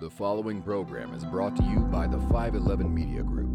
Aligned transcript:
The 0.00 0.08
following 0.08 0.62
program 0.62 1.12
is 1.12 1.24
brought 1.24 1.56
to 1.56 1.64
you 1.64 1.80
by 1.80 2.06
the 2.06 2.18
511 2.18 2.94
Media 2.94 3.24
Group. 3.24 3.50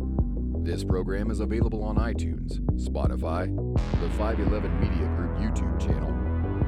This 0.65 0.83
program 0.83 1.31
is 1.31 1.39
available 1.39 1.81
on 1.85 1.95
iTunes, 1.95 2.59
Spotify, 2.85 3.47
the 4.01 4.09
511 4.17 4.77
Media 4.77 5.07
Group 5.15 5.37
YouTube 5.37 5.79
channel, 5.79 6.09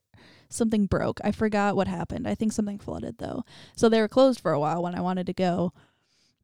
something 0.52 0.86
broke. 0.86 1.20
I 1.24 1.32
forgot 1.32 1.76
what 1.76 1.88
happened. 1.88 2.28
I 2.28 2.36
think 2.36 2.52
something 2.54 2.78
flooded 2.80 3.18
though. 3.18 3.44
So 3.76 3.90
they 3.90 4.00
were 4.02 4.08
closed 4.08 4.40
for 4.40 4.52
a 4.52 4.60
while 4.60 4.82
when 4.84 4.96
I 4.96 5.02
wanted 5.02 5.26
to 5.28 5.34
go. 5.34 5.74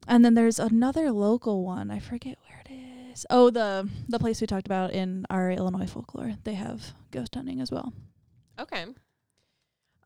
And 0.06 0.24
then 0.24 0.34
there's 0.34 0.58
another 0.58 1.10
local 1.12 1.64
one. 1.64 1.90
I 1.90 1.98
forget 1.98 2.38
where 2.48 2.62
it 2.64 2.72
is. 3.12 3.26
Oh, 3.30 3.50
the 3.50 3.88
the 4.08 4.18
place 4.18 4.40
we 4.40 4.46
talked 4.46 4.66
about 4.66 4.92
in 4.92 5.26
our 5.28 5.50
Illinois 5.50 5.86
folklore. 5.86 6.34
They 6.44 6.54
have 6.54 6.92
ghost 7.10 7.34
hunting 7.34 7.60
as 7.60 7.70
well. 7.70 7.92
Okay. 8.58 8.86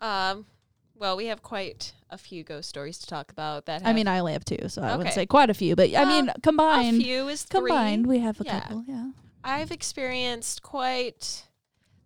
Um. 0.00 0.46
Well, 0.94 1.16
we 1.16 1.26
have 1.26 1.42
quite 1.42 1.94
a 2.10 2.18
few 2.18 2.44
ghost 2.44 2.68
stories 2.68 2.98
to 2.98 3.06
talk 3.06 3.32
about. 3.32 3.66
That 3.66 3.82
I 3.84 3.92
mean, 3.92 4.06
I 4.06 4.20
only 4.20 4.34
have 4.34 4.44
two, 4.44 4.68
so 4.68 4.82
I 4.82 4.96
wouldn't 4.96 5.14
say 5.14 5.26
quite 5.26 5.50
a 5.50 5.54
few, 5.54 5.74
but 5.74 5.92
I 5.92 6.04
Well, 6.04 6.06
mean 6.22 6.28
a 6.28 6.40
combined. 6.40 7.02
few 7.02 7.26
is 7.28 7.42
three. 7.42 7.70
Combined, 7.70 8.06
we 8.06 8.20
have 8.20 8.40
a 8.40 8.44
Yeah. 8.44 8.60
couple. 8.60 8.84
Yeah. 8.86 9.10
I've 9.42 9.72
experienced 9.72 10.62
quite 10.62 11.48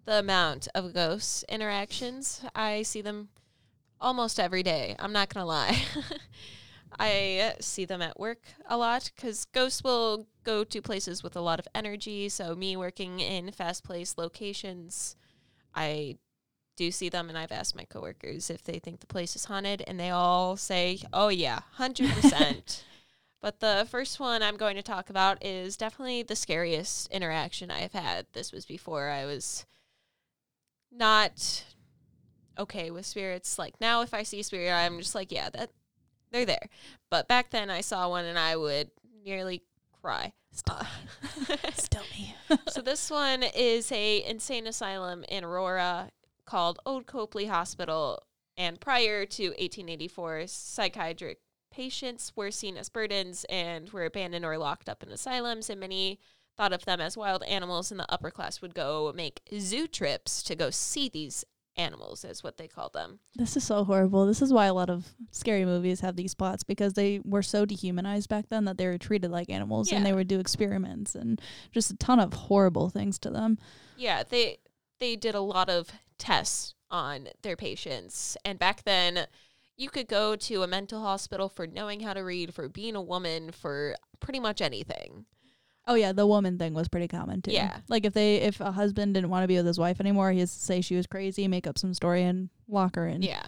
the 0.06 0.20
amount 0.20 0.68
of 0.74 0.94
ghost 0.94 1.44
interactions. 1.48 2.40
I 2.54 2.82
see 2.82 3.02
them 3.02 3.28
almost 4.00 4.40
every 4.40 4.62
day. 4.62 4.96
I'm 4.98 5.12
not 5.12 5.28
gonna 5.28 5.46
lie. 5.46 5.82
I 6.98 7.54
see 7.60 7.84
them 7.84 8.00
at 8.00 8.18
work 8.18 8.38
a 8.66 8.76
lot 8.76 9.10
because 9.14 9.44
ghosts 9.46 9.84
will 9.84 10.28
go 10.44 10.64
to 10.64 10.80
places 10.80 11.22
with 11.22 11.36
a 11.36 11.40
lot 11.40 11.58
of 11.58 11.68
energy. 11.74 12.28
So 12.28 12.54
me 12.54 12.76
working 12.76 13.20
in 13.20 13.50
fast-paced 13.50 14.16
locations, 14.16 15.16
I 15.74 16.16
do 16.76 16.90
see 16.90 17.08
them, 17.08 17.28
and 17.28 17.36
I've 17.36 17.52
asked 17.52 17.74
my 17.74 17.84
coworkers 17.84 18.48
if 18.48 18.62
they 18.62 18.78
think 18.78 19.00
the 19.00 19.06
place 19.06 19.34
is 19.34 19.46
haunted, 19.46 19.82
and 19.86 19.98
they 19.98 20.10
all 20.10 20.56
say, 20.56 21.00
"Oh 21.12 21.28
yeah, 21.28 21.60
hundred 21.72 22.10
percent." 22.10 22.84
But 23.42 23.60
the 23.60 23.86
first 23.88 24.18
one 24.18 24.42
I'm 24.42 24.56
going 24.56 24.74
to 24.76 24.82
talk 24.82 25.08
about 25.08 25.44
is 25.44 25.76
definitely 25.76 26.22
the 26.22 26.34
scariest 26.34 27.08
interaction 27.12 27.70
I've 27.70 27.92
had. 27.92 28.26
This 28.32 28.50
was 28.50 28.64
before 28.64 29.08
I 29.10 29.24
was 29.24 29.66
not 30.96 31.64
okay 32.58 32.90
with 32.90 33.06
spirits. 33.06 33.58
Like 33.58 33.74
now, 33.80 34.02
if 34.02 34.14
I 34.14 34.22
see 34.22 34.40
a 34.40 34.44
spirit, 34.44 34.72
I'm 34.72 34.98
just 34.98 35.14
like, 35.14 35.32
yeah, 35.32 35.50
that 35.50 35.70
they're 36.32 36.46
there. 36.46 36.68
But 37.10 37.28
back 37.28 37.50
then, 37.50 37.70
I 37.70 37.80
saw 37.80 38.08
one 38.08 38.24
and 38.24 38.38
I 38.38 38.56
would 38.56 38.90
nearly 39.24 39.62
cry. 40.02 40.32
Still, 40.52 40.78
Uh, 40.80 41.56
still 41.74 42.02
me. 42.16 42.34
so 42.68 42.80
this 42.80 43.10
one 43.10 43.42
is 43.42 43.92
a 43.92 44.24
insane 44.24 44.66
asylum 44.66 45.24
in 45.28 45.44
Aurora 45.44 46.10
called 46.46 46.78
Old 46.86 47.06
Copley 47.06 47.46
Hospital. 47.46 48.22
And 48.56 48.80
prior 48.80 49.26
to 49.26 49.48
1884, 49.48 50.46
psychiatric 50.46 51.40
patients 51.70 52.32
were 52.34 52.50
seen 52.50 52.78
as 52.78 52.88
burdens 52.88 53.44
and 53.50 53.90
were 53.90 54.06
abandoned 54.06 54.46
or 54.46 54.56
locked 54.56 54.88
up 54.88 55.02
in 55.02 55.10
asylums, 55.10 55.68
and 55.68 55.78
many 55.78 56.18
thought 56.56 56.72
of 56.72 56.84
them 56.84 57.00
as 57.00 57.16
wild 57.16 57.42
animals. 57.44 57.90
And 57.90 58.00
the 58.00 58.12
upper 58.12 58.30
class 58.30 58.60
would 58.62 58.74
go 58.74 59.12
make 59.14 59.42
zoo 59.58 59.86
trips 59.86 60.42
to 60.44 60.54
go 60.54 60.70
see 60.70 61.08
these 61.08 61.44
animals, 61.76 62.24
is 62.24 62.42
what 62.42 62.56
they 62.56 62.68
call 62.68 62.88
them. 62.88 63.20
This 63.34 63.56
is 63.56 63.64
so 63.64 63.84
horrible. 63.84 64.26
This 64.26 64.42
is 64.42 64.52
why 64.52 64.66
a 64.66 64.74
lot 64.74 64.90
of 64.90 65.14
scary 65.30 65.64
movies 65.64 66.00
have 66.00 66.16
these 66.16 66.34
plots 66.34 66.64
because 66.64 66.94
they 66.94 67.20
were 67.24 67.42
so 67.42 67.64
dehumanized 67.64 68.28
back 68.28 68.46
then 68.48 68.64
that 68.64 68.78
they 68.78 68.86
were 68.86 68.98
treated 68.98 69.30
like 69.30 69.50
animals 69.50 69.92
and 69.92 70.04
they 70.04 70.12
would 70.12 70.28
do 70.28 70.40
experiments 70.40 71.14
and 71.14 71.40
just 71.72 71.90
a 71.90 71.96
ton 71.96 72.18
of 72.18 72.32
horrible 72.32 72.88
things 72.88 73.18
to 73.20 73.30
them. 73.30 73.58
Yeah, 73.96 74.22
they 74.28 74.58
they 74.98 75.16
did 75.16 75.34
a 75.34 75.40
lot 75.40 75.68
of 75.68 75.90
tests 76.18 76.74
on 76.90 77.28
their 77.42 77.56
patients, 77.56 78.36
and 78.44 78.58
back 78.58 78.84
then, 78.84 79.26
you 79.76 79.90
could 79.90 80.08
go 80.08 80.36
to 80.36 80.62
a 80.62 80.66
mental 80.66 81.02
hospital 81.02 81.50
for 81.50 81.66
knowing 81.66 82.00
how 82.00 82.14
to 82.14 82.20
read, 82.20 82.54
for 82.54 82.68
being 82.68 82.96
a 82.96 83.02
woman, 83.02 83.52
for 83.52 83.94
pretty 84.20 84.40
much 84.40 84.62
anything. 84.62 85.26
Oh 85.86 85.94
yeah, 85.94 86.12
the 86.12 86.26
woman 86.26 86.58
thing 86.58 86.74
was 86.74 86.88
pretty 86.88 87.08
common 87.08 87.42
too. 87.42 87.52
Yeah. 87.52 87.78
Like 87.88 88.04
if 88.04 88.12
they 88.12 88.36
if 88.36 88.60
a 88.60 88.72
husband 88.72 89.14
didn't 89.14 89.30
want 89.30 89.44
to 89.44 89.48
be 89.48 89.56
with 89.56 89.66
his 89.66 89.78
wife 89.78 90.00
anymore, 90.00 90.32
he'd 90.32 90.48
say 90.48 90.80
she 90.80 90.96
was 90.96 91.06
crazy, 91.06 91.46
make 91.46 91.66
up 91.66 91.78
some 91.78 91.94
story 91.94 92.22
and 92.22 92.48
lock 92.68 92.96
her 92.96 93.06
in. 93.06 93.22
Yeah. 93.22 93.46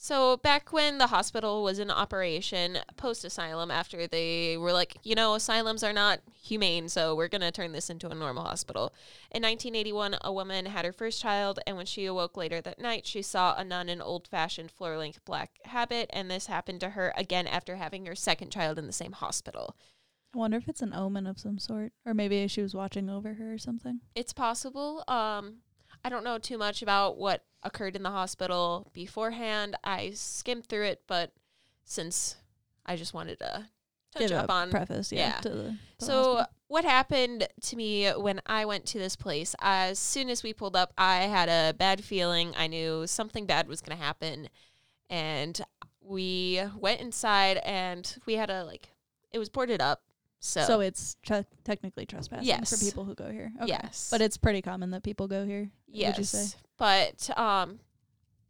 So 0.00 0.36
back 0.36 0.72
when 0.72 0.98
the 0.98 1.08
hospital 1.08 1.64
was 1.64 1.80
in 1.80 1.90
operation 1.90 2.78
post 2.96 3.24
asylum, 3.24 3.68
after 3.68 4.06
they 4.06 4.56
were 4.56 4.72
like, 4.72 4.96
you 5.02 5.16
know, 5.16 5.34
asylums 5.34 5.82
are 5.82 5.92
not 5.92 6.20
humane, 6.40 6.88
so 6.88 7.16
we're 7.16 7.26
gonna 7.26 7.50
turn 7.50 7.72
this 7.72 7.90
into 7.90 8.08
a 8.08 8.14
normal 8.14 8.44
hospital. 8.44 8.94
In 9.32 9.42
1981, 9.42 10.18
a 10.20 10.32
woman 10.32 10.66
had 10.66 10.84
her 10.84 10.92
first 10.92 11.20
child, 11.20 11.58
and 11.66 11.76
when 11.76 11.86
she 11.86 12.06
awoke 12.06 12.36
later 12.36 12.60
that 12.60 12.78
night, 12.78 13.06
she 13.06 13.22
saw 13.22 13.56
a 13.56 13.64
nun 13.64 13.88
in 13.88 14.00
old 14.00 14.28
fashioned 14.28 14.70
floor 14.70 14.96
length 14.96 15.24
black 15.24 15.58
habit, 15.64 16.08
and 16.12 16.30
this 16.30 16.46
happened 16.46 16.78
to 16.80 16.90
her 16.90 17.12
again 17.16 17.48
after 17.48 17.74
having 17.74 18.06
her 18.06 18.14
second 18.14 18.52
child 18.52 18.78
in 18.78 18.86
the 18.86 18.92
same 18.92 19.12
hospital. 19.12 19.74
I 20.34 20.38
wonder 20.38 20.56
if 20.58 20.68
it's 20.68 20.82
an 20.82 20.92
omen 20.94 21.26
of 21.26 21.38
some 21.38 21.58
sort. 21.58 21.92
Or 22.04 22.14
maybe 22.14 22.46
she 22.48 22.62
was 22.62 22.74
watching 22.74 23.08
over 23.08 23.34
her 23.34 23.54
or 23.54 23.58
something. 23.58 24.00
It's 24.14 24.32
possible. 24.32 25.02
Um, 25.08 25.58
I 26.04 26.08
don't 26.10 26.24
know 26.24 26.38
too 26.38 26.58
much 26.58 26.82
about 26.82 27.16
what 27.18 27.44
occurred 27.62 27.96
in 27.96 28.02
the 28.02 28.10
hospital 28.10 28.90
beforehand. 28.92 29.76
I 29.82 30.12
skimmed 30.14 30.66
through 30.66 30.84
it, 30.84 31.02
but 31.06 31.32
since 31.84 32.36
I 32.86 32.96
just 32.96 33.14
wanted 33.14 33.38
to 33.40 33.66
touch 34.14 34.28
Give 34.28 34.32
up 34.32 34.50
on. 34.50 34.70
preface, 34.70 35.10
yeah. 35.12 35.28
yeah. 35.36 35.40
To 35.40 35.48
the, 35.48 35.76
the 35.98 36.04
So, 36.04 36.22
hospital. 36.36 36.46
what 36.68 36.84
happened 36.84 37.48
to 37.62 37.76
me 37.76 38.08
when 38.10 38.40
I 38.46 38.64
went 38.66 38.84
to 38.86 38.98
this 38.98 39.16
place? 39.16 39.54
As 39.60 39.98
soon 39.98 40.28
as 40.28 40.42
we 40.42 40.52
pulled 40.52 40.76
up, 40.76 40.92
I 40.98 41.22
had 41.22 41.48
a 41.48 41.74
bad 41.74 42.04
feeling. 42.04 42.52
I 42.56 42.66
knew 42.66 43.06
something 43.06 43.46
bad 43.46 43.66
was 43.66 43.80
going 43.80 43.96
to 43.98 44.04
happen. 44.04 44.48
And 45.10 45.58
we 46.02 46.60
went 46.78 47.00
inside 47.00 47.56
and 47.64 48.14
we 48.26 48.34
had 48.34 48.50
a, 48.50 48.64
like, 48.64 48.90
it 49.32 49.38
was 49.38 49.48
boarded 49.48 49.80
up. 49.80 50.02
So, 50.40 50.62
So 50.62 50.80
it's 50.80 51.16
tre- 51.22 51.44
technically 51.64 52.06
trespassing 52.06 52.46
Yes. 52.46 52.70
for 52.70 52.84
people 52.84 53.04
who 53.04 53.14
go 53.14 53.28
here. 53.30 53.50
Okay. 53.56 53.68
yes. 53.68 54.08
But 54.10 54.20
it's 54.20 54.36
pretty 54.36 54.62
common 54.62 54.90
that 54.92 55.02
people 55.02 55.26
go 55.26 55.44
here. 55.44 55.70
Yes. 55.88 56.12
Would 56.16 56.18
you 56.18 56.24
say? 56.24 56.56
But 56.76 57.36
um 57.38 57.80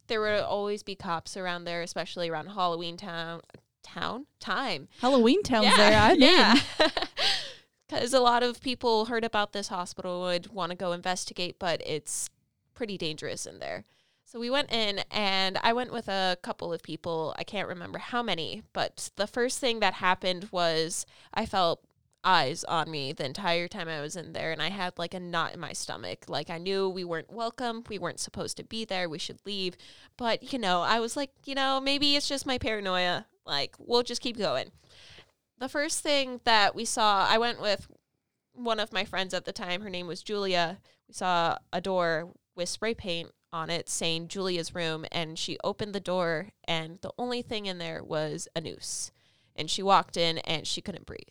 there 0.06 0.20
would 0.20 0.40
always 0.40 0.82
be 0.82 0.94
cops 0.94 1.36
around 1.36 1.64
there, 1.64 1.82
especially 1.82 2.28
around 2.30 2.48
Halloween 2.48 2.96
town 2.96 3.40
town 3.82 4.26
time. 4.40 4.88
Halloween 5.00 5.42
town's 5.42 5.74
there. 5.76 5.98
I 5.98 6.12
yeah. 6.18 6.54
Cuz 7.88 8.12
a 8.12 8.20
lot 8.20 8.42
of 8.42 8.60
people 8.60 9.06
heard 9.06 9.24
about 9.24 9.52
this 9.52 9.68
hospital 9.68 10.20
would 10.20 10.48
want 10.52 10.70
to 10.70 10.76
go 10.76 10.92
investigate, 10.92 11.58
but 11.58 11.80
it's 11.86 12.28
pretty 12.74 12.98
dangerous 12.98 13.46
in 13.46 13.58
there. 13.60 13.84
So 14.28 14.38
we 14.38 14.50
went 14.50 14.70
in 14.70 15.00
and 15.10 15.56
I 15.62 15.72
went 15.72 15.90
with 15.90 16.06
a 16.06 16.36
couple 16.42 16.70
of 16.70 16.82
people. 16.82 17.34
I 17.38 17.44
can't 17.44 17.66
remember 17.66 17.98
how 17.98 18.22
many, 18.22 18.62
but 18.74 19.08
the 19.16 19.26
first 19.26 19.58
thing 19.58 19.80
that 19.80 19.94
happened 19.94 20.50
was 20.52 21.06
I 21.32 21.46
felt 21.46 21.82
eyes 22.22 22.62
on 22.64 22.90
me 22.90 23.14
the 23.14 23.24
entire 23.24 23.68
time 23.68 23.88
I 23.88 24.02
was 24.02 24.16
in 24.16 24.34
there 24.34 24.52
and 24.52 24.60
I 24.60 24.68
had 24.68 24.98
like 24.98 25.14
a 25.14 25.20
knot 25.20 25.54
in 25.54 25.60
my 25.60 25.72
stomach. 25.72 26.26
Like 26.28 26.50
I 26.50 26.58
knew 26.58 26.90
we 26.90 27.04
weren't 27.04 27.32
welcome, 27.32 27.84
we 27.88 27.98
weren't 27.98 28.20
supposed 28.20 28.58
to 28.58 28.64
be 28.64 28.84
there, 28.84 29.08
we 29.08 29.18
should 29.18 29.38
leave. 29.46 29.78
But, 30.18 30.52
you 30.52 30.58
know, 30.58 30.82
I 30.82 31.00
was 31.00 31.16
like, 31.16 31.30
you 31.46 31.54
know, 31.54 31.80
maybe 31.80 32.14
it's 32.14 32.28
just 32.28 32.44
my 32.44 32.58
paranoia. 32.58 33.24
Like, 33.46 33.76
we'll 33.78 34.02
just 34.02 34.20
keep 34.20 34.36
going. 34.36 34.72
The 35.56 35.70
first 35.70 36.02
thing 36.02 36.42
that 36.44 36.74
we 36.74 36.84
saw, 36.84 37.26
I 37.26 37.38
went 37.38 37.62
with 37.62 37.88
one 38.52 38.78
of 38.78 38.92
my 38.92 39.06
friends 39.06 39.32
at 39.32 39.46
the 39.46 39.52
time. 39.52 39.80
Her 39.80 39.88
name 39.88 40.06
was 40.06 40.22
Julia. 40.22 40.80
We 41.08 41.14
saw 41.14 41.56
a 41.72 41.80
door 41.80 42.34
with 42.54 42.68
spray 42.68 42.92
paint 42.92 43.30
on 43.52 43.70
it 43.70 43.88
saying 43.88 44.28
Julia's 44.28 44.74
room, 44.74 45.04
and 45.10 45.38
she 45.38 45.58
opened 45.64 45.94
the 45.94 46.00
door, 46.00 46.48
and 46.64 46.98
the 47.00 47.12
only 47.18 47.42
thing 47.42 47.66
in 47.66 47.78
there 47.78 48.02
was 48.02 48.48
a 48.54 48.60
noose. 48.60 49.10
And 49.56 49.70
she 49.70 49.82
walked 49.82 50.16
in, 50.16 50.38
and 50.38 50.66
she 50.66 50.80
couldn't 50.80 51.06
breathe. 51.06 51.22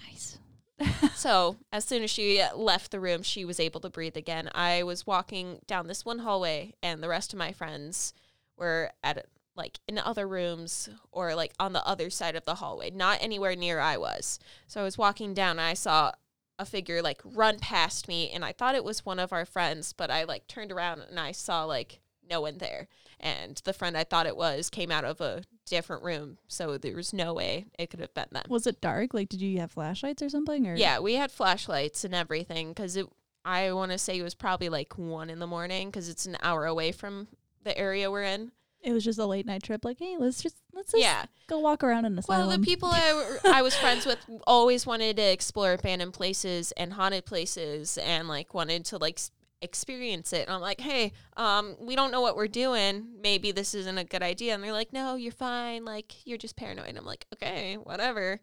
nice. 0.00 0.38
so 1.14 1.56
as 1.72 1.84
soon 1.84 2.02
as 2.02 2.10
she 2.10 2.42
left 2.54 2.90
the 2.90 3.00
room, 3.00 3.22
she 3.22 3.44
was 3.44 3.58
able 3.58 3.80
to 3.80 3.90
breathe 3.90 4.16
again. 4.16 4.48
I 4.54 4.82
was 4.84 5.06
walking 5.06 5.58
down 5.66 5.86
this 5.86 6.04
one 6.04 6.20
hallway, 6.20 6.74
and 6.82 7.02
the 7.02 7.08
rest 7.08 7.32
of 7.32 7.38
my 7.38 7.52
friends 7.52 8.14
were 8.56 8.92
at 9.02 9.26
like 9.58 9.80
in 9.88 9.98
other 9.98 10.26
rooms 10.26 10.88
or 11.10 11.34
like 11.34 11.52
on 11.58 11.72
the 11.72 11.84
other 11.84 12.08
side 12.10 12.36
of 12.36 12.44
the 12.44 12.54
hallway, 12.54 12.90
not 12.90 13.18
anywhere 13.20 13.56
near 13.56 13.80
I 13.80 13.96
was. 13.96 14.38
So 14.68 14.80
I 14.80 14.84
was 14.84 14.96
walking 14.96 15.34
down 15.34 15.58
and 15.58 15.60
I 15.60 15.74
saw 15.74 16.12
a 16.58 16.64
figure 16.64 17.00
like 17.02 17.20
run 17.24 17.58
past 17.58 18.08
me 18.08 18.30
and 18.30 18.44
I 18.44 18.52
thought 18.52 18.74
it 18.74 18.84
was 18.84 19.06
one 19.06 19.18
of 19.18 19.32
our 19.32 19.44
friends, 19.44 19.92
but 19.92 20.10
I 20.10 20.24
like 20.24 20.46
turned 20.48 20.72
around 20.72 21.02
and 21.02 21.18
I 21.18 21.32
saw 21.32 21.64
like 21.64 22.00
no 22.28 22.40
one 22.40 22.58
there. 22.58 22.88
And 23.20 23.60
the 23.64 23.72
friend 23.72 23.96
I 23.96 24.04
thought 24.04 24.26
it 24.26 24.36
was 24.36 24.70
came 24.70 24.90
out 24.90 25.04
of 25.04 25.20
a 25.20 25.42
different 25.66 26.04
room. 26.04 26.38
So 26.46 26.78
there 26.78 26.94
was 26.94 27.12
no 27.12 27.34
way 27.34 27.66
it 27.78 27.90
could 27.90 28.00
have 28.00 28.14
been 28.14 28.28
them. 28.30 28.44
Was 28.48 28.66
it 28.66 28.80
dark? 28.80 29.14
Like, 29.14 29.28
did 29.28 29.40
you 29.40 29.58
have 29.60 29.72
flashlights 29.72 30.22
or 30.22 30.28
something? 30.28 30.66
Or 30.66 30.74
Yeah, 30.74 31.00
we 31.00 31.14
had 31.14 31.32
flashlights 31.32 32.04
and 32.04 32.14
everything 32.14 32.68
because 32.68 32.96
it. 32.96 33.06
I 33.44 33.72
want 33.72 33.92
to 33.92 33.98
say 33.98 34.18
it 34.18 34.22
was 34.22 34.34
probably 34.34 34.68
like 34.68 34.98
one 34.98 35.30
in 35.30 35.38
the 35.38 35.46
morning 35.46 35.88
because 35.88 36.08
it's 36.08 36.26
an 36.26 36.36
hour 36.42 36.66
away 36.66 36.92
from 36.92 37.28
the 37.64 37.76
area 37.78 38.10
we're 38.10 38.24
in. 38.24 38.52
It 38.82 38.92
was 38.92 39.04
just 39.04 39.18
a 39.18 39.26
late 39.26 39.46
night 39.46 39.62
trip. 39.62 39.84
Like, 39.84 39.98
hey, 39.98 40.16
let's 40.18 40.42
just 40.42 40.56
let's 40.72 40.92
just 40.92 41.02
Yeah. 41.02 41.24
go 41.48 41.58
walk 41.58 41.82
around 41.82 42.04
in 42.04 42.14
the 42.16 42.24
Well, 42.28 42.48
the 42.48 42.58
people 42.58 42.88
I, 42.92 43.38
I 43.44 43.62
was 43.62 43.74
friends 43.74 44.06
with 44.06 44.18
always 44.46 44.86
wanted 44.86 45.16
to 45.16 45.22
explore 45.22 45.72
abandoned 45.72 46.14
places 46.14 46.72
and 46.72 46.92
haunted 46.92 47.24
places 47.26 47.98
and 47.98 48.28
like 48.28 48.54
wanted 48.54 48.84
to 48.86 48.98
like 48.98 49.18
experience 49.60 50.32
it. 50.32 50.46
And 50.46 50.54
I'm 50.54 50.60
like, 50.60 50.80
hey, 50.80 51.12
um, 51.36 51.74
we 51.80 51.96
don't 51.96 52.12
know 52.12 52.20
what 52.20 52.36
we're 52.36 52.46
doing. 52.46 53.08
Maybe 53.20 53.50
this 53.50 53.74
isn't 53.74 53.98
a 53.98 54.04
good 54.04 54.22
idea. 54.22 54.54
And 54.54 54.62
they're 54.62 54.72
like, 54.72 54.92
no, 54.92 55.16
you're 55.16 55.32
fine. 55.32 55.84
Like 55.84 56.14
you're 56.26 56.38
just 56.38 56.54
paranoid. 56.56 56.96
I'm 56.96 57.04
like, 57.04 57.26
okay, 57.34 57.74
whatever. 57.74 58.40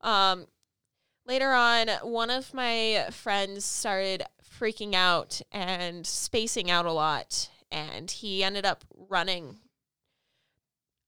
Um, 0.00 0.46
later 1.26 1.52
on, 1.52 1.88
one 2.02 2.30
of 2.30 2.52
my 2.52 3.06
friends 3.12 3.64
started 3.64 4.24
freaking 4.58 4.94
out 4.94 5.40
and 5.52 6.04
spacing 6.04 6.68
out 6.68 6.84
a 6.86 6.92
lot, 6.92 7.48
and 7.70 8.10
he 8.10 8.42
ended 8.42 8.64
up 8.66 8.84
running 9.08 9.58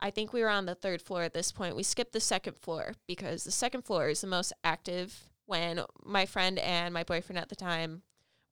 I 0.02 0.10
think 0.10 0.32
we 0.32 0.42
were 0.42 0.48
on 0.48 0.66
the 0.66 0.74
third 0.74 1.02
floor 1.02 1.22
at 1.22 1.34
this 1.34 1.52
point. 1.52 1.76
We 1.76 1.82
skipped 1.82 2.12
the 2.12 2.20
second 2.20 2.56
floor 2.56 2.94
because 3.06 3.44
the 3.44 3.50
second 3.50 3.82
floor 3.82 4.08
is 4.08 4.22
the 4.22 4.26
most 4.26 4.52
active. 4.64 5.28
When 5.46 5.82
my 6.04 6.26
friend 6.26 6.58
and 6.58 6.94
my 6.94 7.02
boyfriend 7.02 7.38
at 7.38 7.48
the 7.48 7.56
time 7.56 8.02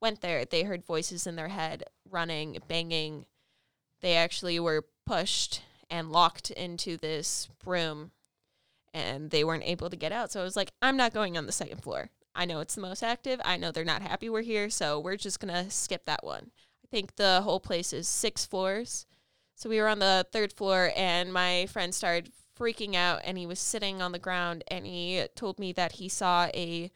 went 0.00 0.20
there, 0.20 0.44
they 0.44 0.64
heard 0.64 0.84
voices 0.84 1.26
in 1.26 1.36
their 1.36 1.48
head 1.48 1.84
running, 2.10 2.58
banging. 2.68 3.26
They 4.00 4.16
actually 4.16 4.60
were 4.60 4.84
pushed 5.06 5.62
and 5.90 6.12
locked 6.12 6.50
into 6.50 6.96
this 6.96 7.48
room 7.64 8.10
and 8.92 9.30
they 9.30 9.44
weren't 9.44 9.64
able 9.64 9.90
to 9.90 9.96
get 9.96 10.12
out. 10.12 10.30
So 10.32 10.40
I 10.40 10.44
was 10.44 10.56
like, 10.56 10.72
I'm 10.82 10.96
not 10.96 11.14
going 11.14 11.36
on 11.36 11.46
the 11.46 11.52
second 11.52 11.82
floor. 11.82 12.10
I 12.34 12.44
know 12.44 12.60
it's 12.60 12.74
the 12.74 12.80
most 12.80 13.02
active. 13.02 13.40
I 13.44 13.56
know 13.56 13.70
they're 13.70 13.84
not 13.84 14.02
happy 14.02 14.28
we're 14.28 14.42
here. 14.42 14.70
So 14.70 15.00
we're 15.00 15.16
just 15.16 15.40
going 15.40 15.52
to 15.52 15.70
skip 15.70 16.04
that 16.06 16.24
one. 16.24 16.50
I 16.84 16.86
think 16.90 17.16
the 17.16 17.40
whole 17.42 17.60
place 17.60 17.92
is 17.92 18.08
six 18.08 18.44
floors. 18.46 19.06
So 19.58 19.68
we 19.68 19.80
were 19.80 19.88
on 19.88 19.98
the 19.98 20.24
third 20.30 20.52
floor, 20.52 20.92
and 20.96 21.32
my 21.32 21.66
friend 21.66 21.92
started 21.92 22.30
freaking 22.56 22.94
out, 22.94 23.22
and 23.24 23.36
he 23.36 23.44
was 23.44 23.58
sitting 23.58 24.00
on 24.00 24.12
the 24.12 24.18
ground, 24.20 24.62
and 24.68 24.86
he 24.86 25.26
told 25.34 25.58
me 25.58 25.72
that 25.72 25.92
he 25.92 26.08
saw 26.08 26.46
a 26.54 26.92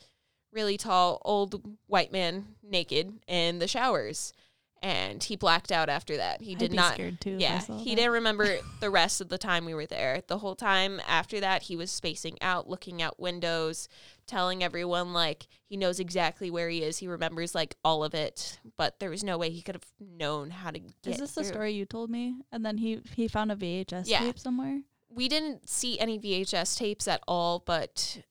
really 0.52 0.76
tall 0.76 1.20
old 1.24 1.60
white 1.88 2.12
man 2.12 2.54
naked 2.62 3.14
in 3.26 3.58
the 3.58 3.66
showers, 3.66 4.32
and 4.80 5.24
he 5.24 5.34
blacked 5.34 5.72
out 5.72 5.88
after 5.88 6.16
that. 6.18 6.40
He 6.40 6.52
I'd 6.52 6.58
did 6.58 6.72
not. 6.72 6.94
scared 6.94 7.20
too. 7.20 7.36
Yeah, 7.36 7.58
he 7.58 7.90
that. 7.90 7.96
didn't 7.96 8.12
remember 8.22 8.58
the 8.78 8.90
rest 8.90 9.20
of 9.20 9.28
the 9.28 9.38
time 9.38 9.64
we 9.64 9.74
were 9.74 9.86
there. 9.86 10.22
The 10.28 10.38
whole 10.38 10.54
time 10.54 11.00
after 11.08 11.40
that, 11.40 11.62
he 11.62 11.74
was 11.74 11.90
spacing 11.90 12.38
out, 12.40 12.68
looking 12.70 13.02
out 13.02 13.18
windows, 13.18 13.88
telling 14.32 14.64
everyone 14.64 15.12
like 15.12 15.46
he 15.66 15.76
knows 15.76 16.00
exactly 16.00 16.50
where 16.50 16.70
he 16.70 16.82
is. 16.82 16.96
He 16.98 17.06
remembers 17.06 17.54
like 17.54 17.76
all 17.84 18.02
of 18.02 18.14
it, 18.14 18.58
but 18.78 18.98
there 18.98 19.10
was 19.10 19.22
no 19.22 19.36
way 19.36 19.50
he 19.50 19.60
could 19.60 19.74
have 19.74 19.86
known 20.00 20.50
how 20.50 20.70
to 20.70 20.78
get. 20.78 20.94
Is 21.04 21.18
this 21.18 21.34
the 21.34 21.44
story 21.44 21.72
you 21.72 21.84
told 21.84 22.08
me? 22.10 22.36
And 22.50 22.64
then 22.64 22.78
he 22.78 23.00
he 23.14 23.28
found 23.28 23.52
a 23.52 23.56
VHS 23.56 24.08
Yeah. 24.08 24.20
tape 24.20 24.38
somewhere. 24.38 24.80
We 25.10 25.28
didn't 25.28 25.68
see 25.68 25.98
any 26.00 26.18
VHS 26.18 26.76
tapes 26.78 27.06
at 27.06 27.22
all, 27.28 27.58
but 27.58 28.22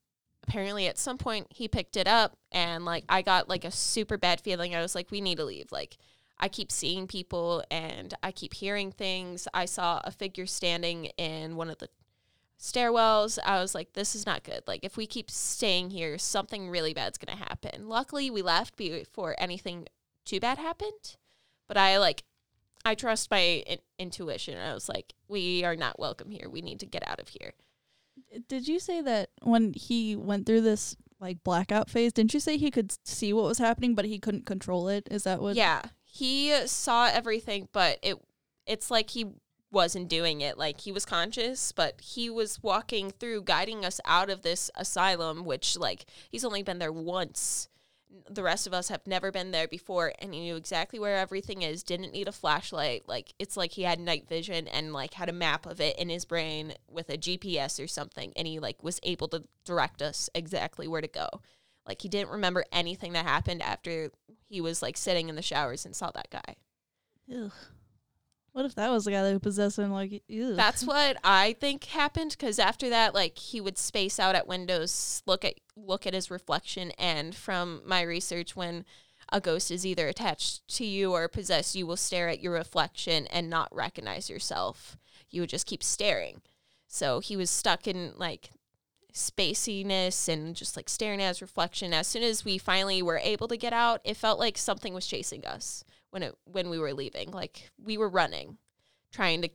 apparently 0.47 0.87
at 0.87 0.97
some 0.97 1.19
point 1.19 1.45
he 1.51 1.67
picked 1.67 1.95
it 1.95 2.07
up 2.07 2.35
and 2.51 2.83
like 2.83 3.03
I 3.07 3.21
got 3.21 3.47
like 3.47 3.63
a 3.63 3.71
super 3.71 4.17
bad 4.17 4.41
feeling. 4.41 4.75
I 4.75 4.81
was 4.81 4.95
like, 4.95 5.11
we 5.11 5.21
need 5.21 5.37
to 5.37 5.45
leave. 5.45 5.71
Like 5.71 5.97
I 6.39 6.47
keep 6.47 6.71
seeing 6.71 7.05
people 7.05 7.63
and 7.69 8.15
I 8.23 8.31
keep 8.31 8.55
hearing 8.55 8.91
things. 8.91 9.47
I 9.53 9.65
saw 9.65 10.01
a 10.03 10.09
figure 10.09 10.47
standing 10.47 11.05
in 11.17 11.55
one 11.55 11.69
of 11.69 11.77
the 11.77 11.89
stairwells. 12.61 13.39
I 13.43 13.59
was 13.59 13.73
like, 13.73 13.93
this 13.93 14.15
is 14.15 14.25
not 14.25 14.43
good. 14.43 14.61
Like 14.67 14.81
if 14.83 14.95
we 14.95 15.07
keep 15.07 15.31
staying 15.31 15.89
here, 15.89 16.17
something 16.17 16.69
really 16.69 16.93
bad's 16.93 17.17
gonna 17.17 17.37
happen. 17.37 17.89
Luckily 17.89 18.29
we 18.29 18.43
left 18.43 18.77
before 18.77 19.35
anything 19.39 19.87
too 20.23 20.39
bad 20.39 20.59
happened. 20.59 21.17
But 21.67 21.77
I 21.77 21.97
like 21.97 22.23
I 22.85 22.95
trust 22.95 23.31
my 23.31 23.63
in- 23.65 23.79
intuition. 23.97 24.57
I 24.57 24.73
was 24.73 24.87
like, 24.87 25.13
we 25.27 25.63
are 25.63 25.75
not 25.75 25.99
welcome 25.99 26.29
here. 26.29 26.49
We 26.49 26.61
need 26.61 26.79
to 26.81 26.85
get 26.85 27.07
out 27.07 27.19
of 27.19 27.29
here. 27.29 27.53
Did 28.47 28.67
you 28.67 28.79
say 28.79 29.01
that 29.01 29.29
when 29.41 29.73
he 29.73 30.15
went 30.15 30.45
through 30.45 30.61
this 30.61 30.95
like 31.19 31.43
blackout 31.43 31.89
phase, 31.89 32.13
didn't 32.13 32.33
you 32.33 32.39
say 32.39 32.57
he 32.57 32.71
could 32.71 32.93
see 33.05 33.33
what 33.33 33.45
was 33.45 33.57
happening 33.57 33.95
but 33.95 34.05
he 34.05 34.19
couldn't 34.19 34.45
control 34.45 34.87
it? 34.87 35.07
Is 35.09 35.23
that 35.23 35.41
what 35.41 35.55
yeah, 35.55 35.81
he 36.03 36.67
saw 36.67 37.09
everything, 37.11 37.69
but 37.71 37.97
it 38.03 38.17
it's 38.67 38.91
like 38.91 39.09
he 39.09 39.25
wasn't 39.71 40.09
doing 40.09 40.41
it. 40.41 40.57
Like 40.57 40.81
he 40.81 40.91
was 40.91 41.05
conscious, 41.05 41.71
but 41.71 41.99
he 42.01 42.29
was 42.29 42.61
walking 42.61 43.11
through, 43.11 43.43
guiding 43.43 43.85
us 43.85 43.99
out 44.05 44.29
of 44.29 44.41
this 44.41 44.69
asylum, 44.75 45.45
which 45.45 45.77
like 45.77 46.05
he's 46.29 46.45
only 46.45 46.63
been 46.63 46.79
there 46.79 46.91
once. 46.91 47.67
The 48.29 48.43
rest 48.43 48.67
of 48.67 48.73
us 48.73 48.89
have 48.89 49.07
never 49.07 49.31
been 49.31 49.51
there 49.51 49.69
before, 49.69 50.11
and 50.19 50.33
he 50.33 50.41
knew 50.41 50.57
exactly 50.57 50.99
where 50.99 51.15
everything 51.15 51.61
is. 51.61 51.81
Didn't 51.81 52.11
need 52.11 52.27
a 52.27 52.33
flashlight. 52.33 53.07
Like 53.07 53.33
it's 53.39 53.55
like 53.55 53.71
he 53.71 53.83
had 53.83 53.99
night 53.99 54.27
vision 54.27 54.67
and 54.67 54.91
like 54.91 55.13
had 55.13 55.29
a 55.29 55.33
map 55.33 55.65
of 55.65 55.79
it 55.79 55.97
in 55.97 56.09
his 56.09 56.25
brain 56.25 56.73
with 56.89 57.09
a 57.09 57.17
GPS 57.17 57.81
or 57.81 57.87
something, 57.87 58.33
and 58.35 58.47
he 58.47 58.59
like 58.59 58.83
was 58.83 58.99
able 59.03 59.29
to 59.29 59.45
direct 59.65 60.01
us 60.01 60.29
exactly 60.35 60.87
where 60.87 61.01
to 61.01 61.07
go. 61.07 61.29
Like 61.87 62.01
he 62.01 62.09
didn't 62.09 62.31
remember 62.31 62.65
anything 62.71 63.13
that 63.13 63.25
happened 63.25 63.61
after 63.61 64.11
he 64.47 64.59
was 64.59 64.81
like 64.81 64.97
sitting 64.97 65.29
in 65.29 65.35
the 65.35 65.41
showers 65.41 65.85
and 65.85 65.95
saw 65.95 66.11
that 66.11 66.29
guy. 66.29 66.55
Ugh. 67.33 67.51
What 68.53 68.65
if 68.65 68.75
that 68.75 68.91
was 68.91 69.05
the 69.05 69.11
guy 69.11 69.23
that 69.23 69.41
possessed 69.41 69.79
him? 69.79 69.91
Like, 69.91 70.23
ugh. 70.29 70.55
That's 70.55 70.83
what 70.83 71.17
I 71.23 71.55
think 71.59 71.85
happened 71.85 72.31
because 72.31 72.59
after 72.59 72.89
that, 72.89 73.13
like 73.13 73.37
he 73.37 73.61
would 73.61 73.77
space 73.77 74.19
out 74.19 74.35
at 74.35 74.47
windows, 74.47 75.23
look 75.25 75.45
at 75.45 75.55
look 75.75 76.05
at 76.05 76.13
his 76.13 76.29
reflection, 76.29 76.91
and 76.97 77.33
from 77.33 77.81
my 77.85 78.01
research, 78.01 78.55
when 78.55 78.85
a 79.31 79.39
ghost 79.39 79.71
is 79.71 79.85
either 79.85 80.07
attached 80.07 80.67
to 80.75 80.85
you 80.85 81.13
or 81.13 81.29
possessed, 81.29 81.75
you 81.75 81.87
will 81.87 81.95
stare 81.95 82.27
at 82.27 82.41
your 82.41 82.51
reflection 82.51 83.25
and 83.27 83.49
not 83.49 83.73
recognize 83.73 84.29
yourself. 84.29 84.97
You 85.29 85.41
would 85.41 85.49
just 85.49 85.67
keep 85.67 85.81
staring. 85.81 86.41
So 86.87 87.21
he 87.21 87.37
was 87.37 87.49
stuck 87.49 87.87
in 87.87 88.11
like 88.17 88.49
spaciness 89.13 90.27
and 90.27 90.57
just 90.57 90.75
like 90.75 90.89
staring 90.89 91.21
at 91.21 91.29
his 91.29 91.41
reflection. 91.41 91.93
As 91.93 92.07
soon 92.07 92.23
as 92.23 92.43
we 92.43 92.57
finally 92.57 93.01
were 93.01 93.17
able 93.17 93.47
to 93.47 93.55
get 93.55 93.71
out, 93.71 94.01
it 94.03 94.17
felt 94.17 94.39
like 94.39 94.57
something 94.57 94.93
was 94.93 95.07
chasing 95.07 95.45
us 95.45 95.85
when 96.11 96.23
it 96.23 96.35
when 96.45 96.69
we 96.69 96.79
were 96.79 96.93
leaving. 96.93 97.31
Like 97.31 97.71
we 97.83 97.97
were 97.97 98.09
running, 98.09 98.57
trying 99.11 99.41
to 99.41 99.49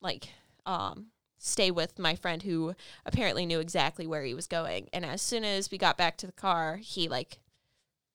like 0.00 0.28
um 0.66 1.06
stay 1.38 1.70
with 1.70 1.98
my 1.98 2.14
friend 2.14 2.44
who 2.44 2.74
apparently 3.04 3.44
knew 3.44 3.58
exactly 3.58 4.06
where 4.06 4.24
he 4.24 4.32
was 4.32 4.46
going. 4.46 4.88
And 4.92 5.04
as 5.04 5.20
soon 5.20 5.44
as 5.44 5.70
we 5.70 5.78
got 5.78 5.98
back 5.98 6.16
to 6.18 6.26
the 6.26 6.32
car, 6.32 6.76
he 6.76 7.08
like 7.08 7.40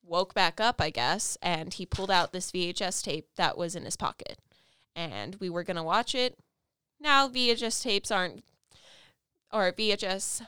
woke 0.01 0.33
back 0.33 0.61
up, 0.61 0.79
I 0.79 0.89
guess, 0.89 1.37
and 1.41 1.73
he 1.73 1.85
pulled 1.85 2.09
out 2.09 2.31
this 2.31 2.51
VHS 2.51 3.03
tape 3.03 3.27
that 3.35 3.57
was 3.57 3.75
in 3.75 3.83
his 3.83 3.97
pocket. 3.97 4.39
And 4.95 5.35
we 5.35 5.49
were 5.49 5.65
to 5.75 5.83
watch 5.83 6.15
it. 6.15 6.39
Now 6.99 7.27
VHS 7.27 7.83
tapes 7.83 8.09
aren't 8.11 8.43
or 9.51 9.71
VHS 9.71 10.45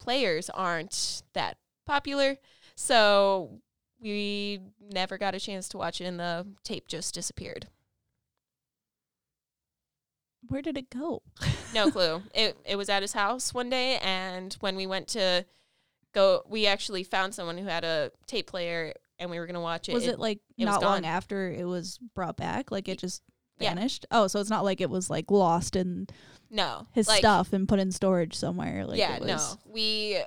players 0.00 0.48
aren't 0.50 1.22
that 1.34 1.56
popular. 1.86 2.38
So 2.76 3.60
we 4.04 4.60
never 4.92 5.18
got 5.18 5.34
a 5.34 5.40
chance 5.40 5.68
to 5.70 5.78
watch 5.78 6.00
it 6.00 6.04
and 6.04 6.20
the 6.20 6.46
tape 6.62 6.86
just 6.86 7.14
disappeared. 7.14 7.66
Where 10.48 10.62
did 10.62 10.76
it 10.76 10.90
go? 10.90 11.22
No 11.72 11.90
clue. 11.90 12.22
It 12.34 12.56
it 12.66 12.76
was 12.76 12.88
at 12.88 13.02
his 13.02 13.14
house 13.14 13.54
one 13.54 13.70
day, 13.70 13.98
and 14.02 14.54
when 14.60 14.76
we 14.76 14.86
went 14.86 15.08
to 15.08 15.46
go, 16.12 16.42
we 16.48 16.66
actually 16.66 17.02
found 17.02 17.34
someone 17.34 17.56
who 17.56 17.64
had 17.64 17.82
a 17.82 18.12
tape 18.26 18.46
player, 18.46 18.92
and 19.18 19.30
we 19.30 19.38
were 19.38 19.46
gonna 19.46 19.60
watch 19.60 19.88
it. 19.88 19.94
was 19.94 20.06
it, 20.06 20.18
like 20.18 20.40
it 20.58 20.64
not 20.66 20.82
long 20.82 21.06
after 21.06 21.50
it 21.50 21.64
was 21.64 21.98
brought 22.14 22.36
back? 22.36 22.70
Like 22.70 22.88
it 22.88 22.98
just 22.98 23.22
Yeah. 23.58 23.70
vanished? 23.74 24.04
Oh, 24.10 24.26
so 24.26 24.38
it's 24.38 24.50
not 24.50 24.64
like 24.64 24.82
it 24.82 24.90
was 24.90 25.08
like 25.08 25.30
lost 25.30 25.76
in 25.76 26.08
no 26.50 26.86
his 26.92 27.08
like, 27.08 27.20
stuff 27.20 27.54
and 27.54 27.66
put 27.66 27.78
in 27.78 27.90
storage 27.90 28.34
somewhere. 28.34 28.84
Like 28.84 28.98
yeah, 28.98 29.16
it 29.16 29.22
was, 29.22 29.28
no. 29.28 29.72
We 29.72 30.18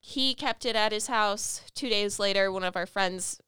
he 0.00 0.34
kept 0.34 0.64
it 0.64 0.74
at 0.74 0.92
his 0.92 1.06
house. 1.06 1.62
Two 1.74 1.88
days 1.88 2.18
later, 2.18 2.50
one 2.50 2.64
of 2.64 2.74
our 2.76 2.86
friends 2.86 3.40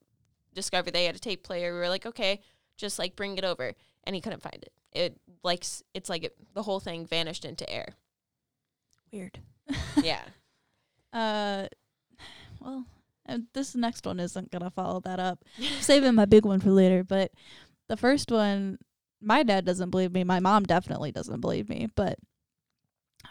discovered 0.54 0.92
they 0.92 1.06
had 1.06 1.16
a 1.16 1.20
tape 1.20 1.42
player. 1.42 1.72
We 1.72 1.80
were 1.80 1.88
like, 1.88 2.06
okay, 2.06 2.40
just 2.76 2.98
like 2.98 3.16
bring 3.16 3.38
it 3.38 3.44
over, 3.44 3.72
and 4.04 4.14
he 4.14 4.20
couldn't 4.20 4.42
find 4.42 4.62
it. 4.62 4.72
It 4.92 5.20
like 5.42 5.64
it's 5.94 6.10
like 6.10 6.24
it, 6.24 6.36
the 6.54 6.62
whole 6.62 6.78
thing 6.80 7.06
vanished 7.06 7.44
into 7.44 7.68
air. 7.68 7.94
Weird. 9.10 9.38
Yeah. 10.02 10.22
Uh, 11.12 11.68
well, 12.60 12.86
uh, 13.28 13.38
this 13.52 13.74
next 13.74 14.06
one 14.06 14.18
isn't 14.18 14.50
gonna 14.50 14.70
follow 14.70 15.00
that 15.00 15.20
up. 15.20 15.44
Saving 15.80 16.14
my 16.14 16.24
big 16.24 16.44
one 16.44 16.60
for 16.60 16.70
later, 16.70 17.04
but 17.04 17.30
the 17.88 17.96
first 17.96 18.30
one 18.30 18.78
my 19.20 19.42
dad 19.42 19.64
doesn't 19.64 19.90
believe 19.90 20.12
me. 20.12 20.24
My 20.24 20.40
mom 20.40 20.64
definitely 20.64 21.12
doesn't 21.12 21.40
believe 21.40 21.68
me, 21.68 21.88
but 21.94 22.18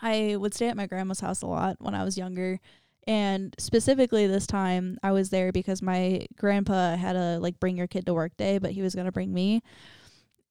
I 0.01 0.35
would 0.39 0.53
stay 0.53 0.69
at 0.69 0.77
my 0.77 0.87
grandma's 0.87 1.19
house 1.19 1.41
a 1.41 1.47
lot 1.47 1.77
when 1.79 1.93
I 1.93 2.03
was 2.03 2.17
younger. 2.17 2.59
And 3.07 3.55
specifically 3.57 4.27
this 4.27 4.45
time 4.45 4.97
I 5.01 5.11
was 5.11 5.29
there 5.29 5.51
because 5.51 5.81
my 5.81 6.27
grandpa 6.35 6.95
had 6.95 7.15
a 7.15 7.39
like 7.39 7.59
bring 7.59 7.77
your 7.77 7.87
kid 7.87 8.05
to 8.05 8.13
work 8.13 8.37
day, 8.37 8.57
but 8.57 8.71
he 8.71 8.81
was 8.81 8.95
going 8.95 9.05
to 9.05 9.11
bring 9.11 9.33
me. 9.33 9.63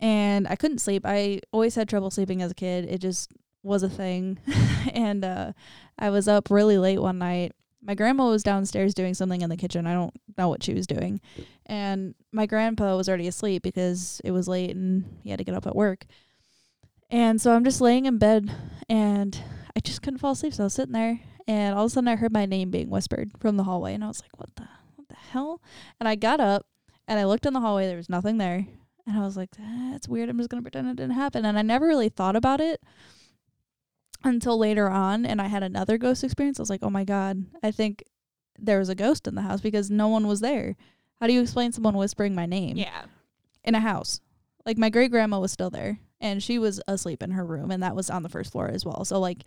And 0.00 0.49
I 0.49 0.57
couldn't 0.57 0.80
sleep. 0.80 1.02
I 1.04 1.40
always 1.52 1.75
had 1.75 1.88
trouble 1.88 2.11
sleeping 2.11 2.42
as 2.42 2.50
a 2.50 2.54
kid. 2.54 2.87
It 2.88 2.99
just 2.99 3.30
was 3.62 3.83
a 3.83 3.88
thing. 3.88 4.38
and 4.95 5.25
uh 5.25 5.52
I 5.99 6.11
was 6.11 6.26
up 6.26 6.50
really 6.50 6.78
late 6.78 7.00
one 7.00 7.19
night. 7.19 7.52
My 7.83 7.95
grandma 7.95 8.28
was 8.28 8.42
downstairs 8.42 8.95
doing 8.95 9.14
something 9.14 9.40
in 9.40 9.49
the 9.49 9.57
kitchen. 9.57 9.87
I 9.87 9.95
don't 9.95 10.14
know 10.37 10.49
what 10.49 10.62
she 10.62 10.75
was 10.75 10.87
doing. 10.87 11.21
And 11.66 12.14
my 12.33 12.47
grandpa 12.47 12.97
was 12.97 13.09
already 13.09 13.28
asleep 13.28 13.62
because 13.62 14.21
it 14.25 14.33
was 14.33 14.49
late 14.49 14.75
and 14.75 15.04
he 15.23 15.30
had 15.30 15.38
to 15.38 15.45
get 15.45 15.54
up 15.54 15.66
at 15.66 15.76
work. 15.76 16.04
And 17.11 17.40
so 17.40 17.52
I'm 17.52 17.64
just 17.64 17.80
laying 17.80 18.07
in 18.07 18.19
bed 18.19 18.54
and 18.88 19.40
I 19.76 19.80
just 19.80 20.02
couldn't 20.02 20.18
fall 20.18 20.32
asleep. 20.32 20.54
So 20.54 20.64
I 20.64 20.66
was 20.66 20.74
sitting 20.74 20.92
there 20.92 21.20
and 21.46 21.74
all 21.74 21.84
of 21.84 21.90
a 21.90 21.94
sudden 21.94 22.08
I 22.08 22.16
heard 22.16 22.32
my 22.32 22.46
name 22.46 22.70
being 22.70 22.90
whispered 22.90 23.30
from 23.38 23.56
the 23.56 23.64
hallway 23.64 23.94
and 23.94 24.04
I 24.04 24.08
was 24.08 24.20
like, 24.22 24.38
What 24.38 24.54
the 24.56 24.68
what 24.96 25.08
the 25.08 25.14
hell? 25.16 25.60
And 25.98 26.08
I 26.08 26.14
got 26.16 26.40
up 26.40 26.66
and 27.08 27.18
I 27.18 27.24
looked 27.24 27.46
in 27.46 27.52
the 27.54 27.60
hallway, 27.60 27.86
there 27.86 27.96
was 27.96 28.08
nothing 28.08 28.38
there. 28.38 28.66
And 29.06 29.16
I 29.16 29.20
was 29.20 29.36
like, 29.36 29.50
That's 29.92 30.08
weird. 30.08 30.28
I'm 30.28 30.38
just 30.38 30.50
gonna 30.50 30.62
pretend 30.62 30.88
it 30.88 30.96
didn't 30.96 31.14
happen. 31.14 31.44
And 31.44 31.58
I 31.58 31.62
never 31.62 31.86
really 31.86 32.08
thought 32.08 32.36
about 32.36 32.60
it 32.60 32.80
until 34.24 34.58
later 34.58 34.88
on 34.88 35.24
and 35.24 35.40
I 35.40 35.46
had 35.48 35.62
another 35.62 35.96
ghost 35.98 36.22
experience. 36.24 36.58
I 36.58 36.62
was 36.62 36.70
like, 36.70 36.82
Oh 36.82 36.90
my 36.90 37.04
God, 37.04 37.44
I 37.62 37.70
think 37.70 38.04
there 38.58 38.78
was 38.78 38.88
a 38.88 38.94
ghost 38.94 39.26
in 39.26 39.34
the 39.34 39.42
house 39.42 39.60
because 39.60 39.90
no 39.90 40.08
one 40.08 40.26
was 40.26 40.40
there. 40.40 40.76
How 41.20 41.26
do 41.26 41.32
you 41.32 41.40
explain 41.42 41.72
someone 41.72 41.94
whispering 41.96 42.34
my 42.34 42.46
name 42.46 42.76
Yeah. 42.76 43.04
in 43.64 43.74
a 43.74 43.80
house? 43.80 44.20
Like 44.66 44.76
my 44.78 44.90
great 44.90 45.10
grandma 45.10 45.38
was 45.38 45.52
still 45.52 45.70
there 45.70 45.98
and 46.20 46.42
she 46.42 46.58
was 46.58 46.80
asleep 46.86 47.22
in 47.22 47.30
her 47.32 47.44
room 47.44 47.70
and 47.70 47.82
that 47.82 47.96
was 47.96 48.10
on 48.10 48.22
the 48.22 48.28
first 48.28 48.52
floor 48.52 48.68
as 48.68 48.84
well. 48.84 49.04
So 49.04 49.18
like 49.20 49.44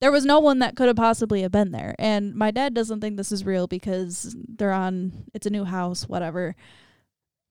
there 0.00 0.10
was 0.12 0.24
no 0.24 0.40
one 0.40 0.58
that 0.60 0.74
could 0.74 0.88
have 0.88 0.96
possibly 0.96 1.42
have 1.42 1.52
been 1.52 1.70
there. 1.70 1.94
And 1.98 2.34
my 2.34 2.50
dad 2.50 2.74
doesn't 2.74 3.00
think 3.00 3.16
this 3.16 3.30
is 3.32 3.44
real 3.44 3.66
because 3.66 4.34
they're 4.48 4.72
on 4.72 5.24
it's 5.32 5.46
a 5.46 5.50
new 5.50 5.64
house, 5.64 6.08
whatever. 6.08 6.56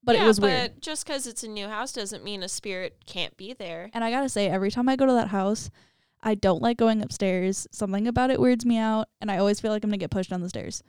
But 0.03 0.15
Yeah, 0.15 0.23
it 0.23 0.27
was 0.27 0.39
but 0.39 0.45
weird. 0.47 0.81
just 0.81 1.05
because 1.05 1.27
it's 1.27 1.43
a 1.43 1.47
new 1.47 1.67
house 1.67 1.93
doesn't 1.93 2.23
mean 2.23 2.43
a 2.43 2.49
spirit 2.49 2.97
can't 3.05 3.37
be 3.37 3.53
there. 3.53 3.89
And 3.93 4.03
I 4.03 4.09
got 4.11 4.21
to 4.21 4.29
say 4.29 4.47
every 4.47 4.71
time 4.71 4.89
I 4.89 4.95
go 4.95 5.05
to 5.05 5.13
that 5.13 5.27
house, 5.29 5.69
I 6.23 6.35
don't 6.35 6.61
like 6.61 6.77
going 6.77 7.01
upstairs. 7.01 7.67
Something 7.71 8.07
about 8.07 8.31
it 8.31 8.39
weirds 8.41 8.65
me 8.65 8.77
out 8.77 9.07
and 9.21 9.31
I 9.31 9.37
always 9.37 9.59
feel 9.59 9.71
like 9.71 9.83
I'm 9.83 9.91
to 9.91 9.97
get 9.97 10.11
pushed 10.11 10.31
down 10.31 10.41
the 10.41 10.49
stairs. 10.49 10.83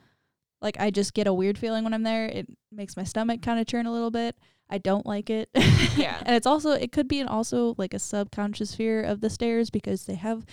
Like 0.61 0.79
I 0.79 0.91
just 0.91 1.13
get 1.13 1.27
a 1.27 1.33
weird 1.33 1.57
feeling 1.57 1.83
when 1.83 1.93
I'm 1.93 2.03
there. 2.03 2.25
It 2.25 2.47
makes 2.71 2.97
my 2.97 3.03
stomach 3.03 3.41
kind 3.41 3.59
of 3.59 3.67
churn 3.67 3.85
a 3.85 3.91
little 3.91 4.11
bit. 4.11 4.35
I 4.69 4.77
don't 4.77 5.05
like 5.05 5.29
it. 5.29 5.49
Yeah. 5.95 6.17
and 6.25 6.35
it's 6.35 6.47
also 6.47 6.71
it 6.71 6.91
could 6.91 7.07
be 7.07 7.19
an 7.19 7.27
also 7.27 7.75
like 7.77 7.93
a 7.93 7.99
subconscious 7.99 8.73
fear 8.73 9.03
of 9.03 9.21
the 9.21 9.29
stairs 9.29 9.69
because 9.69 10.05
they 10.05 10.15
have 10.15 10.43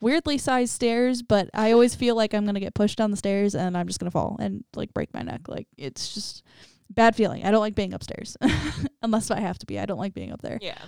weirdly 0.00 0.36
sized 0.36 0.72
stairs, 0.74 1.22
but 1.22 1.48
I 1.54 1.72
always 1.72 1.94
feel 1.94 2.14
like 2.16 2.34
I'm 2.34 2.44
gonna 2.44 2.60
get 2.60 2.74
pushed 2.74 2.98
down 2.98 3.10
the 3.10 3.16
stairs 3.16 3.54
and 3.54 3.78
I'm 3.78 3.86
just 3.86 3.98
gonna 3.98 4.10
fall 4.10 4.36
and 4.40 4.62
like 4.76 4.92
break 4.92 5.14
my 5.14 5.22
neck. 5.22 5.48
Like 5.48 5.68
it's 5.78 6.12
just 6.12 6.42
bad 6.90 7.16
feeling. 7.16 7.46
I 7.46 7.50
don't 7.50 7.60
like 7.60 7.74
being 7.74 7.94
upstairs. 7.94 8.36
Unless 9.02 9.30
I 9.30 9.40
have 9.40 9.58
to 9.60 9.66
be. 9.66 9.78
I 9.78 9.86
don't 9.86 9.98
like 9.98 10.12
being 10.12 10.32
up 10.32 10.42
there. 10.42 10.58
Yeah. 10.60 10.78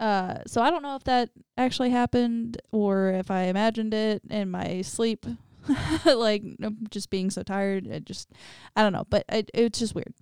Uh 0.00 0.38
so 0.48 0.60
I 0.62 0.70
don't 0.70 0.82
know 0.82 0.96
if 0.96 1.04
that 1.04 1.30
actually 1.56 1.90
happened 1.90 2.60
or 2.72 3.10
if 3.10 3.30
I 3.30 3.42
imagined 3.42 3.94
it 3.94 4.22
in 4.30 4.50
my 4.50 4.82
sleep. 4.82 5.26
like 6.04 6.42
just 6.90 7.08
being 7.08 7.30
so 7.30 7.44
tired. 7.44 7.86
It 7.86 8.04
just 8.04 8.30
I 8.74 8.82
don't 8.82 8.92
know, 8.92 9.06
but 9.08 9.24
it, 9.28 9.48
it's 9.54 9.78
just 9.78 9.94
weird. 9.94 10.12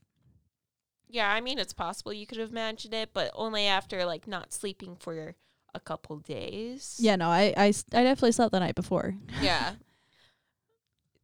Yeah, 1.13 1.31
I 1.31 1.41
mean 1.41 1.59
it's 1.59 1.73
possible 1.73 2.13
you 2.13 2.27
could 2.27 2.39
have 2.39 2.51
imagined 2.51 2.95
it, 2.95 3.11
but 3.13 3.33
only 3.35 3.67
after 3.67 4.05
like 4.05 4.29
not 4.29 4.53
sleeping 4.53 4.97
for 4.97 5.35
a 5.75 5.81
couple 5.81 6.17
days. 6.19 6.97
Yeah, 7.01 7.17
no, 7.17 7.29
I 7.29 7.53
I 7.57 7.73
definitely 7.91 8.33
slept 8.33 8.53
the 8.53 8.61
night 8.61 8.77
before. 8.77 9.15
Yeah. 9.43 9.75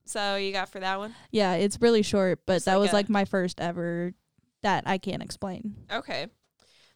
so 0.05 0.37
you 0.37 0.53
got 0.53 0.69
for 0.69 0.81
that 0.81 0.99
one? 0.99 1.15
Yeah, 1.31 1.55
it's 1.55 1.81
really 1.81 2.03
short, 2.03 2.41
but 2.47 2.55
Just 2.55 2.67
that 2.67 2.75
like 2.75 2.81
was 2.81 2.93
like 2.93 3.09
my 3.09 3.25
first 3.25 3.61
ever 3.61 4.13
that 4.63 4.85
I 4.87 4.99
can't 4.99 5.23
explain. 5.23 5.77
Okay. 5.91 6.27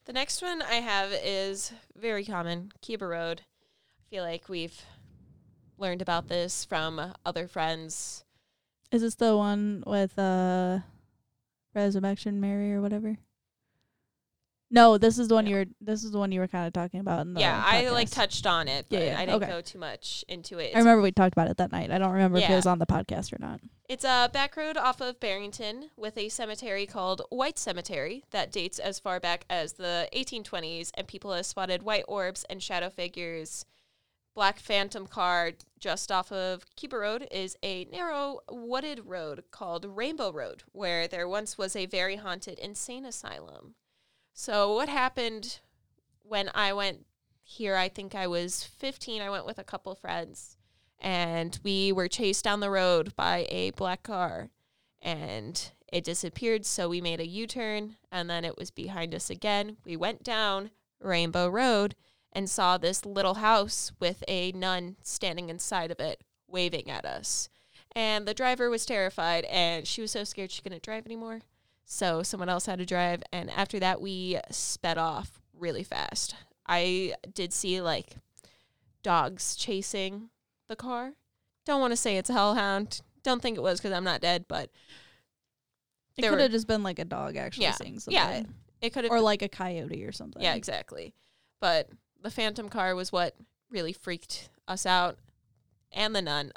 The 0.06 0.12
next 0.12 0.42
one 0.42 0.60
I 0.62 0.76
have 0.76 1.12
is 1.22 1.72
very 1.94 2.24
common, 2.24 2.72
Cuba 2.82 3.06
Road. 3.06 3.42
I 4.00 4.02
feel 4.10 4.24
like 4.24 4.48
we've 4.48 4.84
learned 5.78 6.02
about 6.02 6.26
this 6.26 6.64
from 6.64 7.14
other 7.24 7.46
friends. 7.46 8.24
Is 8.90 9.02
this 9.02 9.14
the 9.14 9.36
one 9.36 9.84
with 9.86 10.18
uh 10.18 10.80
Resurrection 11.74 12.40
Mary 12.40 12.72
or 12.72 12.80
whatever? 12.80 13.16
No, 14.72 14.98
this 14.98 15.18
is 15.18 15.26
the 15.26 15.34
one 15.34 15.46
No. 15.46 15.50
you 15.50 15.56
were 15.56 15.64
this 15.80 16.04
is 16.04 16.12
the 16.12 16.18
one 16.18 16.30
you 16.30 16.38
were 16.38 16.46
kind 16.46 16.64
of 16.66 16.72
talking 16.72 17.00
about 17.00 17.22
in 17.22 17.34
the 17.34 17.40
yeah, 17.40 17.60
I 17.66 17.88
like 17.88 18.08
touched 18.08 18.46
on 18.46 18.68
it, 18.68 18.86
but 18.88 19.00
Yeah, 19.00 19.06
yeah, 19.06 19.18
I 19.18 19.26
didn't 19.26 19.42
okay. 19.42 19.52
go 19.52 19.60
too 19.60 19.78
much 19.78 20.24
into 20.28 20.58
it. 20.58 20.76
I 20.76 20.78
remember 20.78 21.02
we 21.02 21.10
talked 21.10 21.32
about 21.34 21.48
it 21.48 21.56
that 21.56 21.72
night. 21.72 21.90
I 21.90 21.98
don't 21.98 22.12
remember 22.12 22.38
if 22.38 22.48
it 22.48 22.54
was 22.54 22.66
on 22.66 22.78
the 22.78 22.86
podcast 22.86 23.32
or 23.32 23.38
not. 23.40 23.60
It's 23.88 24.04
a 24.04 24.30
back 24.32 24.56
road 24.56 24.76
off 24.76 25.00
of 25.00 25.18
Barrington 25.18 25.90
with 25.96 26.16
a 26.16 26.28
cemetery 26.28 26.86
called 26.86 27.22
White 27.30 27.58
Cemetery 27.58 28.22
that 28.30 28.52
dates 28.52 28.78
as 28.78 29.00
far 29.00 29.18
back 29.18 29.44
as 29.50 29.72
the 29.72 30.08
1820s, 30.14 30.92
and 30.94 31.08
people 31.08 31.32
have 31.32 31.46
spotted 31.46 31.82
white 31.82 32.04
orbs 32.06 32.44
and 32.48 32.62
shadow 32.62 32.88
figures. 32.90 33.64
Black 34.34 34.60
Phantom 34.60 35.06
car 35.06 35.52
just 35.78 36.12
off 36.12 36.30
of 36.30 36.64
Cuba 36.76 36.98
Road 36.98 37.26
is 37.30 37.56
a 37.62 37.84
narrow 37.86 38.40
wooded 38.50 39.06
road 39.06 39.44
called 39.50 39.84
Rainbow 39.84 40.32
Road, 40.32 40.62
where 40.72 41.08
there 41.08 41.28
once 41.28 41.58
was 41.58 41.74
a 41.74 41.86
very 41.86 42.16
haunted 42.16 42.58
insane 42.58 43.04
asylum. 43.04 43.74
So, 44.32 44.74
what 44.74 44.88
happened 44.88 45.60
when 46.22 46.50
I 46.54 46.72
went 46.72 47.06
here? 47.42 47.76
I 47.76 47.88
think 47.88 48.14
I 48.14 48.26
was 48.26 48.64
15. 48.64 49.20
I 49.20 49.30
went 49.30 49.46
with 49.46 49.58
a 49.58 49.64
couple 49.64 49.94
friends 49.94 50.56
and 51.00 51.58
we 51.62 51.92
were 51.92 52.08
chased 52.08 52.44
down 52.44 52.60
the 52.60 52.70
road 52.70 53.14
by 53.16 53.46
a 53.48 53.70
black 53.70 54.02
car 54.02 54.50
and 55.00 55.72
it 55.92 56.04
disappeared 56.04 56.66
so 56.66 56.88
we 56.88 57.00
made 57.00 57.20
a 57.20 57.26
u-turn 57.26 57.96
and 58.12 58.28
then 58.28 58.44
it 58.44 58.56
was 58.56 58.70
behind 58.70 59.14
us 59.14 59.30
again 59.30 59.76
we 59.84 59.96
went 59.96 60.22
down 60.22 60.70
rainbow 61.00 61.48
road 61.48 61.94
and 62.32 62.48
saw 62.48 62.76
this 62.78 63.04
little 63.04 63.34
house 63.34 63.92
with 64.00 64.22
a 64.28 64.52
nun 64.52 64.96
standing 65.02 65.48
inside 65.48 65.90
of 65.90 66.00
it 66.00 66.22
waving 66.48 66.90
at 66.90 67.04
us 67.04 67.48
and 67.94 68.26
the 68.26 68.34
driver 68.34 68.70
was 68.70 68.86
terrified 68.86 69.44
and 69.44 69.86
she 69.86 70.00
was 70.00 70.10
so 70.10 70.24
scared 70.24 70.50
she 70.50 70.62
couldn't 70.62 70.82
drive 70.82 71.06
anymore 71.06 71.40
so 71.84 72.22
someone 72.22 72.48
else 72.48 72.66
had 72.66 72.78
to 72.78 72.86
drive 72.86 73.22
and 73.32 73.50
after 73.50 73.78
that 73.78 74.00
we 74.00 74.38
sped 74.50 74.98
off 74.98 75.40
really 75.58 75.82
fast 75.84 76.34
i 76.66 77.12
did 77.34 77.52
see 77.52 77.80
like 77.80 78.16
dogs 79.02 79.56
chasing 79.56 80.28
the 80.68 80.76
car. 80.76 81.12
Don't 81.64 81.80
want 81.80 81.92
to 81.92 81.96
say 81.96 82.16
it's 82.16 82.28
a 82.30 82.34
hellhound. 82.34 83.00
Don't 83.22 83.40
think 83.40 83.56
it 83.56 83.62
was 83.62 83.80
because 83.80 83.92
I'm 83.96 84.04
not 84.04 84.20
dead, 84.20 84.44
but 84.46 84.70
It 86.16 86.28
could 86.28 86.38
have 86.40 86.50
just 86.50 86.66
been 86.66 86.82
like 86.82 86.98
a 86.98 87.04
dog 87.04 87.36
actually 87.36 87.64
Yeah, 87.64 87.72
saying 87.72 88.00
something. 88.00 88.14
yeah, 88.14 88.42
it 88.82 88.90
could 88.92 89.04
have. 89.04 89.10
Or 89.10 89.20
like 89.20 89.42
a 89.42 89.48
coyote 89.48 90.04
or 90.04 90.12
something. 90.12 90.42
yeah, 90.42 90.54
exactly. 90.54 91.14
But 91.60 91.88
the 92.22 92.30
phantom 92.30 92.68
car 92.68 92.94
was 92.94 93.12
what 93.12 93.34
really 93.70 93.92
freaked 93.92 94.50
us 94.68 94.84
out, 94.86 95.18
and 95.92 96.14
the 96.14 96.22
nun, 96.22 96.52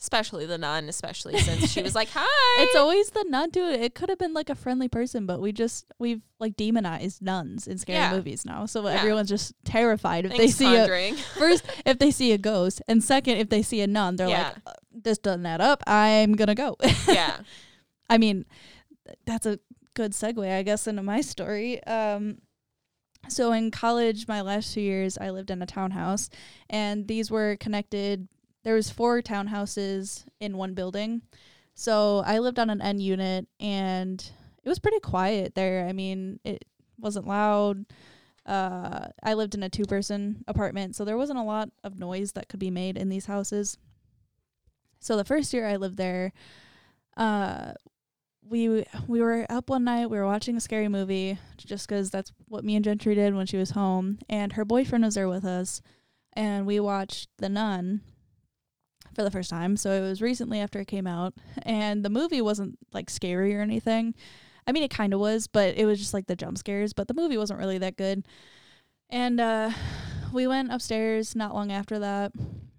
especially 0.00 0.44
the 0.46 0.58
nun, 0.58 0.88
especially 0.88 1.38
since 1.38 1.70
she 1.70 1.82
was 1.82 1.94
like, 1.94 2.08
"Hi." 2.14 2.62
It's 2.62 2.76
always 2.76 3.10
the 3.10 3.24
nun 3.28 3.50
too. 3.50 3.64
It 3.64 3.94
could 3.94 4.08
have 4.08 4.18
been 4.18 4.34
like 4.34 4.50
a 4.50 4.54
friendly 4.54 4.88
person, 4.88 5.26
but 5.26 5.40
we 5.40 5.52
just 5.52 5.86
we've 5.98 6.22
like 6.38 6.56
demonized 6.56 7.22
nuns 7.22 7.66
in 7.66 7.78
scary 7.78 7.98
Yeah. 7.98 8.10
movies 8.12 8.44
now. 8.44 8.66
So 8.66 8.82
Yeah. 8.86 8.94
everyone's 8.94 9.28
just 9.28 9.54
terrified 9.64 10.24
if 10.26 10.32
Thanks, 10.32 10.56
they 10.58 10.64
see 10.64 10.76
a 10.76 11.14
first 11.38 11.64
if 11.86 11.98
they 11.98 12.10
see 12.10 12.32
a 12.32 12.38
ghost, 12.38 12.82
and 12.88 13.02
second 13.02 13.36
if 13.38 13.48
they 13.48 13.62
see 13.62 13.80
a 13.80 13.86
nun, 13.86 14.16
they're 14.16 14.28
Yeah. 14.28 14.48
like, 14.48 14.56
uh, 14.66 14.72
"This 14.92 15.18
doesn't 15.18 15.46
add 15.46 15.60
up. 15.60 15.82
I'm 15.86 16.34
gonna 16.34 16.54
go." 16.54 16.76
yeah, 17.08 17.38
I 18.10 18.18
mean, 18.18 18.44
that's 19.26 19.46
a 19.46 19.58
good 19.94 20.12
segue, 20.12 20.50
I 20.52 20.62
guess, 20.62 20.86
into 20.86 21.02
my 21.02 21.20
story. 21.20 21.82
Um, 21.84 22.38
so 23.28 23.52
in 23.52 23.70
college, 23.70 24.28
my 24.28 24.40
last 24.40 24.74
two 24.74 24.80
years, 24.80 25.18
I 25.18 25.30
lived 25.30 25.50
in 25.50 25.62
a 25.62 25.66
townhouse, 25.66 26.30
and 26.70 27.06
these 27.08 27.30
were 27.30 27.56
connected. 27.58 28.28
There 28.62 28.74
was 28.74 28.90
four 28.90 29.22
townhouses 29.22 30.24
in 30.40 30.56
one 30.56 30.74
building, 30.74 31.22
so 31.74 32.22
I 32.26 32.38
lived 32.38 32.58
on 32.58 32.70
an 32.70 32.80
N 32.80 33.00
unit, 33.00 33.46
and 33.60 34.24
it 34.62 34.68
was 34.68 34.78
pretty 34.78 35.00
quiet 35.00 35.54
there. 35.54 35.86
I 35.86 35.92
mean, 35.92 36.40
it 36.44 36.64
wasn't 36.98 37.26
loud. 37.26 37.84
Uh, 38.46 39.08
I 39.22 39.34
lived 39.34 39.54
in 39.54 39.62
a 39.62 39.70
two-person 39.70 40.44
apartment, 40.46 40.96
so 40.96 41.04
there 41.04 41.16
wasn't 41.16 41.38
a 41.38 41.42
lot 41.42 41.70
of 41.82 41.98
noise 41.98 42.32
that 42.32 42.48
could 42.48 42.60
be 42.60 42.70
made 42.70 42.96
in 42.96 43.08
these 43.08 43.26
houses. 43.26 43.78
So 45.00 45.16
the 45.16 45.24
first 45.24 45.52
year 45.52 45.66
I 45.66 45.76
lived 45.76 45.96
there, 45.96 46.32
uh, 47.16 47.72
we 48.48 48.84
we 49.08 49.20
were 49.20 49.46
up 49.48 49.70
one 49.70 49.84
night. 49.84 50.10
We 50.10 50.18
were 50.18 50.26
watching 50.26 50.56
a 50.56 50.60
scary 50.60 50.88
movie 50.88 51.38
just 51.56 51.88
'cause 51.88 52.10
that's 52.10 52.32
what 52.48 52.64
me 52.64 52.76
and 52.76 52.84
Gentry 52.84 53.14
did 53.14 53.34
when 53.34 53.46
she 53.46 53.56
was 53.56 53.70
home, 53.70 54.18
and 54.28 54.52
her 54.52 54.64
boyfriend 54.64 55.04
was 55.04 55.14
there 55.14 55.28
with 55.28 55.44
us, 55.44 55.80
and 56.34 56.66
we 56.66 56.78
watched 56.80 57.28
The 57.38 57.48
Nun 57.48 58.02
for 59.14 59.22
the 59.22 59.30
first 59.30 59.50
time. 59.50 59.76
So 59.76 59.92
it 59.92 60.00
was 60.00 60.20
recently 60.20 60.60
after 60.60 60.80
it 60.80 60.88
came 60.88 61.06
out, 61.06 61.34
and 61.62 62.04
the 62.04 62.10
movie 62.10 62.40
wasn't 62.42 62.78
like 62.92 63.10
scary 63.10 63.54
or 63.54 63.60
anything. 63.60 64.14
I 64.66 64.72
mean, 64.72 64.82
it 64.82 64.90
kind 64.90 65.12
of 65.12 65.20
was, 65.20 65.46
but 65.46 65.76
it 65.76 65.84
was 65.84 65.98
just 65.98 66.14
like 66.14 66.26
the 66.26 66.36
jump 66.36 66.58
scares. 66.58 66.92
But 66.92 67.08
the 67.08 67.14
movie 67.14 67.36
wasn't 67.36 67.58
really 67.58 67.78
that 67.78 67.96
good. 67.96 68.26
And 69.10 69.38
uh, 69.38 69.70
we 70.32 70.46
went 70.46 70.72
upstairs 70.72 71.36
not 71.36 71.54
long 71.54 71.70
after 71.70 71.98
that. 71.98 72.32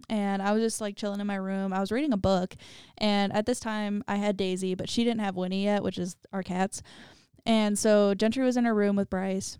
And 0.09 0.41
I 0.41 0.51
was 0.51 0.61
just 0.61 0.81
like 0.81 0.95
chilling 0.95 1.19
in 1.19 1.27
my 1.27 1.35
room. 1.35 1.73
I 1.73 1.79
was 1.79 1.91
reading 1.91 2.13
a 2.13 2.17
book. 2.17 2.55
And 2.97 3.33
at 3.33 3.45
this 3.45 3.59
time, 3.59 4.03
I 4.07 4.17
had 4.17 4.37
Daisy, 4.37 4.75
but 4.75 4.89
she 4.89 5.03
didn't 5.03 5.21
have 5.21 5.35
Winnie 5.35 5.63
yet, 5.65 5.83
which 5.83 5.97
is 5.97 6.15
our 6.31 6.43
cats. 6.43 6.81
And 7.45 7.77
so 7.77 8.13
Gentry 8.13 8.43
was 8.43 8.57
in 8.57 8.65
her 8.65 8.73
room 8.73 8.95
with 8.95 9.09
Bryce. 9.09 9.57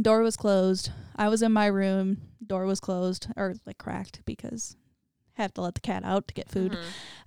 Door 0.00 0.22
was 0.22 0.36
closed. 0.36 0.90
I 1.16 1.28
was 1.28 1.42
in 1.42 1.52
my 1.52 1.66
room. 1.66 2.18
Door 2.44 2.66
was 2.66 2.80
closed 2.80 3.28
or 3.36 3.54
like 3.66 3.78
cracked 3.78 4.20
because 4.24 4.76
I 5.38 5.42
have 5.42 5.54
to 5.54 5.60
let 5.60 5.74
the 5.74 5.80
cat 5.80 6.02
out 6.04 6.28
to 6.28 6.34
get 6.34 6.48
food. 6.50 6.72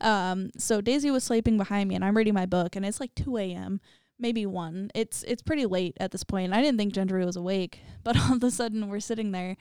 Mhm. 0.02 0.06
Um, 0.06 0.52
so 0.58 0.82
Daisy 0.82 1.12
was 1.12 1.24
sleeping 1.24 1.58
behind 1.58 1.90
me, 1.90 1.96
and 1.96 2.04
I'm 2.04 2.18
reading 2.18 2.34
my 2.34 2.46
book, 2.46 2.76
and 2.76 2.86
it's 2.86 3.00
like 3.00 3.14
2 3.16 3.38
a.m., 3.38 3.82
maybe 4.20 4.46
one. 4.46 4.90
It's 4.96 5.24
it's 5.24 5.42
pretty 5.42 5.66
late 5.66 5.96
at 6.00 6.12
this 6.12 6.24
point. 6.24 6.54
I 6.54 6.62
didn't 6.62 6.78
think 6.78 6.94
Gentry 6.94 7.24
was 7.26 7.36
awake, 7.36 7.80
but 8.04 8.18
all 8.20 8.34
of 8.36 8.44
a 8.44 8.52
sudden 8.52 8.90
we're 8.90 9.00
sitting 9.00 9.32
there, 9.32 9.58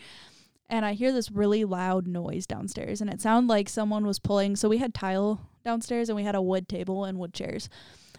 and 0.74 0.84
I 0.84 0.94
hear 0.94 1.12
this 1.12 1.30
really 1.30 1.64
loud 1.64 2.06
noise 2.06 2.46
downstairs, 2.46 3.00
and 3.00 3.08
it 3.08 3.20
sounded 3.20 3.48
like 3.48 3.68
someone 3.68 4.06
was 4.06 4.18
pulling. 4.18 4.56
So 4.56 4.68
we 4.68 4.78
had 4.78 4.94
tile 4.94 5.40
downstairs, 5.64 6.08
and 6.08 6.16
we 6.16 6.24
had 6.24 6.34
a 6.34 6.42
wood 6.42 6.68
table 6.68 7.04
and 7.04 7.18
wood 7.18 7.32
chairs, 7.32 7.68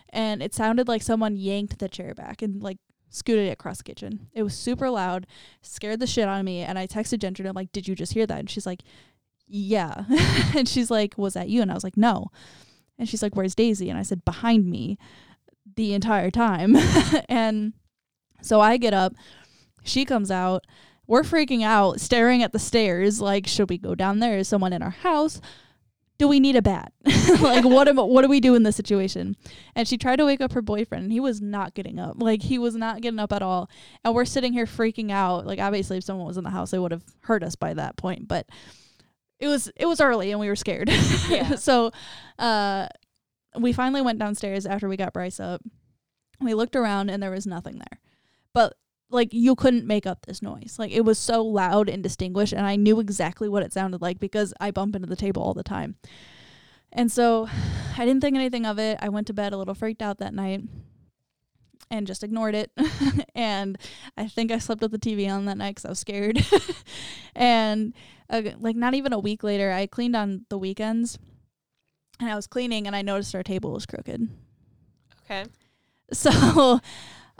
and 0.10 0.42
it 0.42 0.54
sounded 0.54 0.88
like 0.88 1.02
someone 1.02 1.36
yanked 1.36 1.80
the 1.80 1.90
chair 1.90 2.14
back 2.14 2.42
and 2.42 2.64
like 2.64 2.78
scooted 3.10 3.48
it 3.48 3.52
across 3.52 3.80
the 3.80 3.84
kitchen. 3.84 4.28
It 4.34 4.44
was 4.44 4.54
super 4.54 4.90
loud, 4.90 5.28
scared 5.62 6.00
the 6.00 6.08
shit 6.08 6.28
out 6.28 6.40
of 6.40 6.46
me, 6.46 6.62
and 6.62 6.80
I 6.80 6.88
texted 6.88 7.20
Gentry. 7.20 7.44
And 7.44 7.50
I'm 7.50 7.56
like, 7.56 7.72
"Did 7.72 7.88
you 7.88 7.96
just 7.96 8.14
hear 8.14 8.26
that?" 8.26 8.40
And 8.40 8.50
she's 8.50 8.66
like, 8.66 8.84
"Yeah," 9.48 10.06
and 10.56 10.68
she's 10.68 10.90
like, 10.90 11.18
"Was 11.18 11.34
that 11.34 11.50
you?" 11.50 11.62
And 11.62 11.72
I 11.72 11.74
was 11.74 11.84
like, 11.84 11.98
"No." 11.98 12.32
And 12.98 13.10
she's 13.10 13.22
like, 13.22 13.36
Where's 13.36 13.56
Daisy? 13.56 13.90
And 13.90 14.00
I 14.00 14.04
said, 14.04 14.26
Behind 14.26 14.66
me 14.66 14.98
the 15.76 15.94
entire 15.94 16.32
time. 16.32 16.76
and 17.30 17.74
so 18.42 18.62
I 18.62 18.78
get 18.78 18.94
up, 18.94 19.14
she 19.84 20.06
comes 20.06 20.32
out, 20.32 20.66
we're 21.08 21.24
freaking 21.24 21.64
out, 21.64 22.00
staring 22.00 22.44
at 22.44 22.52
the 22.52 22.60
stairs, 22.60 23.22
like, 23.22 23.48
should 23.48 23.70
we 23.70 23.78
go 23.78 23.96
down 23.96 24.20
there? 24.20 24.38
Is 24.38 24.48
someone 24.48 24.74
in 24.74 24.82
our 24.82 24.90
house? 24.90 25.40
Do 26.18 26.28
we 26.28 26.40
need 26.40 26.56
a 26.56 26.62
bat? 26.62 26.94
like 27.42 27.66
what 27.66 27.90
am 27.90 27.98
what 27.98 28.22
do 28.22 28.30
we 28.30 28.40
do 28.40 28.56
in 28.56 28.64
this 28.64 28.78
situation? 28.78 29.36
And 29.76 29.86
she 29.86 29.98
tried 29.98 30.16
to 30.18 30.26
wake 30.26 30.40
up 30.40 30.54
her 30.54 30.62
boyfriend 30.62 31.04
and 31.04 31.12
he 31.12 31.20
was 31.20 31.42
not 31.42 31.74
getting 31.74 32.00
up. 32.00 32.16
Like 32.22 32.42
he 32.42 32.58
was 32.58 32.74
not 32.74 33.02
getting 33.02 33.20
up 33.20 33.34
at 33.34 33.42
all. 33.42 33.70
And 34.04 34.16
we're 34.16 34.24
sitting 34.24 34.54
here 34.54 34.66
freaking 34.66 35.12
out. 35.12 35.46
Like 35.46 35.60
obviously 35.60 35.98
if 35.98 36.06
someone 36.06 36.26
was 36.26 36.38
in 36.38 36.46
the 36.46 36.52
house 36.52 36.72
they 36.72 36.80
would 36.80 36.94
have 36.94 37.04
heard 37.22 37.44
us 37.44 37.56
by 37.56 37.74
that 37.74 37.98
point, 37.98 38.30
but 38.30 38.48
it 39.40 39.50
was 39.50 39.70
it 39.76 39.88
was 39.88 40.00
early 40.00 40.32
and 40.32 40.40
we 40.40 40.48
were 40.48 40.56
scared. 40.56 40.90
Yeah. 41.28 41.56
so 41.56 41.92
uh 42.40 42.88
we 43.60 43.74
finally 43.74 44.02
went 44.02 44.20
downstairs 44.20 44.66
after 44.66 44.88
we 44.88 44.96
got 44.96 45.12
Bryce 45.12 45.42
up. 45.42 45.62
We 46.40 46.54
looked 46.54 46.78
around 46.78 47.10
and 47.10 47.22
there 47.22 47.32
was 47.32 47.46
nothing 47.46 47.78
there. 47.78 48.00
But 48.54 48.76
like 49.10 49.34
you 49.34 49.56
couldn't 49.56 49.86
make 49.86 50.06
up 50.06 50.26
this 50.26 50.42
noise. 50.42 50.76
Like 50.78 50.92
it 50.92 51.02
was 51.02 51.20
so 51.20 51.44
loud 51.44 51.90
and 51.90 52.02
distinguished 52.02 52.54
and 52.54 52.66
I 52.66 52.76
knew 52.76 53.00
exactly 53.00 53.48
what 53.48 53.64
it 53.64 53.74
sounded 53.74 54.02
like 54.02 54.20
because 54.20 54.54
I 54.60 54.72
bump 54.72 54.96
into 54.96 55.08
the 55.08 55.16
table 55.16 55.42
all 55.44 55.54
the 55.54 55.64
time. 55.64 55.96
And 56.92 57.12
so 57.12 57.48
I 57.98 58.06
didn't 58.06 58.22
think 58.22 58.36
anything 58.36 58.66
of 58.66 58.80
it. 58.80 58.98
I 59.02 59.10
went 59.10 59.28
to 59.28 59.34
bed 59.34 59.54
a 59.54 59.58
little 59.58 59.76
freaked 59.76 60.02
out 60.02 60.18
that 60.20 60.34
night 60.34 60.62
and 61.92 62.08
just 62.08 62.24
ignored 62.24 62.56
it. 62.56 62.72
and 63.36 63.78
I 64.18 64.28
think 64.28 64.52
I 64.52 64.58
slept 64.58 64.82
with 64.82 64.92
the 64.92 65.00
TV 65.00 65.30
on 65.30 65.46
that 65.46 65.58
night 65.58 65.76
cuz 65.76 65.86
I 65.86 65.90
was 65.90 66.00
scared. 66.00 66.44
and 67.36 67.94
uh, 68.30 68.42
like 68.60 68.76
not 68.76 68.96
even 68.96 69.14
a 69.14 69.20
week 69.20 69.44
later, 69.44 69.72
I 69.72 69.86
cleaned 69.88 70.16
on 70.16 70.46
the 70.50 70.58
weekends. 70.58 71.20
And 72.20 72.30
I 72.30 72.36
was 72.36 72.48
cleaning 72.48 72.88
and 72.88 72.96
I 72.96 73.02
noticed 73.02 73.36
our 73.36 73.44
table 73.44 73.72
was 73.72 73.86
crooked. 73.86 74.30
Okay. 75.24 75.46
So 76.14 76.82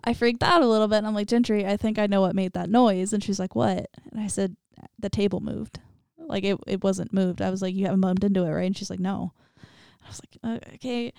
I 0.06 0.14
freaked 0.14 0.44
out 0.44 0.62
a 0.62 0.68
little 0.68 0.88
bit 0.88 0.98
and 0.98 1.08
I'm 1.08 1.16
like, 1.16 1.28
Gentry, 1.28 1.66
I 1.66 1.78
think 1.78 1.98
I 1.98 2.08
know 2.08 2.22
what 2.22 2.36
made 2.36 2.54
that 2.54 2.70
noise. 2.70 3.12
And 3.14 3.24
she's 3.24 3.40
like, 3.40 3.56
What? 3.56 3.88
And 4.12 4.22
I 4.22 4.28
said, 4.28 4.56
The 5.00 5.10
table 5.10 5.40
moved. 5.40 5.80
Like 6.18 6.44
it, 6.44 6.58
it 6.68 6.84
wasn't 6.84 7.14
moved. 7.14 7.42
I 7.42 7.50
was 7.50 7.62
like, 7.62 7.74
You 7.76 7.86
haven't 7.86 8.02
bumped 8.02 8.24
into 8.24 8.44
it, 8.44 8.52
right? 8.52 8.66
And 8.66 8.78
she's 8.78 8.90
like, 8.90 9.00
No. 9.00 9.34
I 10.04 10.08
was 10.08 10.22
like, 10.22 10.38
"Uh, 10.44 10.74
Okay. 10.76 11.12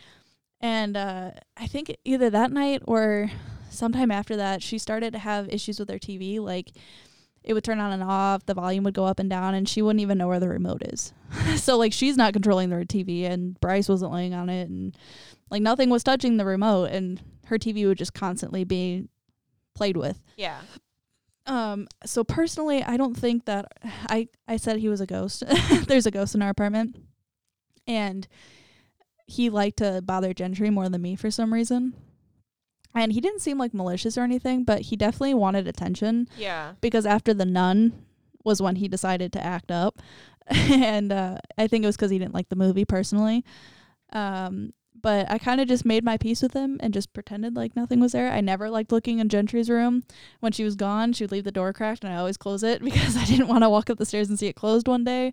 And 0.60 0.96
uh, 0.96 1.32
I 1.56 1.66
think 1.66 1.94
either 2.04 2.30
that 2.30 2.50
night 2.50 2.82
or 2.86 3.30
sometime 3.70 4.10
after 4.10 4.36
that, 4.36 4.62
she 4.62 4.78
started 4.78 5.12
to 5.12 5.18
have 5.18 5.48
issues 5.48 5.78
with 5.78 5.90
her 5.90 5.98
TV. 5.98 6.40
Like 6.40 6.72
it 7.46 7.54
would 7.54 7.64
turn 7.64 7.78
on 7.78 7.92
and 7.92 8.02
off, 8.02 8.44
the 8.44 8.54
volume 8.54 8.82
would 8.84 8.94
go 8.94 9.06
up 9.06 9.20
and 9.20 9.30
down, 9.30 9.54
and 9.54 9.68
she 9.68 9.80
wouldn't 9.80 10.00
even 10.00 10.18
know 10.18 10.26
where 10.26 10.40
the 10.40 10.48
remote 10.48 10.82
is. 10.84 11.12
so 11.56 11.78
like 11.78 11.92
she's 11.92 12.16
not 12.16 12.32
controlling 12.32 12.70
the 12.70 12.84
TV, 12.84 13.22
and 13.22 13.58
Bryce 13.60 13.88
wasn't 13.88 14.12
laying 14.12 14.34
on 14.34 14.48
it, 14.48 14.68
and 14.68 14.96
like 15.48 15.62
nothing 15.62 15.88
was 15.88 16.02
touching 16.02 16.36
the 16.36 16.44
remote, 16.44 16.90
and 16.90 17.22
her 17.46 17.56
TV 17.56 17.86
would 17.86 17.98
just 17.98 18.14
constantly 18.14 18.64
be 18.64 19.08
played 19.74 19.96
with. 19.96 20.20
Yeah. 20.36 20.58
Um, 21.46 21.86
so 22.04 22.24
personally, 22.24 22.82
I 22.82 22.96
don't 22.96 23.16
think 23.16 23.44
that 23.44 23.66
I 24.08 24.28
I 24.48 24.56
said 24.56 24.78
he 24.78 24.88
was 24.88 25.00
a 25.00 25.06
ghost. 25.06 25.44
There's 25.86 26.06
a 26.06 26.10
ghost 26.10 26.34
in 26.34 26.42
our 26.42 26.50
apartment, 26.50 26.96
and 27.86 28.26
he 29.26 29.50
liked 29.50 29.78
to 29.78 30.02
bother 30.04 30.34
Gentry 30.34 30.70
more 30.70 30.88
than 30.88 31.00
me 31.00 31.14
for 31.14 31.30
some 31.30 31.54
reason. 31.54 31.94
And 32.96 33.12
he 33.12 33.20
didn't 33.20 33.40
seem 33.40 33.58
like 33.58 33.72
malicious 33.74 34.16
or 34.18 34.22
anything, 34.22 34.64
but 34.64 34.80
he 34.82 34.96
definitely 34.96 35.34
wanted 35.34 35.68
attention 35.68 36.28
Yeah. 36.36 36.72
because 36.80 37.06
after 37.06 37.32
the 37.34 37.44
nun 37.46 37.92
was 38.44 38.60
when 38.62 38.76
he 38.76 38.88
decided 38.88 39.32
to 39.34 39.44
act 39.44 39.70
up, 39.70 40.00
and 40.48 41.12
uh, 41.12 41.38
I 41.58 41.66
think 41.68 41.84
it 41.84 41.86
was 41.86 41.96
because 41.96 42.10
he 42.10 42.18
didn't 42.18 42.34
like 42.34 42.48
the 42.48 42.56
movie 42.56 42.84
personally. 42.84 43.44
Um, 44.12 44.72
but 45.02 45.30
I 45.30 45.38
kind 45.38 45.60
of 45.60 45.68
just 45.68 45.84
made 45.84 46.04
my 46.04 46.16
peace 46.16 46.40
with 46.40 46.54
him 46.54 46.78
and 46.80 46.94
just 46.94 47.12
pretended 47.12 47.54
like 47.54 47.76
nothing 47.76 48.00
was 48.00 48.12
there. 48.12 48.32
I 48.32 48.40
never 48.40 48.70
liked 48.70 48.90
looking 48.92 49.18
in 49.18 49.28
Gentry's 49.28 49.68
room. 49.68 50.04
When 50.40 50.52
she 50.52 50.64
was 50.64 50.74
gone, 50.74 51.12
she 51.12 51.24
would 51.24 51.32
leave 51.32 51.44
the 51.44 51.52
door 51.52 51.72
cracked, 51.72 52.02
and 52.02 52.12
I 52.12 52.16
always 52.16 52.36
close 52.38 52.62
it 52.62 52.80
because 52.84 53.16
I 53.16 53.24
didn't 53.24 53.48
want 53.48 53.62
to 53.62 53.68
walk 53.68 53.90
up 53.90 53.98
the 53.98 54.06
stairs 54.06 54.28
and 54.30 54.38
see 54.38 54.46
it 54.46 54.54
closed 54.56 54.88
one 54.88 55.04
day. 55.04 55.32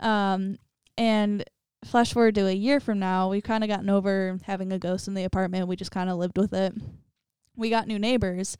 Um, 0.00 0.58
and 0.96 1.44
flash 1.84 2.12
forward 2.12 2.34
to 2.36 2.46
a 2.46 2.52
year 2.52 2.80
from 2.80 2.98
now, 2.98 3.28
we've 3.28 3.42
kind 3.42 3.64
of 3.64 3.68
gotten 3.68 3.90
over 3.90 4.38
having 4.44 4.72
a 4.72 4.78
ghost 4.78 5.08
in 5.08 5.14
the 5.14 5.24
apartment. 5.24 5.68
We 5.68 5.76
just 5.76 5.90
kind 5.90 6.10
of 6.10 6.18
lived 6.18 6.38
with 6.38 6.52
it. 6.52 6.74
We 7.56 7.70
got 7.70 7.88
new 7.88 7.98
neighbors, 7.98 8.56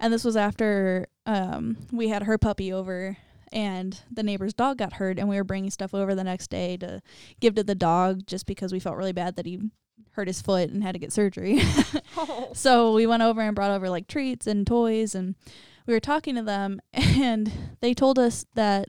and 0.00 0.12
this 0.12 0.24
was 0.24 0.36
after 0.36 1.06
um, 1.26 1.76
we 1.92 2.08
had 2.08 2.22
her 2.22 2.38
puppy 2.38 2.72
over, 2.72 3.18
and 3.52 4.00
the 4.10 4.22
neighbor's 4.22 4.54
dog 4.54 4.78
got 4.78 4.94
hurt, 4.94 5.18
and 5.18 5.28
we 5.28 5.36
were 5.36 5.44
bringing 5.44 5.70
stuff 5.70 5.92
over 5.92 6.14
the 6.14 6.24
next 6.24 6.48
day 6.48 6.76
to 6.78 7.02
give 7.40 7.54
to 7.56 7.62
the 7.62 7.74
dog 7.74 8.26
just 8.26 8.46
because 8.46 8.72
we 8.72 8.80
felt 8.80 8.96
really 8.96 9.12
bad 9.12 9.36
that 9.36 9.44
he 9.44 9.60
hurt 10.12 10.26
his 10.28 10.42
foot 10.42 10.70
and 10.70 10.82
had 10.82 10.92
to 10.92 10.98
get 10.98 11.12
surgery. 11.12 11.60
Oh. 12.16 12.50
So 12.52 12.94
we 12.94 13.06
went 13.06 13.22
over 13.22 13.40
and 13.40 13.54
brought 13.54 13.70
over 13.70 13.88
like 13.88 14.08
treats 14.08 14.48
and 14.48 14.66
toys 14.66 15.14
and 15.14 15.36
we 15.86 15.94
were 15.94 16.00
talking 16.00 16.34
to 16.34 16.42
them 16.42 16.80
and 16.92 17.76
they 17.80 17.94
told 17.94 18.18
us 18.18 18.44
that 18.54 18.88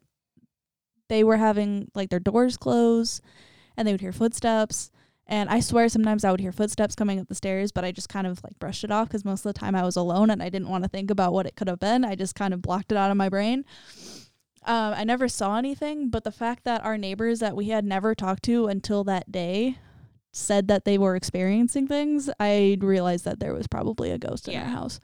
they 1.10 1.24
were 1.24 1.38
having 1.38 1.92
like 1.94 2.10
their 2.10 2.20
doors 2.20 2.58
close 2.58 3.22
and 3.80 3.88
they 3.88 3.94
would 3.94 4.02
hear 4.02 4.12
footsteps 4.12 4.92
and 5.26 5.48
I 5.48 5.60
swear 5.60 5.88
sometimes 5.90 6.26
I 6.26 6.32
would 6.32 6.40
hear 6.40 6.52
footsteps 6.52 6.96
coming 6.96 7.20
up 7.20 7.28
the 7.28 7.36
stairs 7.36 7.72
but 7.72 7.86
I 7.86 7.92
just 7.92 8.10
kind 8.10 8.28
of 8.28 8.44
like 8.44 8.60
brushed 8.60 8.84
it 8.84 8.92
off 8.92 9.10
cuz 9.10 9.26
most 9.26 9.46
of 9.46 9.54
the 9.54 9.60
time 9.60 9.74
I 9.74 9.84
was 9.84 9.96
alone 9.96 10.30
and 10.30 10.44
I 10.44 10.50
didn't 10.50 10.70
want 10.70 10.84
to 10.84 10.90
think 10.90 11.10
about 11.10 11.34
what 11.34 11.46
it 11.48 11.56
could 11.56 11.68
have 11.68 11.80
been. 11.80 12.04
I 12.06 12.16
just 12.16 12.36
kind 12.36 12.54
of 12.54 12.62
blocked 12.62 12.92
it 12.92 12.98
out 12.98 13.10
of 13.10 13.18
my 13.18 13.30
brain. 13.30 13.66
Um, 14.66 14.94
I 14.94 15.04
never 15.06 15.30
saw 15.30 15.58
anything, 15.58 16.10
but 16.10 16.26
the 16.26 16.32
fact 16.32 16.66
that 16.66 16.84
our 16.84 16.98
neighbors 16.98 17.40
that 17.40 17.56
we 17.56 17.70
had 17.70 17.86
never 17.86 18.14
talked 18.14 18.44
to 18.44 18.68
until 18.68 19.04
that 19.06 19.32
day 19.32 19.78
said 20.32 20.68
that 20.68 20.86
they 20.86 20.98
were 20.98 21.16
experiencing 21.16 21.88
things, 21.88 22.30
I 22.40 22.78
realized 22.82 23.26
that 23.26 23.40
there 23.40 23.54
was 23.54 23.68
probably 23.68 24.12
a 24.12 24.18
ghost 24.18 24.48
in 24.48 24.54
our 24.60 24.66
house. 24.70 25.00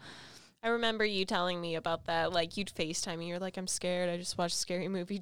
I 0.66 0.70
remember 0.70 1.06
you 1.06 1.26
telling 1.26 1.62
me 1.62 1.76
about 1.76 2.06
that. 2.06 2.34
Like 2.34 2.58
you'd 2.58 2.70
FaceTime 2.76 3.20
me. 3.20 3.28
You're 3.28 3.38
like, 3.38 3.56
I'm 3.56 3.68
scared. 3.68 4.10
I 4.10 4.18
just 4.18 4.36
watched 4.36 4.56
a 4.56 4.58
scary 4.58 4.88
movie. 4.88 5.22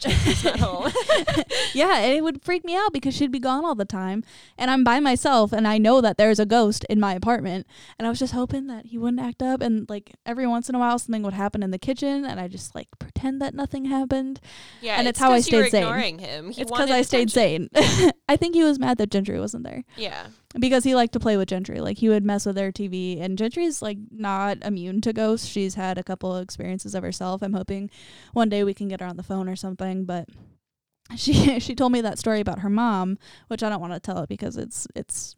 Home. 0.60 0.89
yeah, 1.73 1.97
and 1.97 2.13
it 2.13 2.23
would 2.23 2.41
freak 2.41 2.63
me 2.63 2.77
out 2.77 2.93
because 2.93 3.13
she'd 3.13 3.29
be 3.32 3.39
gone 3.39 3.65
all 3.65 3.75
the 3.75 3.84
time, 3.84 4.23
and 4.58 4.71
I'm 4.71 4.86
by 4.86 5.01
myself, 5.01 5.51
and 5.51 5.67
I 5.67 5.77
know 5.77 5.99
that 5.99 6.17
there's 6.17 6.39
a 6.39 6.45
ghost 6.45 6.86
in 6.89 6.97
my 6.97 7.13
apartment, 7.13 7.67
and 7.99 8.08
I 8.08 8.10
was 8.10 8.19
just 8.19 8.32
hoping 8.34 8.67
that 8.67 8.86
he 8.86 8.97
wouldn't 8.97 9.19
act 9.21 9.43
up, 9.43 9.62
and 9.62 9.89
like 9.89 10.13
every 10.25 10.47
once 10.47 10.69
in 10.69 10.75
a 10.75 10.79
while 10.79 10.97
something 10.97 11.23
would 11.23 11.34
happen 11.34 11.62
in 11.62 11.71
the 11.71 11.77
kitchen, 11.79 12.23
and 12.23 12.39
I 12.39 12.47
just 12.47 12.73
like 12.73 12.88
pretend 12.97 13.41
that 13.41 13.53
nothing 13.53 13.84
happened. 13.86 14.39
yeah, 14.82 14.95
And 14.97 15.10
it's 15.10 15.19
how 15.19 15.32
I 15.34 15.39
'cause 15.39 15.51
you 15.51 15.58
were 15.58 15.65
stayed 15.67 15.84
sane. 15.84 16.19
him. 16.19 16.51
He 16.51 16.62
it's 16.62 16.71
because 16.71 16.89
I 16.89 17.01
stayed 17.01 17.29
attention. 17.32 17.69
sane. 17.73 18.12
I 18.29 18.38
think 18.38 18.56
he 18.56 18.63
was 18.63 18.79
mad 18.79 18.97
that 18.97 19.12
Gentry 19.12 19.38
wasn't 19.41 19.65
there. 19.65 19.84
Yeah. 19.97 20.27
Because 20.59 20.83
he 20.83 20.95
liked 20.95 21.13
to 21.13 21.19
play 21.19 21.37
with 21.37 21.49
Gentry. 21.49 21.79
Like 21.79 21.97
he 21.97 22.09
would 22.09 22.23
mess 22.23 22.45
with 22.45 22.55
their 22.55 22.71
TV, 22.71 23.21
and 23.21 23.37
Gentry's 23.37 23.81
like 23.81 23.97
not 24.11 24.57
immune 24.63 25.01
to 25.01 25.13
ghosts. 25.13 25.47
She's 25.47 25.75
had 25.75 25.97
a 25.97 26.03
couple 26.03 26.35
of 26.35 26.43
experiences 26.43 26.93
of 26.95 27.03
herself. 27.03 27.41
I'm 27.41 27.53
hoping 27.53 27.89
one 28.33 28.49
day 28.49 28.63
we 28.63 28.73
can 28.73 28.87
get 28.87 29.01
her 29.01 29.07
on 29.07 29.17
the 29.17 29.23
phone 29.23 29.49
or 29.49 29.55
something. 29.55 30.05
But 30.05 30.29
she 31.15 31.59
she 31.59 31.75
told 31.75 31.91
me 31.91 32.01
that 32.01 32.19
story 32.19 32.39
about 32.39 32.59
her 32.59 32.69
mom, 32.69 33.17
which 33.47 33.63
I 33.63 33.69
don't 33.69 33.81
want 33.81 33.93
to 33.93 33.99
tell 33.99 34.19
it 34.19 34.29
because 34.29 34.57
it's 34.57 34.87
it's 34.95 35.35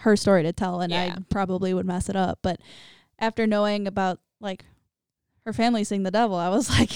her 0.00 0.16
story 0.16 0.42
to 0.42 0.52
tell, 0.52 0.80
and 0.80 0.92
Yeah. 0.92 1.14
I 1.16 1.22
probably 1.28 1.72
would 1.74 1.86
mess 1.86 2.08
it 2.08 2.16
up. 2.16 2.38
But 2.42 2.60
after 3.18 3.46
knowing 3.46 3.86
about 3.86 4.18
like 4.40 4.64
her 5.44 5.52
family 5.52 5.84
seeing 5.84 6.02
the 6.02 6.10
devil, 6.10 6.36
I 6.36 6.48
was 6.48 6.68
like, 6.78 6.90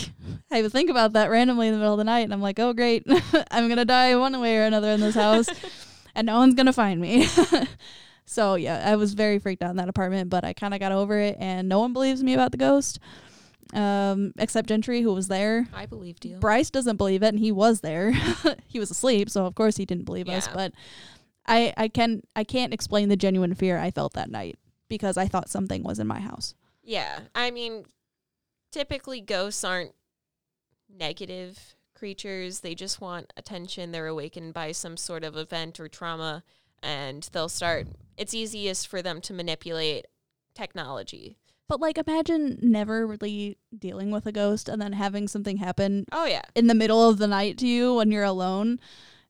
I 0.50 0.62
would 0.62 0.72
think 0.72 0.90
about 0.90 1.12
that 1.12 1.30
randomly 1.30 1.68
in 1.68 1.72
the 1.74 1.78
middle 1.78 1.94
of 1.94 1.98
the 1.98 2.04
night, 2.04 2.20
and 2.20 2.32
I'm 2.32 2.42
like, 2.42 2.58
oh 2.58 2.72
great, 2.72 3.04
I'm 3.50 3.68
gonna 3.68 3.84
die 3.84 4.16
one 4.16 4.40
way 4.40 4.56
or 4.58 4.64
another 4.64 4.88
in 4.90 5.00
this 5.00 5.14
house 5.14 5.48
and 6.14 6.26
no 6.26 6.38
one's 6.38 6.54
gonna 6.54 6.72
find 6.72 7.00
me. 7.00 7.26
So 8.26 8.54
yeah, 8.54 8.82
I 8.90 8.96
was 8.96 9.14
very 9.14 9.38
freaked 9.38 9.62
out 9.62 9.70
in 9.70 9.76
that 9.76 9.88
apartment, 9.88 10.30
but 10.30 10.44
I 10.44 10.52
kind 10.52 10.74
of 10.74 10.80
got 10.80 10.92
over 10.92 11.18
it, 11.18 11.36
and 11.38 11.68
no 11.68 11.78
one 11.78 11.92
believes 11.92 12.22
me 12.22 12.34
about 12.34 12.52
the 12.52 12.58
ghost, 12.58 12.98
um, 13.72 14.32
except 14.38 14.68
Gentry, 14.68 15.02
who 15.02 15.12
was 15.12 15.28
there. 15.28 15.68
I 15.74 15.86
believed 15.86 16.24
you. 16.24 16.38
Bryce 16.38 16.70
doesn't 16.70 16.96
believe 16.96 17.22
it, 17.22 17.28
and 17.28 17.38
he 17.38 17.52
was 17.52 17.80
there. 17.80 18.12
he 18.66 18.78
was 18.78 18.90
asleep, 18.90 19.28
so 19.28 19.44
of 19.46 19.54
course 19.54 19.76
he 19.76 19.84
didn't 19.84 20.04
believe 20.04 20.28
us. 20.28 20.48
But 20.48 20.72
I, 21.46 21.74
I 21.76 21.88
can, 21.88 22.22
I 22.34 22.44
can't 22.44 22.72
explain 22.72 23.08
the 23.10 23.16
genuine 23.16 23.54
fear 23.54 23.78
I 23.78 23.90
felt 23.90 24.14
that 24.14 24.30
night 24.30 24.58
because 24.88 25.16
I 25.16 25.28
thought 25.28 25.50
something 25.50 25.82
was 25.82 25.98
in 25.98 26.06
my 26.06 26.20
house. 26.20 26.54
Yeah, 26.82 27.20
I 27.34 27.50
mean, 27.50 27.84
typically 28.72 29.20
ghosts 29.20 29.64
aren't 29.64 29.92
negative 30.88 31.73
creatures. 32.04 32.60
They 32.60 32.74
just 32.74 33.00
want 33.00 33.32
attention. 33.34 33.90
They're 33.90 34.08
awakened 34.08 34.52
by 34.52 34.72
some 34.72 34.98
sort 34.98 35.24
of 35.24 35.38
event 35.38 35.80
or 35.80 35.88
trauma, 35.88 36.44
and 36.82 37.26
they'll 37.32 37.48
start. 37.48 37.86
It's 38.18 38.34
easiest 38.34 38.88
for 38.88 39.00
them 39.00 39.22
to 39.22 39.32
manipulate 39.32 40.04
technology. 40.54 41.38
But 41.66 41.80
like, 41.80 41.96
imagine 41.96 42.58
never 42.60 43.06
really 43.06 43.56
dealing 43.78 44.10
with 44.10 44.26
a 44.26 44.32
ghost 44.32 44.68
and 44.68 44.82
then 44.82 44.92
having 44.92 45.28
something 45.28 45.56
happen 45.56 46.04
Oh 46.12 46.26
yeah, 46.26 46.42
in 46.54 46.66
the 46.66 46.74
middle 46.74 47.08
of 47.08 47.16
the 47.16 47.26
night 47.26 47.56
to 47.58 47.66
you 47.66 47.94
when 47.94 48.12
you're 48.12 48.22
alone. 48.22 48.80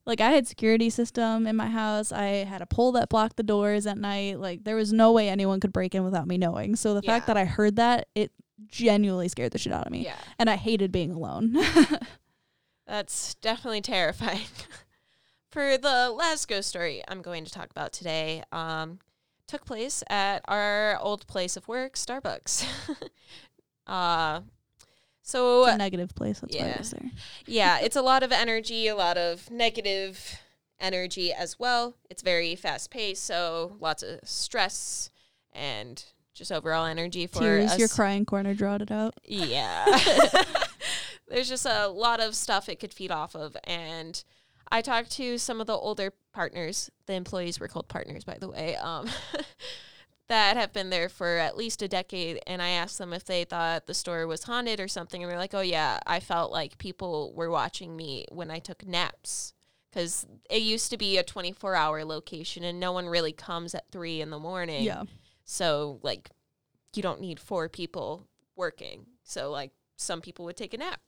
Like 0.05 0.19
I 0.19 0.31
had 0.31 0.45
security 0.45 0.89
system 0.89 1.47
in 1.47 1.55
my 1.55 1.67
house. 1.67 2.11
I 2.11 2.43
had 2.43 2.61
a 2.61 2.65
pole 2.65 2.91
that 2.91 3.07
blocked 3.07 3.37
the 3.37 3.43
doors 3.43 3.87
at 3.87 3.97
night. 3.97 4.37
Like 4.37 4.65
there 4.65 4.75
was 4.75 4.91
no 4.91 5.13
way 5.13 5.29
anyone 5.29 5.61
could 5.61 5.71
break 5.71 5.95
in 5.95 6.03
without 6.03 6.27
me 6.27 6.37
knowing. 6.37 6.75
So 6.75 6.93
the 6.93 7.01
fact 7.01 7.27
that 7.27 7.37
I 7.37 7.45
heard 7.45 7.77
that, 7.77 8.09
it 8.15 8.33
genuinely 8.67 9.29
scared 9.29 9.53
the 9.53 9.57
shit 9.57 9.71
out 9.71 9.85
of 9.85 9.93
me. 9.93 10.03
yeah. 10.03 10.17
And 10.37 10.49
I 10.49 10.57
hated 10.57 10.91
being 10.91 11.11
alone. 11.11 11.55
That's 12.87 13.35
definitely 13.35 13.81
terrifying. 13.81 14.47
For 15.49 15.77
the 15.77 16.09
last 16.09 16.47
ghost 16.47 16.69
story 16.69 17.01
I'm 17.07 17.21
going 17.21 17.45
to 17.45 17.51
talk 17.51 17.71
about 17.71 17.93
today, 17.93 18.43
um, 18.51 18.99
took 19.47 19.65
place 19.65 20.03
at 20.09 20.41
our 20.47 20.97
old 20.99 21.25
place 21.27 21.55
of 21.55 21.67
work, 21.67 21.93
Starbucks. 21.93 22.65
uh, 23.87 24.41
so 25.21 25.63
it's 25.63 25.75
a 25.75 25.77
negative 25.77 26.13
place. 26.13 26.39
That's 26.39 26.55
why 26.55 26.65
yeah. 26.65 26.73
I 26.75 26.77
was 26.77 26.91
there. 26.91 27.11
yeah, 27.47 27.79
it's 27.81 27.95
a 27.95 28.01
lot 28.01 28.21
of 28.21 28.31
energy, 28.31 28.87
a 28.87 28.95
lot 28.95 29.17
of 29.17 29.49
negative 29.49 30.41
energy 30.79 31.33
as 31.33 31.57
well. 31.57 31.95
It's 32.09 32.21
very 32.21 32.55
fast 32.55 32.91
paced, 32.91 33.23
so 33.23 33.77
lots 33.79 34.03
of 34.03 34.19
stress 34.23 35.09
and 35.53 36.03
just 36.33 36.51
overall 36.51 36.85
energy 36.85 37.27
for 37.27 37.39
Tears, 37.39 37.71
us. 37.71 37.79
your 37.79 37.87
crying 37.87 38.25
corner 38.25 38.53
drawed 38.53 38.81
it 38.81 38.91
out. 38.91 39.15
Yeah. 39.23 39.85
There's 41.27 41.49
just 41.49 41.65
a 41.65 41.87
lot 41.87 42.19
of 42.19 42.35
stuff 42.35 42.69
it 42.69 42.79
could 42.79 42.93
feed 42.93 43.11
off 43.11 43.35
of. 43.35 43.57
And 43.63 44.23
I 44.71 44.81
talked 44.81 45.11
to 45.13 45.37
some 45.37 45.61
of 45.61 45.67
the 45.67 45.73
older 45.73 46.13
partners. 46.33 46.89
The 47.05 47.13
employees 47.13 47.59
were 47.59 47.67
called 47.67 47.87
partners, 47.87 48.23
by 48.23 48.37
the 48.39 48.49
way, 48.49 48.75
um, 48.75 49.09
that 50.27 50.57
have 50.57 50.73
been 50.73 50.89
there 50.89 51.09
for 51.09 51.37
at 51.37 51.57
least 51.57 51.81
a 51.81 51.87
decade. 51.87 52.39
And 52.47 52.61
I 52.61 52.69
asked 52.69 52.97
them 52.97 53.13
if 53.13 53.25
they 53.25 53.43
thought 53.43 53.87
the 53.87 53.93
store 53.93 54.27
was 54.27 54.43
haunted 54.43 54.79
or 54.79 54.87
something. 54.87 55.23
And 55.23 55.31
they're 55.31 55.39
like, 55.39 55.53
oh, 55.53 55.61
yeah, 55.61 55.99
I 56.05 56.19
felt 56.19 56.51
like 56.51 56.77
people 56.77 57.33
were 57.35 57.49
watching 57.49 57.95
me 57.95 58.25
when 58.31 58.51
I 58.51 58.59
took 58.59 58.85
naps. 58.85 59.53
Because 59.91 60.25
it 60.49 60.61
used 60.61 60.89
to 60.89 60.97
be 60.97 61.17
a 61.17 61.23
24 61.23 61.73
hour 61.73 62.03
location 62.03 62.65
and 62.65 62.81
no 62.81 62.91
one 62.91 63.07
really 63.07 63.31
comes 63.31 63.73
at 63.73 63.89
three 63.91 64.19
in 64.19 64.29
the 64.29 64.39
morning. 64.39 64.83
Yeah. 64.83 65.03
So 65.45 65.99
like 66.03 66.31
you 66.95 67.03
don't 67.03 67.21
need 67.21 67.39
four 67.39 67.69
people 67.69 68.27
working. 68.55 69.05
So 69.23 69.51
like 69.51 69.71
some 69.95 70.21
people 70.21 70.45
would 70.45 70.57
take 70.57 70.73
a 70.73 70.77
nap. 70.77 70.99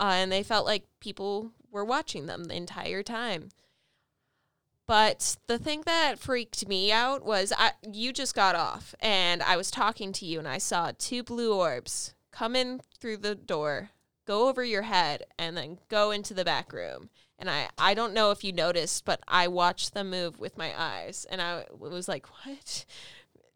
Uh, 0.00 0.12
and 0.14 0.32
they 0.32 0.42
felt 0.42 0.64
like 0.66 0.84
people 0.98 1.52
were 1.70 1.84
watching 1.84 2.26
them 2.26 2.44
the 2.44 2.56
entire 2.56 3.02
time. 3.02 3.50
But 4.86 5.36
the 5.46 5.58
thing 5.58 5.82
that 5.86 6.18
freaked 6.18 6.66
me 6.66 6.90
out 6.90 7.24
was 7.24 7.52
I 7.56 7.72
you 7.92 8.12
just 8.12 8.34
got 8.34 8.56
off 8.56 8.94
and 8.98 9.40
I 9.42 9.56
was 9.56 9.70
talking 9.70 10.12
to 10.14 10.26
you 10.26 10.40
and 10.40 10.48
I 10.48 10.58
saw 10.58 10.90
two 10.98 11.22
blue 11.22 11.54
orbs 11.54 12.14
come 12.32 12.56
in 12.56 12.80
through 12.98 13.18
the 13.18 13.36
door, 13.36 13.90
go 14.26 14.48
over 14.48 14.64
your 14.64 14.82
head 14.82 15.24
and 15.38 15.56
then 15.56 15.78
go 15.88 16.10
into 16.10 16.34
the 16.34 16.44
back 16.44 16.72
room. 16.72 17.08
And 17.38 17.48
I 17.48 17.68
I 17.78 17.94
don't 17.94 18.14
know 18.14 18.32
if 18.32 18.42
you 18.42 18.52
noticed, 18.52 19.04
but 19.04 19.20
I 19.28 19.46
watched 19.46 19.94
them 19.94 20.10
move 20.10 20.40
with 20.40 20.58
my 20.58 20.72
eyes 20.76 21.24
and 21.30 21.40
I 21.40 21.66
was 21.78 22.08
like, 22.08 22.26
"What? 22.44 22.84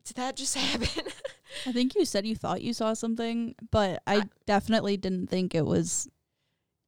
Did 0.05 0.17
that 0.17 0.37
just 0.37 0.55
happen?" 0.57 1.11
I 1.67 1.73
think 1.73 1.97
you 1.97 2.05
said 2.05 2.27
you 2.27 2.37
thought 2.37 2.63
you 2.63 2.73
saw 2.73 2.93
something, 2.95 3.57
but 3.73 4.03
I, 4.07 4.19
I- 4.19 4.29
definitely 4.47 4.97
didn't 4.99 5.29
think 5.31 5.53
it 5.55 5.67
was 5.67 6.09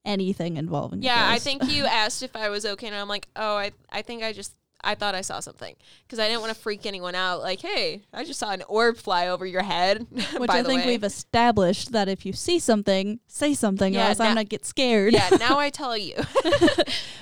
anything 0.06 0.56
involving. 0.56 1.02
Yeah, 1.02 1.28
I 1.28 1.38
think 1.38 1.70
you 1.70 1.84
asked 2.02 2.22
if 2.22 2.34
I 2.34 2.48
was 2.48 2.64
okay, 2.64 2.86
and 2.86 2.96
I'm 2.96 3.08
like, 3.08 3.28
oh, 3.36 3.56
I, 3.56 3.72
I 3.90 4.00
think 4.02 4.22
I 4.22 4.32
just, 4.32 4.54
I 4.84 4.94
thought 4.94 5.14
I 5.14 5.20
saw 5.22 5.40
something 5.40 5.74
because 6.06 6.18
I 6.18 6.28
didn't 6.28 6.40
want 6.42 6.54
to 6.54 6.58
freak 6.60 6.86
anyone 6.86 7.14
out. 7.14 7.40
Like, 7.40 7.60
hey, 7.60 8.02
I 8.14 8.24
just 8.24 8.38
saw 8.38 8.52
an 8.52 8.62
orb 8.68 8.96
fly 8.98 9.26
over 9.28 9.44
your 9.44 9.62
head. 9.62 10.06
Which 10.38 10.50
I 10.50 10.62
think 10.62 10.82
way. 10.82 10.86
we've 10.86 11.04
established 11.04 11.92
that 11.92 12.08
if 12.08 12.24
you 12.24 12.32
see 12.32 12.58
something, 12.58 13.18
say 13.26 13.52
something, 13.54 13.92
Yeah, 13.94 14.06
or 14.06 14.08
else 14.10 14.18
now- 14.18 14.26
I'm 14.26 14.30
gonna 14.30 14.44
get 14.44 14.64
scared. 14.64 15.12
yeah, 15.12 15.28
now 15.40 15.58
I 15.58 15.70
tell 15.70 15.96
you. 15.96 16.14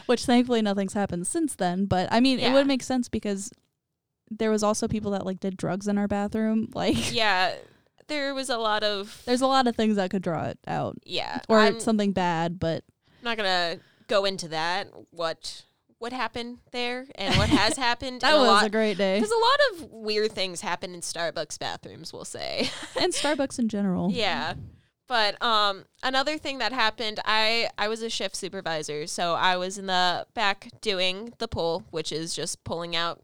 Which 0.06 0.26
thankfully 0.26 0.62
nothing's 0.62 0.92
happened 0.92 1.26
since 1.26 1.54
then. 1.54 1.86
But 1.86 2.08
I 2.12 2.20
mean, 2.20 2.38
it 2.38 2.52
would 2.52 2.66
make 2.66 2.82
sense 2.82 3.08
because 3.08 3.50
there 4.30 4.50
was 4.50 4.62
also 4.62 4.88
people 4.88 5.12
that 5.12 5.24
like 5.24 5.40
did 5.40 5.56
drugs 5.56 5.88
in 5.88 5.96
our 5.96 6.08
bathroom. 6.08 6.70
Like, 6.74 7.14
yeah, 7.14 7.54
there 8.06 8.34
was 8.34 8.50
a 8.50 8.58
lot 8.58 8.82
of, 8.82 9.22
there's 9.26 9.40
a 9.40 9.46
lot 9.46 9.66
of 9.66 9.76
things 9.76 9.96
that 9.96 10.10
could 10.10 10.22
draw 10.22 10.44
it 10.44 10.58
out, 10.66 10.96
yeah, 11.04 11.40
or 11.48 11.58
I'm 11.58 11.80
something 11.80 12.12
bad. 12.12 12.58
But 12.58 12.84
I'm 13.20 13.24
not 13.24 13.36
gonna 13.36 13.78
go 14.08 14.24
into 14.24 14.48
that. 14.48 14.88
What 15.10 15.62
what 15.98 16.12
happened 16.12 16.58
there 16.72 17.06
and 17.14 17.34
what 17.36 17.48
has 17.48 17.76
happened? 17.78 18.20
that 18.20 18.34
and 18.34 18.42
was 18.42 18.64
a 18.64 18.70
great 18.70 18.98
day, 18.98 19.18
because 19.18 19.30
a 19.30 19.34
lot 19.34 19.84
of 19.84 19.90
weird 19.90 20.32
things 20.32 20.60
happen 20.60 20.94
in 20.94 21.00
Starbucks 21.00 21.58
bathrooms, 21.58 22.12
we'll 22.12 22.24
say. 22.24 22.70
and 23.00 23.12
Starbucks 23.12 23.58
in 23.58 23.68
general. 23.68 24.10
Yeah. 24.10 24.54
But 25.06 25.40
um 25.42 25.84
another 26.02 26.38
thing 26.38 26.58
that 26.58 26.72
happened, 26.72 27.20
I 27.24 27.68
I 27.78 27.88
was 27.88 28.02
a 28.02 28.10
shift 28.10 28.36
supervisor, 28.36 29.06
so 29.06 29.34
I 29.34 29.56
was 29.56 29.78
in 29.78 29.86
the 29.86 30.26
back 30.34 30.68
doing 30.80 31.32
the 31.38 31.48
pull, 31.48 31.84
which 31.90 32.10
is 32.12 32.34
just 32.34 32.64
pulling 32.64 32.96
out 32.96 33.22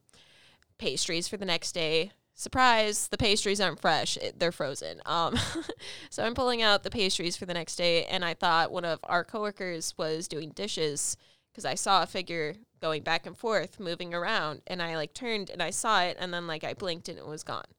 pastries 0.78 1.28
for 1.28 1.36
the 1.36 1.44
next 1.44 1.72
day. 1.72 2.12
Surprise, 2.40 3.08
the 3.08 3.18
pastries 3.18 3.60
aren't 3.60 3.82
fresh. 3.82 4.16
It, 4.16 4.38
they're 4.38 4.50
frozen. 4.50 5.02
Um 5.04 5.38
so 6.10 6.24
I'm 6.24 6.32
pulling 6.32 6.62
out 6.62 6.84
the 6.84 6.90
pastries 6.90 7.36
for 7.36 7.44
the 7.44 7.52
next 7.52 7.76
day 7.76 8.06
and 8.06 8.24
I 8.24 8.32
thought 8.32 8.72
one 8.72 8.86
of 8.86 8.98
our 9.02 9.24
coworkers 9.24 9.92
was 9.98 10.26
doing 10.26 10.48
dishes 10.52 11.18
cuz 11.54 11.66
I 11.66 11.74
saw 11.74 12.02
a 12.02 12.06
figure 12.06 12.54
going 12.80 13.02
back 13.02 13.26
and 13.26 13.36
forth 13.36 13.78
moving 13.78 14.14
around 14.14 14.62
and 14.66 14.82
I 14.82 14.96
like 14.96 15.12
turned 15.12 15.50
and 15.50 15.62
I 15.62 15.68
saw 15.68 16.00
it 16.00 16.16
and 16.18 16.32
then 16.32 16.46
like 16.46 16.64
I 16.64 16.72
blinked 16.72 17.10
and 17.10 17.18
it 17.18 17.26
was 17.26 17.42
gone. 17.42 17.74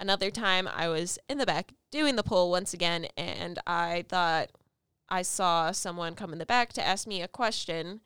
Another 0.00 0.32
time 0.32 0.66
I 0.66 0.88
was 0.88 1.16
in 1.28 1.38
the 1.38 1.46
back 1.46 1.70
doing 1.92 2.16
the 2.16 2.24
poll 2.24 2.50
once 2.50 2.74
again 2.74 3.06
and 3.16 3.60
I 3.64 4.06
thought 4.08 4.50
I 5.08 5.22
saw 5.22 5.70
someone 5.70 6.16
come 6.16 6.32
in 6.32 6.40
the 6.40 6.46
back 6.46 6.72
to 6.72 6.84
ask 6.84 7.06
me 7.06 7.22
a 7.22 7.28
question. 7.28 8.00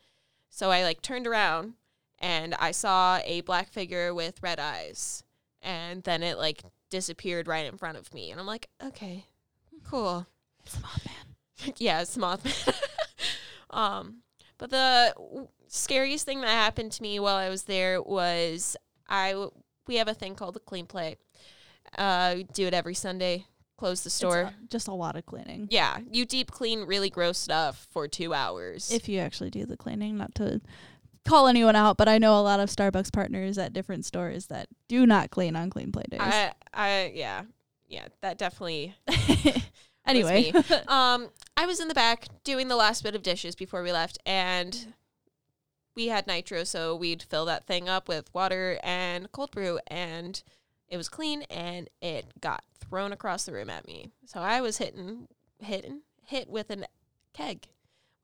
So 0.51 0.71
I 0.71 0.83
like 0.83 1.01
turned 1.01 1.27
around 1.27 1.77
and 2.19 2.55
I 2.57 2.73
saw 2.73 3.21
a 3.25 3.41
black 3.41 3.73
figure 3.73 4.13
with 4.13 4.43
red 4.43 4.61
eyes. 4.61 5.25
And 5.63 6.03
then 6.05 6.23
it 6.23 6.39
like 6.39 6.63
disappeared 6.91 7.49
right 7.49 7.67
in 7.67 7.77
front 7.77 7.99
of 7.99 8.13
me. 8.15 8.31
And 8.31 8.41
I'm 8.41 8.47
like, 8.47 8.69
okay, 8.83 9.25
cool. 9.85 10.27
It's 10.65 10.77
Mothman. 10.77 11.75
yeah, 11.79 12.01
it's 12.01 12.17
Mothman. 12.17 12.75
um, 13.71 14.19
but 14.59 14.71
the 14.71 15.13
w- 15.17 15.49
scariest 15.69 16.25
thing 16.25 16.41
that 16.41 16.49
happened 16.49 16.93
to 16.93 17.03
me 17.03 17.19
while 17.21 17.37
I 17.37 17.49
was 17.49 17.65
there 17.65 18.01
was 18.03 18.77
I 19.09 19.33
w- 19.33 19.53
we 19.87 19.97
have 19.97 20.09
a 20.09 20.15
thing 20.15 20.35
called 20.35 20.55
the 20.55 20.61
clean 20.61 20.87
play. 20.87 21.17
Uh, 21.97 22.37
do 22.53 22.67
it 22.67 22.75
every 22.75 22.95
Sunday. 22.95 23.47
Close 23.79 24.03
the 24.03 24.11
store. 24.11 24.41
a- 24.41 24.55
just 24.69 24.89
a 24.89 24.93
lot 24.93 25.17
of 25.17 25.25
cleaning. 25.25 25.69
yeah, 25.71 25.99
you 26.11 26.25
deep 26.27 26.51
clean 26.51 26.81
really 26.83 27.11
gross 27.11 27.39
stuff 27.39 27.87
for 27.91 28.09
two 28.09 28.35
hours. 28.35 28.91
If 28.91 29.09
you 29.09 29.21
actually 29.21 29.51
do 29.51 29.65
the 29.67 29.77
cleaning, 29.77 30.17
not 30.19 30.35
to 30.37 30.61
call 31.27 31.49
anyone 31.49 31.77
out, 31.77 31.97
but 31.97 32.09
I 32.09 32.19
know 32.19 32.39
a 32.39 32.43
lot 32.43 32.61
of 32.61 32.69
Starbucks 32.69 33.13
partners 33.13 33.59
at 33.59 33.73
different 33.73 34.05
stores 34.05 34.47
that 34.47 34.69
do 34.89 35.07
not 35.07 35.31
clean 35.31 35.57
on 35.57 35.71
clean 35.71 35.93
play 35.93 36.05
days. 36.09 36.21
I, 36.21 36.53
I, 36.73 37.13
yeah, 37.15 37.43
yeah, 37.89 38.09
that 38.21 38.39
definitely 38.39 38.95
anyway, 40.07 40.53
um, 40.89 41.29
I 41.57 41.67
was 41.67 41.81
in 41.81 41.89
the 41.89 41.95
back 41.95 42.27
doing 42.45 42.69
the 42.69 42.77
last 42.77 43.03
bit 43.03 43.15
of 43.15 43.23
dishes 43.23 43.55
before 43.55 43.83
we 43.83 43.93
left, 43.93 44.19
and 44.27 44.95
we 45.95 46.09
had 46.09 46.27
nitro, 46.27 46.65
so 46.65 46.95
we'd 46.95 47.23
fill 47.23 47.45
that 47.47 47.67
thing 47.67 47.89
up 47.89 48.09
with 48.09 48.33
water 48.33 48.79
and 48.83 49.31
cold 49.33 49.51
brew, 49.51 49.79
and 49.89 50.43
it 50.89 50.97
was 50.97 51.09
clean, 51.09 51.43
and 51.51 51.89
it 52.01 52.41
got 52.41 52.65
thrown 52.79 53.13
across 53.13 53.45
the 53.45 53.53
room 53.53 53.71
at 53.71 53.87
me. 53.87 54.11
So 54.25 54.41
I 54.41 54.61
was 54.61 54.79
hitting, 54.79 55.29
hitting, 55.61 56.03
hit 56.25 56.49
with 56.49 56.71
a 56.71 56.87
keg. 57.35 57.67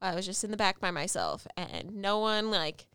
I 0.05 0.15
was 0.15 0.27
just 0.27 0.45
in 0.45 0.51
the 0.51 0.57
back 0.57 0.81
by 0.81 0.91
myself, 0.91 1.47
and 1.57 1.97
no 1.97 2.19
one 2.19 2.51
like 2.51 2.87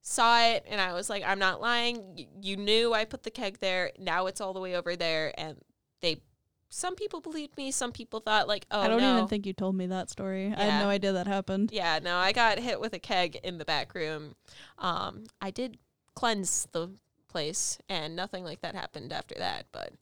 saw 0.00 0.42
it, 0.42 0.64
and 0.68 0.80
I 0.80 0.94
was 0.94 1.10
like, 1.10 1.22
I'm 1.24 1.38
not 1.38 1.60
lying. 1.60 2.14
Y- 2.16 2.26
you 2.40 2.56
knew 2.56 2.94
I 2.94 3.04
put 3.04 3.22
the 3.22 3.30
keg 3.30 3.58
there. 3.58 3.92
Now 3.98 4.26
it's 4.26 4.40
all 4.40 4.54
the 4.54 4.60
way 4.60 4.74
over 4.74 4.96
there, 4.96 5.32
and 5.38 5.58
they. 6.00 6.22
Some 6.70 6.96
people 6.96 7.20
believed 7.20 7.56
me. 7.56 7.70
Some 7.70 7.92
people 7.92 8.18
thought 8.18 8.48
like, 8.48 8.66
oh 8.72 8.80
I 8.80 8.88
don't 8.88 9.00
no. 9.00 9.16
even 9.16 9.28
think 9.28 9.46
you 9.46 9.52
told 9.52 9.76
me 9.76 9.86
that 9.88 10.10
story. 10.10 10.52
I 10.56 10.64
had 10.64 10.82
no 10.82 10.88
idea 10.88 11.12
that 11.12 11.28
happened. 11.28 11.70
Yeah, 11.72 12.00
no, 12.02 12.16
I 12.16 12.32
got 12.32 12.58
hit 12.58 12.80
with 12.80 12.94
a 12.94 12.98
keg 12.98 13.36
in 13.44 13.58
the 13.58 13.64
back 13.64 13.94
room. 13.94 14.34
Um, 14.78 15.24
I 15.40 15.50
did 15.52 15.78
cleanse 16.14 16.66
the 16.72 16.90
place, 17.28 17.78
and 17.88 18.16
nothing 18.16 18.42
like 18.42 18.62
that 18.62 18.74
happened 18.74 19.12
after 19.12 19.36
that. 19.36 19.66
But 19.70 19.92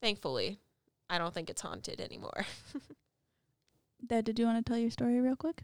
thankfully, 0.00 0.60
I 1.10 1.18
don't 1.18 1.34
think 1.34 1.50
it's 1.50 1.60
haunted 1.60 2.00
anymore. 2.00 2.46
Dad, 4.06 4.24
did 4.24 4.38
you 4.38 4.46
want 4.46 4.64
to 4.64 4.68
tell 4.70 4.78
your 4.78 4.90
story 4.90 5.20
real 5.20 5.36
quick? 5.36 5.62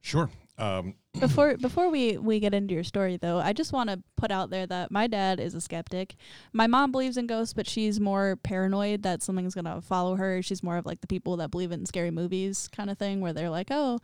Sure. 0.00 0.30
Um, 0.58 0.94
before 1.20 1.56
before 1.56 1.88
we 1.88 2.16
we 2.18 2.40
get 2.40 2.52
into 2.54 2.74
your 2.74 2.82
story 2.84 3.16
though 3.16 3.38
i 3.38 3.52
just 3.52 3.72
want 3.72 3.90
to 3.90 4.00
put 4.16 4.30
out 4.32 4.50
there 4.50 4.66
that 4.66 4.90
my 4.90 5.06
dad 5.06 5.38
is 5.40 5.54
a 5.54 5.60
skeptic 5.60 6.14
my 6.52 6.66
mom 6.66 6.90
believes 6.92 7.16
in 7.16 7.26
ghosts 7.28 7.52
but 7.52 7.68
she's 7.68 7.98
more 8.00 8.36
paranoid 8.42 9.02
that 9.02 9.22
something's 9.22 9.54
gonna 9.54 9.80
follow 9.80 10.14
her 10.16 10.42
she's 10.42 10.62
more 10.62 10.76
of 10.76 10.84
like 10.86 11.00
the 11.00 11.06
people 11.08 11.36
that 11.36 11.50
believe 11.52 11.70
in 11.72 11.86
scary 11.86 12.10
movies 12.12 12.68
kind 12.72 12.88
of 12.90 12.98
thing 12.98 13.20
where 13.20 13.32
they're 13.32 13.50
like 13.50 13.68
oh 13.70 13.98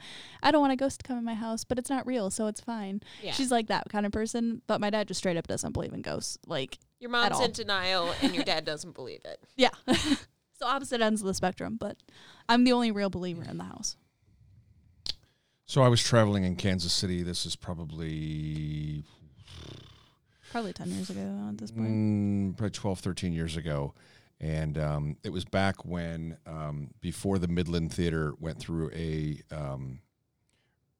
i 0.44 0.50
don't 0.52 0.60
want 0.60 0.72
a 0.72 0.76
ghost 0.76 1.00
to 1.00 1.06
come 1.06 1.18
in 1.18 1.24
my 1.24 1.34
house 1.34 1.64
but 1.64 1.76
it's 1.78 1.90
not 1.90 2.04
real 2.06 2.30
so 2.30 2.46
it's 2.48 2.60
fine 2.60 3.00
Yeah. 3.22 3.32
she's 3.32 3.50
like 3.52 3.66
that 3.68 3.88
kind 3.88 4.06
of 4.06 4.12
person 4.12 4.62
but 4.68 4.80
my 4.80 4.90
dad 4.90 5.06
just 5.08 5.18
straight 5.18 5.36
up 5.36 5.46
doesn't 5.48 5.72
believe 5.72 5.92
in 5.92 6.02
ghosts 6.02 6.38
like 6.46 6.78
Your 7.00 7.10
mom's 7.10 7.32
all. 7.36 7.44
in 7.44 7.50
denial, 7.52 8.12
and 8.22 8.32
your 8.34 8.44
dad 8.44 8.64
doesn't 8.64 8.92
believe 8.94 9.20
it. 9.24 9.40
yeah 9.56 9.70
so 10.64 10.70
opposite 10.70 11.00
ends 11.00 11.20
of 11.20 11.26
the 11.26 11.34
spectrum 11.34 11.76
but 11.78 11.96
i'm 12.48 12.64
the 12.64 12.72
only 12.72 12.90
real 12.90 13.10
believer 13.10 13.44
in 13.48 13.58
the 13.58 13.64
house 13.64 13.96
so 15.66 15.82
I 15.82 15.88
was 15.88 16.02
traveling 16.02 16.44
in 16.44 16.56
Kansas 16.56 16.92
City. 16.92 17.22
This 17.22 17.46
is 17.46 17.56
probably 17.56 19.02
probably 20.52 20.72
10 20.72 20.90
years 20.90 21.10
ago 21.10 21.46
at 21.48 21.58
this 21.58 21.70
point 21.70 21.88
mm, 21.88 22.56
probably 22.56 22.70
12, 22.70 23.00
13 23.00 23.32
years 23.32 23.56
ago. 23.56 23.94
And 24.40 24.78
um, 24.78 25.16
it 25.24 25.30
was 25.30 25.44
back 25.44 25.84
when, 25.84 26.36
um, 26.46 26.90
before 27.00 27.38
the 27.38 27.48
Midland 27.48 27.92
Theater 27.92 28.34
went 28.38 28.58
through 28.58 28.90
a 28.92 29.40
um, 29.50 30.00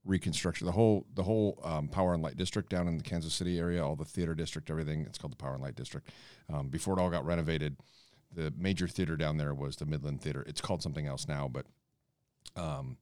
reconstruction, 0.04 0.66
the 0.66 0.72
whole 0.72 1.06
the 1.14 1.22
whole 1.22 1.60
um, 1.62 1.88
Power 1.88 2.14
and 2.14 2.22
Light 2.22 2.36
District 2.36 2.70
down 2.70 2.88
in 2.88 2.96
the 2.96 3.04
Kansas 3.04 3.34
City 3.34 3.58
area, 3.58 3.84
all 3.84 3.96
the 3.96 4.04
theater 4.04 4.34
district, 4.34 4.70
everything. 4.70 5.02
It's 5.02 5.18
called 5.18 5.32
the 5.32 5.36
Power 5.36 5.54
and 5.54 5.62
Light 5.62 5.76
District. 5.76 6.08
Um, 6.52 6.68
before 6.68 6.98
it 6.98 7.02
all 7.02 7.10
got 7.10 7.26
renovated, 7.26 7.76
the 8.34 8.52
major 8.56 8.88
theater 8.88 9.16
down 9.16 9.36
there 9.36 9.54
was 9.54 9.76
the 9.76 9.86
Midland 9.86 10.20
Theater. 10.20 10.44
It's 10.46 10.60
called 10.60 10.82
something 10.82 11.06
else 11.06 11.28
now, 11.28 11.48
but 11.48 11.66
um, 12.56 12.98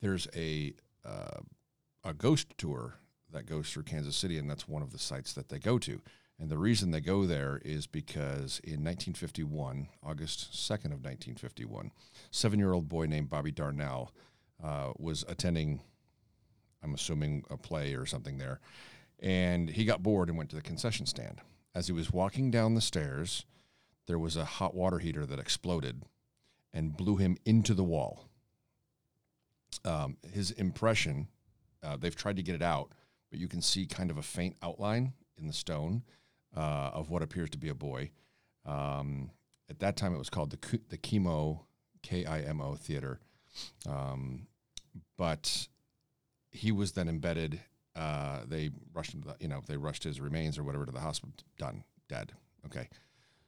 there's 0.00 0.28
a 0.34 0.74
uh, 1.04 1.40
a 2.04 2.14
ghost 2.14 2.48
tour 2.58 2.94
that 3.32 3.46
goes 3.46 3.70
through 3.70 3.82
Kansas 3.84 4.16
City, 4.16 4.38
and 4.38 4.48
that's 4.48 4.68
one 4.68 4.82
of 4.82 4.92
the 4.92 4.98
sites 4.98 5.32
that 5.34 5.48
they 5.48 5.58
go 5.58 5.78
to. 5.78 6.00
And 6.38 6.50
the 6.50 6.58
reason 6.58 6.90
they 6.90 7.00
go 7.00 7.24
there 7.24 7.60
is 7.64 7.86
because 7.86 8.60
in 8.62 8.84
1951, 8.84 9.88
August 10.02 10.52
2nd 10.52 10.92
of 10.92 11.02
1951, 11.02 11.90
seven-year-old 12.30 12.88
boy 12.88 13.06
named 13.06 13.30
Bobby 13.30 13.52
Darnell 13.52 14.12
uh, 14.62 14.92
was 14.98 15.24
attending, 15.28 15.80
I'm 16.82 16.94
assuming, 16.94 17.44
a 17.50 17.56
play 17.56 17.94
or 17.94 18.04
something 18.04 18.38
there, 18.38 18.60
and 19.20 19.70
he 19.70 19.84
got 19.84 20.02
bored 20.02 20.28
and 20.28 20.36
went 20.36 20.50
to 20.50 20.56
the 20.56 20.62
concession 20.62 21.06
stand. 21.06 21.40
As 21.74 21.86
he 21.86 21.92
was 21.92 22.12
walking 22.12 22.50
down 22.50 22.74
the 22.74 22.80
stairs, 22.80 23.44
there 24.06 24.18
was 24.18 24.36
a 24.36 24.44
hot 24.44 24.74
water 24.74 24.98
heater 24.98 25.26
that 25.26 25.38
exploded 25.38 26.02
and 26.72 26.96
blew 26.96 27.16
him 27.16 27.36
into 27.44 27.74
the 27.74 27.84
wall. 27.84 28.28
Um, 29.84 30.16
his 30.32 30.50
impression, 30.52 31.28
uh, 31.82 31.96
they've 31.96 32.16
tried 32.16 32.36
to 32.36 32.42
get 32.42 32.54
it 32.54 32.62
out, 32.62 32.92
but 33.30 33.38
you 33.38 33.48
can 33.48 33.62
see 33.62 33.86
kind 33.86 34.10
of 34.10 34.18
a 34.18 34.22
faint 34.22 34.56
outline 34.62 35.12
in 35.38 35.46
the 35.46 35.52
stone 35.52 36.02
uh, 36.56 36.90
of 36.92 37.10
what 37.10 37.22
appears 37.22 37.50
to 37.50 37.58
be 37.58 37.68
a 37.68 37.74
boy. 37.74 38.10
Um, 38.64 39.30
at 39.68 39.80
that 39.80 39.96
time, 39.96 40.14
it 40.14 40.18
was 40.18 40.30
called 40.30 40.50
the 40.50 40.80
the 40.88 40.98
KiMo 40.98 41.60
K 42.02 42.24
I 42.24 42.40
M 42.40 42.60
O 42.60 42.74
Theater, 42.76 43.20
um, 43.88 44.46
but 45.16 45.68
he 46.50 46.72
was 46.72 46.92
then 46.92 47.08
embedded. 47.08 47.60
Uh, 47.94 48.40
they 48.46 48.70
rushed 48.92 49.12
him, 49.12 49.24
you 49.40 49.48
know, 49.48 49.62
they 49.66 49.76
rushed 49.76 50.04
his 50.04 50.20
remains 50.20 50.58
or 50.58 50.64
whatever 50.64 50.86
to 50.86 50.92
the 50.92 51.00
hospital. 51.00 51.34
Done, 51.58 51.84
dead. 52.08 52.32
Okay, 52.66 52.88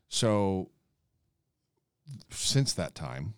so 0.09 0.71
since 2.31 2.73
that 2.75 2.95
time, 2.95 3.35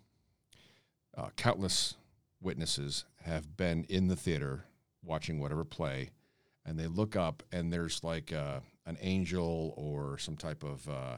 uh, 1.17 1.29
countless 1.37 1.97
witnesses 2.41 3.05
have 3.23 3.57
been 3.57 3.85
in 3.89 4.09
the 4.09 4.17
theater 4.17 4.65
watching 5.05 5.41
whatever 5.41 5.65
play, 5.65 6.11
and 6.65 6.79
they 6.79 6.87
look 6.87 7.17
up 7.17 7.43
and 7.53 7.73
there's 7.73 8.03
like 8.05 8.33
uh, 8.33 8.61
an 8.87 8.97
angel 9.01 9.75
or 9.77 10.19
some 10.19 10.37
type 10.37 10.63
of 10.63 10.89
uh, 10.89 11.17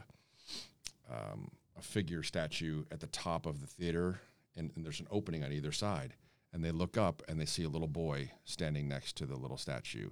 um, 1.11 1.51
a 1.77 1.81
figure 1.81 2.23
statue 2.23 2.83
at 2.91 2.99
the 2.99 3.07
top 3.07 3.45
of 3.45 3.61
the 3.61 3.67
theater, 3.67 4.19
and, 4.55 4.71
and 4.75 4.85
there's 4.85 4.99
an 4.99 5.07
opening 5.11 5.43
on 5.43 5.51
either 5.51 5.71
side. 5.71 6.13
And 6.51 6.63
they 6.63 6.71
look 6.71 6.97
up 6.97 7.23
and 7.27 7.41
they 7.41 7.45
see 7.45 7.63
a 7.63 7.69
little 7.69 7.87
boy 7.87 8.31
standing 8.45 8.87
next 8.87 9.17
to 9.17 9.25
the 9.25 9.35
little 9.35 9.57
statue, 9.57 10.11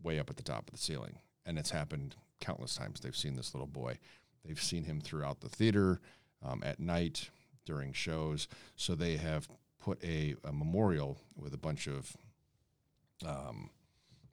way 0.00 0.20
up 0.20 0.30
at 0.30 0.36
the 0.36 0.44
top 0.44 0.68
of 0.68 0.72
the 0.72 0.80
ceiling. 0.80 1.18
And 1.44 1.58
it's 1.58 1.70
happened 1.70 2.14
countless 2.40 2.76
times. 2.76 3.00
They've 3.00 3.16
seen 3.16 3.34
this 3.34 3.52
little 3.52 3.66
boy. 3.66 3.98
They've 4.46 4.62
seen 4.62 4.84
him 4.84 5.00
throughout 5.00 5.40
the 5.40 5.48
theater, 5.48 6.00
um, 6.44 6.62
at 6.64 6.80
night, 6.80 7.30
during 7.64 7.92
shows. 7.92 8.48
So 8.76 8.94
they 8.94 9.16
have 9.16 9.48
put 9.80 10.02
a, 10.02 10.34
a 10.44 10.52
memorial 10.52 11.18
with 11.36 11.52
a 11.54 11.58
bunch 11.58 11.86
of 11.86 12.16
um, 13.26 13.70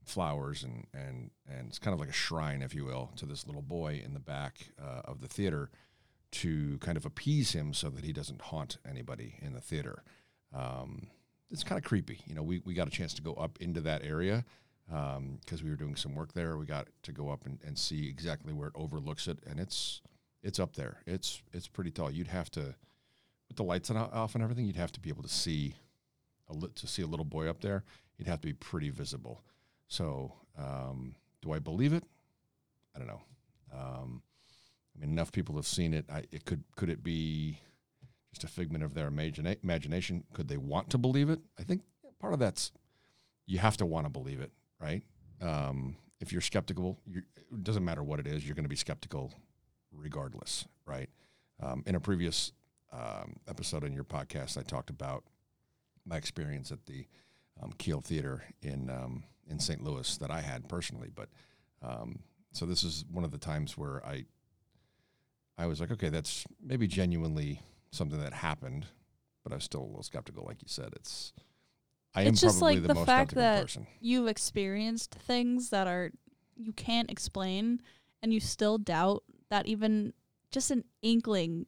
flowers 0.04 0.64
and, 0.64 0.86
and, 0.94 1.32
and 1.50 1.68
it's 1.68 1.80
kind 1.80 1.94
of 1.94 2.00
like 2.00 2.10
a 2.10 2.14
shrine, 2.14 2.62
if 2.62 2.76
you 2.76 2.86
will, 2.86 3.12
to 3.18 3.26
this 3.26 3.46
little 3.48 3.62
boy 3.62 4.02
in 4.04 4.14
the 4.14 4.20
back 4.20 4.68
uh, 4.82 5.02
of 5.06 5.22
the 5.22 5.28
theater 5.28 5.70
to 6.32 6.78
kind 6.80 6.98
of 6.98 7.06
appease 7.06 7.52
him 7.52 7.74
so 7.74 7.90
that 7.90 8.04
he 8.04 8.12
doesn't 8.12 8.42
haunt 8.42 8.78
anybody 8.90 9.36
in 9.42 9.54
the 9.54 9.62
theater. 9.62 10.04
Um, 10.54 11.08
it's 11.52 11.64
kind 11.64 11.78
of 11.78 11.86
creepy. 11.86 12.20
You 12.26 12.36
know, 12.36 12.44
we, 12.44 12.62
we 12.66 12.74
got 12.74 12.88
a 12.88 12.92
chance 12.92 13.14
to 13.16 13.22
go 13.22 13.34
up 13.34 13.58
into 13.62 13.82
that 13.82 14.04
area 14.04 14.44
because 14.88 15.64
we 15.64 15.70
were 15.70 15.76
doing 15.76 15.96
some 15.96 16.16
work 16.16 16.34
there. 16.34 16.58
We 16.58 16.66
got 16.66 16.88
to 17.04 17.12
go 17.12 17.30
up 17.30 17.46
and, 17.46 17.60
and 17.66 17.78
see 17.78 18.08
exactly 18.08 18.54
where 18.54 18.68
it 18.68 18.74
overlooks 18.76 19.28
it, 19.28 19.40
and 19.48 19.60
it's 19.60 20.02
it's 20.42 20.60
up 20.60 20.76
there. 20.76 20.98
It's 21.06 21.42
it's 21.54 21.68
pretty 21.68 21.92
tall. 21.92 22.12
You'd 22.12 22.28
have 22.28 22.52
to, 22.52 22.76
with 23.48 23.58
the 23.58 23.64
lights 23.64 23.90
on, 23.90 23.98
off 23.98 24.36
and 24.36 24.44
everything, 24.44 24.66
you'd 24.66 24.76
have 24.76 24.92
to 24.94 25.00
be 25.00 25.10
able 25.10 25.24
to 25.24 25.30
see 25.30 25.76
a 26.50 26.68
to 26.68 26.88
see 26.88 27.02
a 27.02 27.08
little 27.08 27.26
boy 27.26 27.48
up 27.48 27.62
there. 27.62 27.84
You'd 28.18 28.28
have 28.28 28.42
to 28.42 28.48
be 28.48 28.54
pretty 28.54 28.90
visible. 28.90 29.42
So, 29.88 30.34
um, 30.58 31.16
do 31.42 31.54
I 31.54 31.60
believe 31.60 31.94
it? 31.94 32.04
I 32.96 33.00
don't 33.00 33.08
know. 33.08 33.22
Um, 33.74 34.22
I 34.96 35.00
mean, 35.00 35.10
enough 35.12 35.32
people 35.32 35.56
have 35.56 35.66
seen 35.66 35.94
it. 35.94 36.06
I, 36.12 36.24
it 36.32 36.46
could 36.46 36.64
could 36.76 36.90
it 36.90 37.04
be 37.04 37.60
just 38.32 38.44
a 38.44 38.48
figment 38.48 38.84
of 38.84 38.94
their 38.94 39.10
imagina- 39.10 39.58
imagination? 39.64 40.24
Could 40.34 40.48
they 40.48 40.58
want 40.58 40.90
to 40.92 40.98
believe 40.98 41.30
it? 41.30 41.40
I 41.60 41.64
think 41.64 41.82
part 42.20 42.34
of 42.34 42.40
that's 42.40 42.72
you 43.46 43.60
have 43.60 43.78
to 43.78 43.86
want 43.86 44.06
to 44.06 44.10
believe 44.10 44.40
it, 44.40 44.52
right? 44.84 45.04
Um, 45.42 45.96
if 46.20 46.32
you're 46.32 46.42
skeptical, 46.42 47.00
you 47.06 47.24
it 47.36 47.64
doesn't 47.64 47.86
matter 47.86 48.04
what 48.04 48.20
it 48.20 48.28
is, 48.28 48.46
you're 48.46 48.56
going 48.56 48.66
to 48.66 48.70
be 48.70 48.76
skeptical 48.76 49.34
regardless, 49.92 50.66
right? 50.86 51.10
Um, 51.62 51.84
in 51.86 51.96
a 51.96 52.00
previous 52.00 52.52
um, 52.92 53.38
episode 53.48 53.84
on 53.84 53.94
your 53.94 54.04
podcast, 54.04 54.58
I 54.58 54.64
talked 54.64 54.90
about 54.90 55.24
my 56.06 56.18
experience 56.18 56.72
at 56.72 56.86
the 56.86 57.08
um, 57.62 57.72
Kiel 57.78 58.02
Theater 58.02 58.44
in 58.62 58.90
um, 58.90 59.24
in 59.48 59.60
St. 59.60 59.84
Louis 59.84 60.18
that 60.18 60.32
I 60.32 60.42
had 60.42 60.68
personally, 60.68 61.10
but 61.14 61.30
um, 61.82 62.20
so 62.52 62.66
this 62.66 62.84
is 62.84 63.06
one 63.12 63.24
of 63.24 63.32
the 63.32 63.38
times 63.38 63.78
where 63.78 64.06
I 64.06 64.26
I 65.58 65.68
was 65.68 65.80
like, 65.80 65.92
okay, 65.92 66.10
that's 66.10 66.46
maybe 66.62 66.88
genuinely 66.88 67.62
something 67.92 68.20
that 68.20 68.34
happened, 68.34 68.88
but 69.44 69.52
I 69.52 69.56
was 69.56 69.64
still 69.64 69.82
a 69.82 69.86
little 69.86 70.04
skeptical, 70.04 70.46
like 70.46 70.62
you 70.62 70.68
said. 70.68 70.94
It's 70.96 71.34
I 72.16 72.22
am 72.24 72.28
It's 72.30 72.42
just 72.42 72.60
probably 72.60 72.76
like 72.76 72.82
the, 72.84 72.88
the 72.90 72.94
most 72.96 73.06
fact 73.06 73.36
that 73.36 73.64
person. 73.64 73.88
you've 74.00 74.28
experienced 74.28 75.16
things 75.16 75.70
that 75.70 75.88
are 75.88 76.12
you 76.56 76.72
can't 76.74 77.10
explain 77.10 77.82
and 78.22 78.34
you 78.34 78.40
still 78.40 78.78
doubt 78.78 79.24
that 79.50 79.66
even 79.66 80.14
just 80.52 80.70
an 80.72 80.84
inkling 81.02 81.66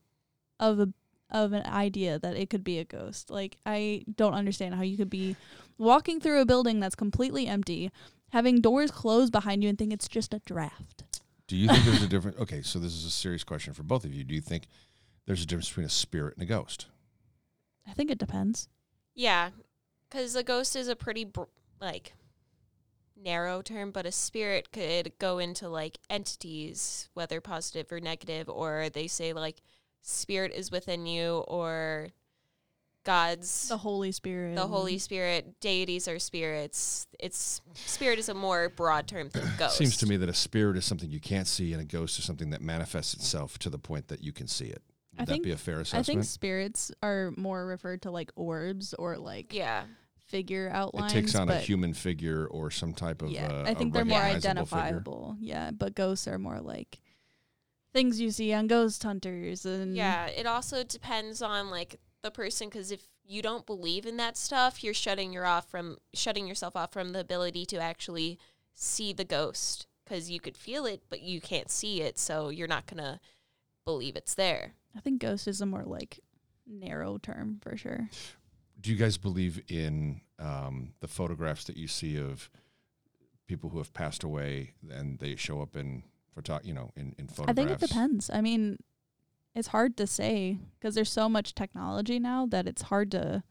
of 0.60 0.80
a 0.80 0.94
of 1.32 1.54
an 1.54 1.66
idea 1.66 2.20
that 2.20 2.36
it 2.38 2.50
could 2.50 2.64
be 2.64 2.78
a 2.80 2.86
ghost. 2.86 3.30
Like 3.30 3.58
I 3.66 4.04
don't 4.16 4.34
understand 4.34 4.76
how 4.76 4.84
you 4.84 4.98
could 4.98 5.10
be 5.10 5.36
walking 5.78 6.20
through 6.20 6.42
a 6.42 6.46
building 6.46 6.80
that's 6.80 6.96
completely 6.96 7.48
empty, 7.48 7.92
having 8.30 8.62
doors 8.62 8.92
closed 8.92 9.32
behind 9.32 9.64
you 9.64 9.70
and 9.70 9.78
think 9.78 9.92
it's 9.92 10.08
just 10.08 10.34
a 10.34 10.40
draft. 10.46 11.04
Do 11.48 11.56
you 11.56 11.68
think 11.68 11.84
there's 11.86 12.04
a 12.04 12.08
difference? 12.08 12.38
Okay, 12.40 12.62
so 12.62 12.80
this 12.80 12.94
is 12.94 13.06
a 13.06 13.12
serious 13.12 13.44
question 13.44 13.74
for 13.74 13.84
both 13.84 14.06
of 14.06 14.14
you. 14.14 14.24
Do 14.24 14.34
you 14.34 14.42
think 14.42 14.68
there's 15.26 15.44
a 15.44 15.46
difference 15.46 15.70
between 15.70 15.86
a 15.88 15.90
spirit 15.90 16.36
and 16.36 16.44
a 16.44 16.46
ghost? 16.46 16.88
I 17.88 17.94
think 17.94 18.10
it 18.10 18.18
depends. 18.18 18.68
Yeah, 19.14 19.50
because 20.16 20.36
a 20.36 20.44
ghost 20.44 20.76
is 20.76 20.88
a 20.88 20.96
pretty 20.96 21.26
br- 21.26 21.44
like 21.82 22.14
narrow 23.22 23.62
term, 23.62 23.92
but 23.92 24.06
a 24.06 24.12
spirit 24.12 24.72
could 24.72 25.12
go 25.20 25.40
into 25.40 25.68
like 25.68 25.98
entities, 26.10 27.10
whether 27.14 27.42
positive 27.42 27.92
or 27.92 28.00
negative, 28.00 28.50
or 28.50 28.90
they 28.94 29.08
say 29.08 29.34
like 29.34 29.62
spirit 30.02 30.52
is 30.54 30.72
within 30.72 31.06
you, 31.06 31.44
or 31.48 32.10
God's 33.04 33.68
The 33.68 33.78
Holy 33.78 34.12
Spirit. 34.12 34.56
the 34.56 34.68
Holy 34.68 34.98
Spirit, 34.98 35.60
deities 35.60 36.08
are 36.08 36.18
spirits. 36.20 37.08
It's 37.20 37.62
spirit 37.74 38.18
is 38.18 38.30
a 38.30 38.34
more 38.34 38.70
broad 38.70 39.08
term 39.08 39.30
than 39.30 39.44
ghost. 39.58 39.78
Seems 39.78 39.98
to 39.98 40.06
me 40.08 40.18
that 40.18 40.30
a 40.30 40.34
spirit 40.34 40.78
is 40.78 40.86
something 40.86 41.12
you 41.12 41.20
can't 41.20 41.48
see, 41.48 41.74
and 41.74 41.82
a 41.82 41.86
ghost 41.86 42.18
is 42.20 42.26
something 42.26 42.52
that 42.52 42.62
manifests 42.62 43.14
itself 43.14 43.60
to 43.60 43.70
the 43.70 43.78
point 43.80 44.08
that 44.08 44.24
you 44.24 44.32
can 44.32 44.48
see 44.48 44.66
it. 44.66 44.82
Would 45.14 45.22
I 45.22 45.26
that 45.26 45.32
think- 45.34 45.44
be 45.44 45.52
a 45.52 45.58
fair 45.58 45.80
assessment? 45.80 46.06
I 46.06 46.12
think 46.12 46.24
spirits 46.26 46.92
are 47.02 47.32
more 47.38 47.66
referred 47.66 48.02
to 48.04 48.12
like 48.12 48.32
orbs 48.36 48.94
or 48.96 49.18
like 49.18 49.54
Yeah, 49.54 49.84
figure 50.28 50.70
outlines. 50.74 51.12
It 51.14 51.16
takes 51.22 51.36
on 51.36 51.50
a 51.50 51.58
human 51.60 51.94
figure 51.94 52.46
or 52.48 52.72
some 52.72 52.94
type 52.94 53.22
of. 53.22 53.30
yeah, 53.30 53.48
uh, 53.48 53.64
I 53.68 53.70
a 53.72 53.76
think 53.76 53.94
they're 53.94 54.06
more 54.06 54.20
recognizable 54.20 54.66
figure. 54.66 54.80
identifiable. 54.84 55.38
Yeah, 55.40 55.72
but 55.72 55.96
ghosts 55.96 56.28
are 56.28 56.40
more 56.40 56.60
like 56.60 57.00
things 57.94 58.20
you 58.20 58.32
see 58.32 58.52
on 58.54 58.68
ghost 58.68 59.04
hunters 59.04 59.66
and 59.66 59.96
Yeah, 59.96 60.28
it 60.28 60.46
also 60.46 60.84
depends 60.84 61.42
on 61.42 61.70
like 61.70 62.00
the 62.22 62.32
person 62.32 62.68
because 62.70 62.92
if 62.92 63.08
you 63.28 63.42
don't 63.42 63.66
believe 63.66 64.06
in 64.06 64.18
that 64.18 64.38
stuff, 64.38 64.84
you're 64.84 64.94
shutting 64.94 65.32
your 65.32 65.46
off 65.46 65.70
from 65.70 65.98
shutting 66.14 66.48
yourself 66.48 66.76
off 66.76 66.92
from 66.92 67.12
the 67.14 67.20
ability 67.20 67.66
to 67.68 67.78
actually 67.78 68.38
see 68.74 69.14
the 69.14 69.24
ghost 69.24 69.88
because 70.04 70.30
you 70.30 70.40
could 70.40 70.58
feel 70.58 70.86
it, 70.86 71.04
but 71.10 71.22
you 71.22 71.40
can't 71.42 71.72
see 71.72 72.02
it, 72.02 72.20
so 72.20 72.50
you're 72.50 72.68
not 72.68 72.86
gonna 72.86 73.20
believe 73.86 74.16
it's 74.16 74.36
there. 74.36 74.74
I 74.96 75.00
think 75.00 75.22
ghost 75.22 75.48
is 75.48 75.62
a 75.62 75.66
more 75.66 75.84
like 75.84 76.20
narrow 76.68 77.18
term 77.18 77.60
for 77.62 77.78
sure. 77.78 78.10
Do 78.86 78.92
you 78.92 78.98
guys 78.98 79.18
believe 79.18 79.64
in 79.68 80.22
um, 80.38 80.94
the 81.00 81.08
photographs 81.08 81.64
that 81.64 81.76
you 81.76 81.88
see 81.88 82.20
of 82.20 82.52
people 83.48 83.72
who 83.72 83.80
have 83.80 83.92
passed 83.96 84.24
away 84.24 84.76
and 84.92 85.18
they 85.18 85.36
show 85.36 85.60
up 85.60 85.76
in 85.76 86.04
photo, 86.36 86.60
you 86.64 86.72
know, 86.72 86.92
in, 86.96 87.16
in 87.18 87.26
photographs? 87.26 87.50
I 87.50 87.54
think 87.54 87.72
it 87.72 87.80
depends. 87.80 88.30
I 88.30 88.42
mean, 88.42 88.78
it's 89.56 89.70
hard 89.70 89.98
to 89.98 90.06
say 90.06 90.60
because 90.78 90.94
there's 90.94 91.12
so 91.12 91.28
much 91.28 91.56
technology 91.56 92.20
now 92.20 92.46
that 92.46 92.68
it's 92.68 92.84
hard 92.84 93.10
to 93.14 93.42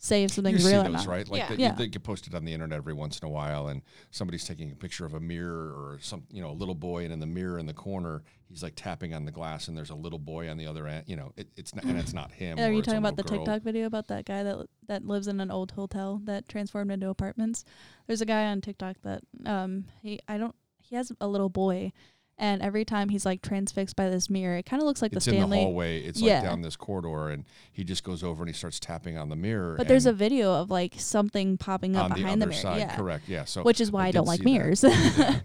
say 0.00 0.22
if 0.22 0.30
You 0.30 0.34
something's 0.36 0.64
see 0.64 0.70
real 0.70 0.80
or 0.82 0.84
those, 0.84 0.92
not. 0.92 1.06
right? 1.06 1.28
Like 1.28 1.38
Yeah. 1.40 1.48
they, 1.48 1.62
Yeah. 1.62 1.72
they 1.72 1.86
get 1.88 2.02
posted 2.04 2.34
on 2.34 2.44
the 2.44 2.52
internet 2.54 2.76
every 2.76 2.94
once 2.94 3.18
in 3.18 3.26
a 3.26 3.30
while, 3.30 3.66
and 3.68 3.82
somebody's 4.12 4.44
taking 4.46 4.70
a 4.70 4.74
picture 4.76 5.04
of 5.04 5.12
a 5.14 5.20
mirror 5.20 5.72
or 5.72 5.98
some, 6.00 6.22
you 6.30 6.40
know, 6.40 6.50
a 6.50 6.52
little 6.52 6.74
boy, 6.76 7.02
and 7.04 7.12
in 7.12 7.18
the 7.18 7.26
mirror 7.26 7.58
in 7.58 7.66
the 7.66 7.74
corner, 7.74 8.22
he's 8.48 8.62
like 8.62 8.74
tapping 8.76 9.12
on 9.12 9.24
the 9.24 9.32
glass, 9.32 9.66
and 9.68 9.76
there's 9.76 9.90
a 9.90 9.94
little 9.96 10.18
boy 10.20 10.48
on 10.48 10.56
the 10.56 10.66
other 10.66 10.86
end. 10.86 11.04
You 11.08 11.16
know, 11.16 11.32
it, 11.36 11.48
it's 11.56 11.74
not, 11.74 11.84
and 11.84 11.98
it's 11.98 12.14
not 12.14 12.30
him. 12.30 12.58
Are 12.58 12.70
you 12.72 12.80
talking 12.80 12.98
about 12.98 13.16
the 13.16 13.24
girl. 13.24 13.38
TikTok 13.38 13.62
video 13.62 13.86
about 13.86 14.06
that 14.08 14.24
guy 14.24 14.42
that 14.44 14.66
that 14.86 15.04
lives 15.04 15.26
in 15.26 15.40
an 15.40 15.50
old 15.50 15.72
hotel 15.72 16.20
that 16.24 16.48
transformed 16.48 16.92
into 16.92 17.08
apartments? 17.08 17.64
There's 18.06 18.20
a 18.20 18.26
guy 18.26 18.46
on 18.46 18.60
TikTok 18.60 18.96
that 19.02 19.22
um 19.46 19.84
he 20.00 20.20
I 20.28 20.38
don't 20.38 20.54
he 20.80 20.94
has 20.96 21.12
a 21.20 21.26
little 21.28 21.50
boy, 21.50 21.92
and 22.38 22.62
every 22.62 22.84
time 22.84 23.08
he's 23.08 23.26
like 23.26 23.42
transfixed 23.42 23.96
by 23.96 24.08
this 24.08 24.30
mirror, 24.30 24.56
it 24.56 24.64
kind 24.66 24.80
of 24.80 24.86
looks 24.86 25.02
like 25.02 25.12
It's 25.12 25.24
the 25.24 25.32
in 25.32 25.36
the 25.36 25.40
Stanley. 25.42 25.58
hallway. 25.58 26.00
It's 26.02 26.20
Yeah. 26.20 26.34
like 26.40 26.44
down 26.44 26.62
this 26.62 26.76
corridor, 26.76 27.28
and 27.30 27.44
he 27.72 27.84
just 27.84 28.04
goes 28.04 28.22
over 28.22 28.42
and 28.42 28.48
he 28.48 28.54
starts 28.54 28.78
tapping 28.80 29.18
on 29.18 29.28
the 29.28 29.36
mirror. 29.36 29.74
but 29.76 29.88
there's 29.88 30.06
a 30.06 30.12
video 30.12 30.54
of 30.54 30.70
like 30.70 30.94
something 30.98 31.58
popping 31.58 31.96
up 31.96 32.04
on 32.04 32.10
the 32.10 32.14
behind 32.16 32.40
the, 32.40 32.46
other 32.46 32.50
mirror. 32.50 32.62
side, 32.62 32.78
yeah, 32.78 32.96
correct? 32.96 33.28
Yeah. 33.28 33.44
So 33.44 33.62
which 33.62 33.80
is 33.80 33.90
why 33.90 34.04
I, 34.04 34.06
did 34.12 34.18
don't 34.18 34.26
like 34.26 34.42
mirrors. 34.44 34.84
I 34.84 35.42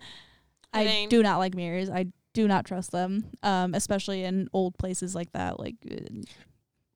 I 0.73 0.85
mean- 0.85 1.09
do 1.09 1.21
not 1.23 1.37
like 1.37 1.55
mirrors. 1.55 1.89
I 1.89 2.07
do 2.33 2.47
not 2.47 2.65
trust 2.65 2.91
them, 2.91 3.25
um, 3.43 3.73
especially 3.75 4.23
in 4.23 4.47
old 4.53 4.77
places 4.77 5.13
like 5.13 5.31
that. 5.33 5.59
Like, 5.59 5.75
uh, 5.91 5.95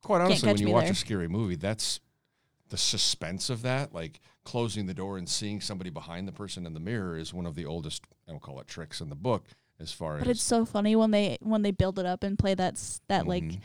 quite 0.04 0.22
honestly, 0.22 0.52
when 0.52 0.62
you 0.62 0.70
watch 0.74 0.86
there. 0.86 0.94
a 0.94 0.96
scary 0.96 1.28
movie, 1.28 1.56
that's 1.56 2.00
the 2.70 2.78
suspense 2.78 3.50
of 3.50 3.62
that, 3.62 3.94
like 3.94 4.20
closing 4.44 4.88
the 4.88 4.94
door 4.96 5.18
and 5.18 5.30
seeing 5.30 5.62
somebody 5.62 5.90
behind 5.90 6.28
the 6.28 6.32
person 6.32 6.66
in 6.66 6.74
the 6.74 6.80
mirror, 6.80 7.18
is 7.18 7.34
one 7.34 7.46
of 7.46 7.54
the 7.56 7.66
oldest, 7.66 8.04
I 8.28 8.32
will 8.32 8.40
call 8.40 8.60
it 8.60 8.68
tricks 8.68 9.00
in 9.00 9.10
the 9.10 9.16
book, 9.16 9.46
as 9.80 9.92
far 9.92 10.18
but 10.18 10.28
as 10.28 10.38
it's 10.38 10.44
so 10.44 10.66
funny 10.66 10.96
when 10.96 11.12
they 11.12 11.38
when 11.42 11.62
they 11.62 11.72
build 11.72 12.00
it 12.00 12.06
up 12.06 12.24
and 12.24 12.38
play 12.40 12.56
that 12.56 12.74
s- 12.74 13.00
that 13.08 13.28
like 13.28 13.44
Mhm. 13.44 13.60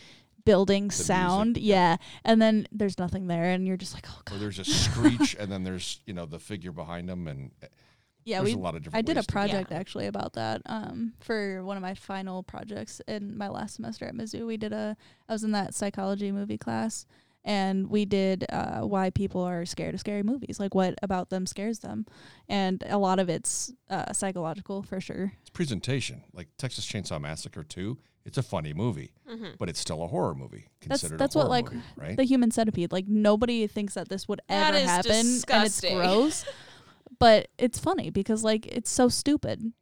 building 0.44 0.84
music, 0.84 1.06
sound. 1.06 1.56
yeah. 1.56 1.92
Yeah. 1.92 1.96
And 2.24 2.42
then 2.42 2.66
there's 2.72 2.98
nothing 2.98 3.28
there 3.28 3.44
and 3.52 3.66
you're 3.66 3.76
just 3.76 3.94
like, 3.94 4.06
oh 4.08 4.18
Or 4.18 4.22
god. 4.24 4.40
there's 4.40 4.58
a 4.58 4.64
screech, 4.64 5.34
and 5.40 5.50
then 5.52 5.62
there's 5.64 6.00
you 6.06 6.12
know 6.14 6.26
the 6.26 6.38
figure 6.38 6.72
behind 6.72 7.08
them, 7.08 7.28
and 7.28 7.50
uh, 7.62 7.66
Yeah, 8.24 8.38
there's 8.42 8.54
we 8.54 8.60
a 8.60 8.62
lot 8.62 8.74
of 8.74 8.82
different. 8.82 8.98
I 8.98 9.02
did 9.02 9.16
a 9.16 9.20
ways 9.20 9.26
to 9.26 9.32
do 9.32 9.38
it. 9.38 9.48
project 9.48 9.72
actually 9.72 10.06
about 10.06 10.32
that 10.34 10.62
um 10.66 11.12
for 11.20 11.62
one 11.64 11.76
of 11.76 11.82
my 11.82 11.94
final 11.94 12.42
projects 12.42 13.00
in 13.08 13.36
my 13.38 13.48
last 13.48 13.76
semester 13.76 14.04
at 14.06 14.14
Mizzou. 14.14 14.46
We 14.46 14.56
did 14.56 14.72
a 14.72 14.96
I 15.28 15.32
was 15.32 15.44
in 15.44 15.52
that 15.52 15.74
psychology 15.74 16.30
movie 16.32 16.58
class 16.58 17.06
and 17.44 17.88
we 17.88 18.04
did 18.04 18.44
uh 18.50 18.80
why 18.82 19.10
people 19.10 19.40
are 19.42 19.64
scared 19.66 19.94
of 19.94 20.00
scary 20.00 20.22
movies, 20.22 20.58
like 20.60 20.74
what 20.74 20.94
about 21.02 21.30
them 21.30 21.46
scares 21.46 21.80
them. 21.80 22.06
And 22.48 22.82
a 22.88 22.98
lot 22.98 23.18
of 23.18 23.28
it's 23.28 23.72
uh 23.90 24.12
psychological 24.12 24.82
for 24.82 25.00
sure. 25.00 25.32
It's 25.40 25.50
presentation, 25.50 26.22
like 26.32 26.48
Texas 26.58 26.86
Chainsaw 26.86 27.20
Massacre 27.20 27.64
Two. 27.64 27.98
It's 28.24 28.38
a 28.38 28.42
funny 28.42 28.72
movie, 28.72 29.12
hmm 29.26 29.48
but 29.58 29.68
it's 29.68 29.80
still 29.80 30.02
a 30.04 30.06
horror 30.06 30.34
movie. 30.36 30.68
That's- 30.80 31.00
Considered 31.00 31.18
that's 31.18 31.34
a 31.34 31.38
what, 31.38 31.48
like, 31.50 31.64
movie, 31.64 31.82
right? 31.96 32.16
The 32.16 32.22
human 32.24 32.50
centipede. 32.52 32.92
Like 32.92 33.08
nobody 33.08 33.66
thinks 33.66 33.94
that 33.94 34.08
this 34.08 34.28
would 34.28 34.40
ever 34.48 34.76
is 34.76 34.84
happen 34.88 35.26
and 35.48 35.66
it's 35.66 35.80
gross. 35.80 36.44
but 37.18 37.48
it's 37.58 37.78
funny 37.80 38.10
because 38.10 38.44
like 38.44 38.66
it's 38.66 38.90
so 38.90 39.08
stupid. 39.08 39.72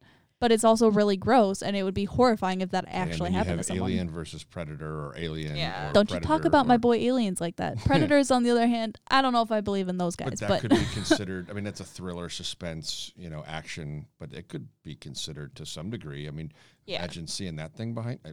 But 0.41 0.51
it's 0.51 0.63
also 0.65 0.89
really 0.91 1.15
gross 1.15 1.61
and 1.61 1.77
it 1.77 1.83
would 1.83 1.93
be 1.93 2.03
horrifying 2.05 2.59
if 2.61 2.71
that 2.71 2.85
and 2.87 2.93
actually 3.09 3.27
then 3.27 3.31
you 3.33 3.37
happened 3.37 3.57
have 3.59 3.59
to 3.59 3.63
someone. 3.67 3.91
Alien 3.91 4.09
versus 4.09 4.43
Predator 4.43 4.85
or 4.91 5.13
Alien. 5.17 5.55
Yeah. 5.55 5.89
or 5.89 5.93
Don't 5.93 6.11
you 6.11 6.19
talk 6.19 6.43
about 6.43 6.67
my 6.67 6.77
boy 6.77 6.97
aliens 6.97 7.39
like 7.39 7.55
that. 7.57 7.77
Predators, 7.85 8.31
on 8.31 8.41
the 8.43 8.49
other 8.49 8.67
hand, 8.67 8.99
I 9.09 9.21
don't 9.21 9.31
know 9.33 9.43
if 9.43 9.51
I 9.51 9.61
believe 9.61 9.87
in 9.87 9.97
those 9.97 10.15
guys. 10.17 10.31
But 10.31 10.39
that 10.39 10.47
But, 10.49 10.61
could 10.61 10.69
be 10.71 10.85
considered. 10.93 11.49
I 11.49 11.53
mean, 11.53 11.63
that's 11.63 11.79
a 11.79 11.85
thriller, 11.85 12.27
suspense, 12.27 13.11
you 13.15 13.29
know, 13.29 13.43
action. 13.47 14.07
But 14.19 14.33
it 14.33 14.49
could 14.49 14.67
be 14.83 14.95
considered 14.95 15.55
to 15.55 15.65
some 15.65 15.89
degree. 15.91 16.27
I 16.27 16.31
mean, 16.31 16.51
Yeah. 16.87 16.97
imagine 16.97 17.27
seeing 17.27 17.55
that 17.57 17.75
thing 17.75 17.93
behind. 17.93 18.19
Uh, 18.25 18.31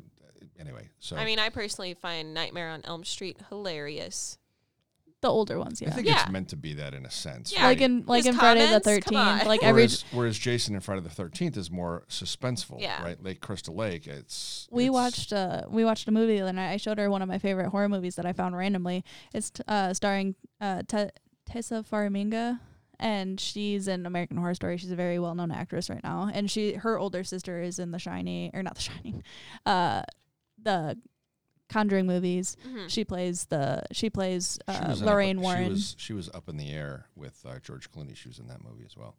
anyway, 0.58 0.88
so 0.98 1.14
I 1.16 1.26
mean, 1.26 1.38
I 1.38 1.50
personally 1.50 1.92
find 1.94 2.32
Nightmare 2.32 2.70
on 2.70 2.80
Elm 2.84 3.04
Street 3.04 3.36
hilarious. 3.50 4.38
The 5.20 5.28
older 5.28 5.58
ones, 5.58 5.80
yeah. 5.82 5.88
I 5.88 5.92
think 5.92 6.06
Yeah. 6.06 6.22
it's 6.22 6.30
meant 6.30 6.48
to 6.50 6.56
be 6.56 6.74
that 6.74 6.94
in 6.94 7.04
a 7.04 7.10
sense. 7.10 7.52
Yeah. 7.52 7.64
like 7.66 7.78
right? 7.80 7.90
in 7.90 8.04
like 8.06 8.24
His 8.24 8.34
in 8.34 8.38
Friday 8.38 8.60
the 8.60 8.66
comments? 8.80 8.84
Come 8.86 8.94
Thirteenth, 9.16 9.42
on. 9.42 9.46
like 9.48 9.62
every 9.64 9.82
whereas, 9.82 10.04
whereas 10.12 10.38
Jason 10.38 10.74
in 10.76 10.80
Friday 10.80 11.00
the 11.02 11.08
Thirteenth 11.10 11.56
is 11.56 11.70
more 11.72 12.04
suspenseful, 12.08 12.80
Yeah. 12.80 13.02
right? 13.02 13.20
Lake 13.20 13.40
Crystal 13.40 13.74
Lake. 13.74 14.06
It's 14.06 14.68
we 14.70 14.84
it's- 14.84 14.92
watched 14.94 15.32
uh 15.32 15.62
we 15.68 15.84
watched 15.84 16.06
a 16.06 16.12
movie 16.12 16.36
the 16.36 16.42
other 16.42 16.52
night. 16.52 16.70
I 16.72 16.76
showed 16.76 16.98
her 16.98 17.10
one 17.10 17.20
of 17.22 17.28
my 17.28 17.38
favorite 17.38 17.70
horror 17.70 17.88
movies 17.88 18.14
that 18.14 18.26
I 18.26 18.32
found 18.32 18.56
randomly. 18.56 19.04
It's 19.34 19.50
t- 19.50 19.62
uh 19.66 19.92
starring 19.92 20.36
uh 20.60 20.82
Te- 20.86 21.10
Tessa 21.46 21.82
Farmiga 21.90 22.60
and 23.00 23.40
she's 23.40 23.88
in 23.88 24.06
American 24.06 24.36
Horror 24.36 24.54
Story. 24.54 24.76
She's 24.76 24.90
a 24.92 24.96
very 24.96 25.18
well 25.18 25.34
known 25.34 25.50
actress 25.50 25.90
right 25.90 26.02
now. 26.04 26.30
And 26.32 26.48
she 26.48 26.74
her 26.74 26.96
older 26.96 27.24
sister 27.24 27.60
is 27.60 27.80
in 27.80 27.90
The 27.90 27.98
Shining 27.98 28.52
or 28.54 28.62
not 28.62 28.76
The 28.76 28.82
Shining. 28.82 29.24
Uh 29.66 30.02
the 30.62 30.96
Conjuring 31.68 32.06
movies. 32.06 32.56
Mhm. 32.66 32.88
She 32.88 33.04
plays 33.04 33.44
the 33.46 33.82
she 33.92 34.08
plays 34.10 34.58
uh, 34.68 34.86
was 34.88 35.00
in 35.00 35.06
up- 35.08 35.12
Lorraine 35.12 35.40
Warren. 35.40 35.64
She 35.64 35.70
was, 35.70 35.96
she 35.98 36.12
was 36.14 36.30
up 36.34 36.48
in 36.48 36.56
the 36.56 36.70
air 36.70 37.06
with 37.14 37.44
uh, 37.46 37.58
George 37.60 37.90
Clooney. 37.90 38.16
She 38.16 38.28
was 38.28 38.38
in 38.38 38.46
that 38.48 38.62
movie 38.64 38.84
as 38.86 38.96
well. 38.96 39.16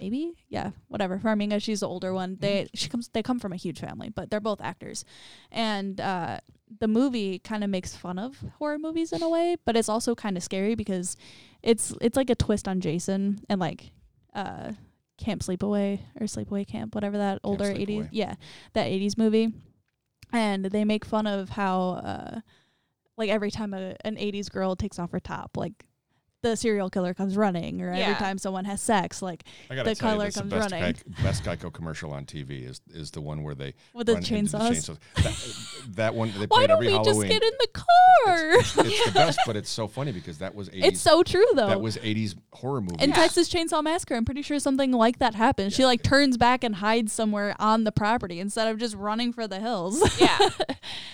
maybe 0.00 0.32
yeah 0.48 0.70
whatever 0.88 1.18
farmiga 1.18 1.60
she's 1.62 1.80
the 1.80 1.88
older 1.88 2.14
one 2.14 2.38
they 2.40 2.62
Mm-hmm. 2.62 2.76
she 2.80 2.88
comes 2.88 3.08
they 3.12 3.22
come 3.22 3.38
from 3.38 3.52
a 3.52 3.56
huge 3.56 3.78
family 3.78 4.08
but 4.08 4.30
they're 4.30 4.40
both 4.40 4.60
actors 4.62 5.04
and 5.50 6.00
uh 6.00 6.38
the 6.80 6.88
movie 6.88 7.38
kind 7.38 7.62
of 7.62 7.68
makes 7.68 7.94
fun 7.94 8.18
of 8.18 8.42
horror 8.58 8.78
movies 8.78 9.12
in 9.12 9.22
a 9.22 9.28
way 9.28 9.56
but 9.66 9.76
it's 9.76 9.90
also 9.90 10.14
kind 10.14 10.38
of 10.38 10.42
scary 10.42 10.74
because 10.74 11.14
it's 11.62 11.92
it's 12.00 12.16
like 12.16 12.30
a 12.30 12.34
twist 12.34 12.66
on 12.66 12.80
jason 12.80 13.44
and 13.50 13.60
like 13.60 13.92
uh 14.34 14.72
camp 15.18 15.42
sleepaway 15.42 16.00
or 16.18 16.24
sleepaway 16.26 16.66
camp 16.66 16.94
whatever 16.94 17.18
that 17.18 17.38
older 17.44 17.66
80s 17.66 18.08
yeah 18.12 18.34
that 18.72 18.86
80s 18.86 19.18
movie 19.18 19.52
and 20.32 20.64
they 20.66 20.84
make 20.84 21.04
fun 21.04 21.26
of 21.26 21.50
how 21.50 21.90
uh 22.04 22.40
like 23.16 23.28
every 23.28 23.50
time 23.50 23.74
a, 23.74 23.94
an 24.04 24.16
80s 24.16 24.50
girl 24.50 24.74
takes 24.74 24.98
off 24.98 25.12
her 25.12 25.20
top 25.20 25.56
like 25.56 25.84
the 26.42 26.56
serial 26.56 26.90
killer 26.90 27.14
comes 27.14 27.36
running 27.36 27.80
or 27.80 27.90
every 27.90 28.00
Yeah. 28.00 28.14
time 28.18 28.36
someone 28.36 28.64
has 28.64 28.80
sex 28.80 29.22
like 29.22 29.44
I 29.70 29.76
got 29.76 29.84
to 29.84 29.90
The 29.90 29.94
tell 29.94 30.10
you, 30.10 30.14
color 30.16 30.24
that's 30.24 30.34
the 30.34 30.40
comes 30.42 30.50
best, 30.52 30.72
running. 30.72 30.92
Gei- 30.94 31.22
best 31.22 31.44
Geico 31.44 31.72
commercial 31.72 32.12
on 32.12 32.26
TV 32.26 32.68
is 32.68 32.80
is 32.92 33.12
the 33.12 33.20
one 33.20 33.44
where 33.44 33.54
they 33.54 33.74
with 33.94 34.08
the 34.08 34.14
run 34.14 34.24
into 34.24 34.56
chainsaws. 34.58 34.98
That, 35.14 35.94
that 35.96 36.14
one 36.16 36.32
they 36.36 36.46
Why 36.48 36.56
played 36.58 36.66
don't 36.68 36.76
every 36.78 36.86
we 36.88 36.92
Halloween. 36.94 37.28
just 37.30 37.40
get 37.40 37.42
in 37.44 37.52
the 37.60 37.68
car? 37.72 38.50
It's, 38.58 38.76
it's 38.76 39.04
the 39.06 39.12
best, 39.12 39.38
but 39.46 39.54
it's 39.56 39.70
so 39.70 39.86
funny 39.86 40.10
because 40.20 40.38
that 40.38 40.52
was 40.54 40.68
80s. 40.70 40.84
It's 40.84 41.00
so 41.00 41.22
true 41.22 41.46
though. 41.54 41.68
that 41.68 41.80
was 41.80 41.96
80s 41.98 42.34
horror 42.52 42.80
movie. 42.80 42.96
in 43.02 43.10
Yeah. 43.10 43.14
Texas 43.16 43.48
Chainsaw 43.48 43.82
Massacre, 43.82 44.16
I'm 44.16 44.24
pretty 44.24 44.42
sure 44.42 44.58
something 44.58 44.90
like 44.90 45.20
that 45.20 45.36
happened. 45.36 45.72
She 45.72 45.84
like 45.86 46.02
turns 46.02 46.36
back 46.36 46.64
and 46.64 46.74
hides 46.76 47.12
somewhere 47.12 47.54
on 47.60 47.84
the 47.84 47.92
property 47.92 48.40
instead 48.40 48.66
of 48.66 48.78
just 48.78 48.96
running 48.96 49.32
for 49.32 49.46
the 49.46 49.60
hills. 49.60 50.02
Yeah. 50.20 50.38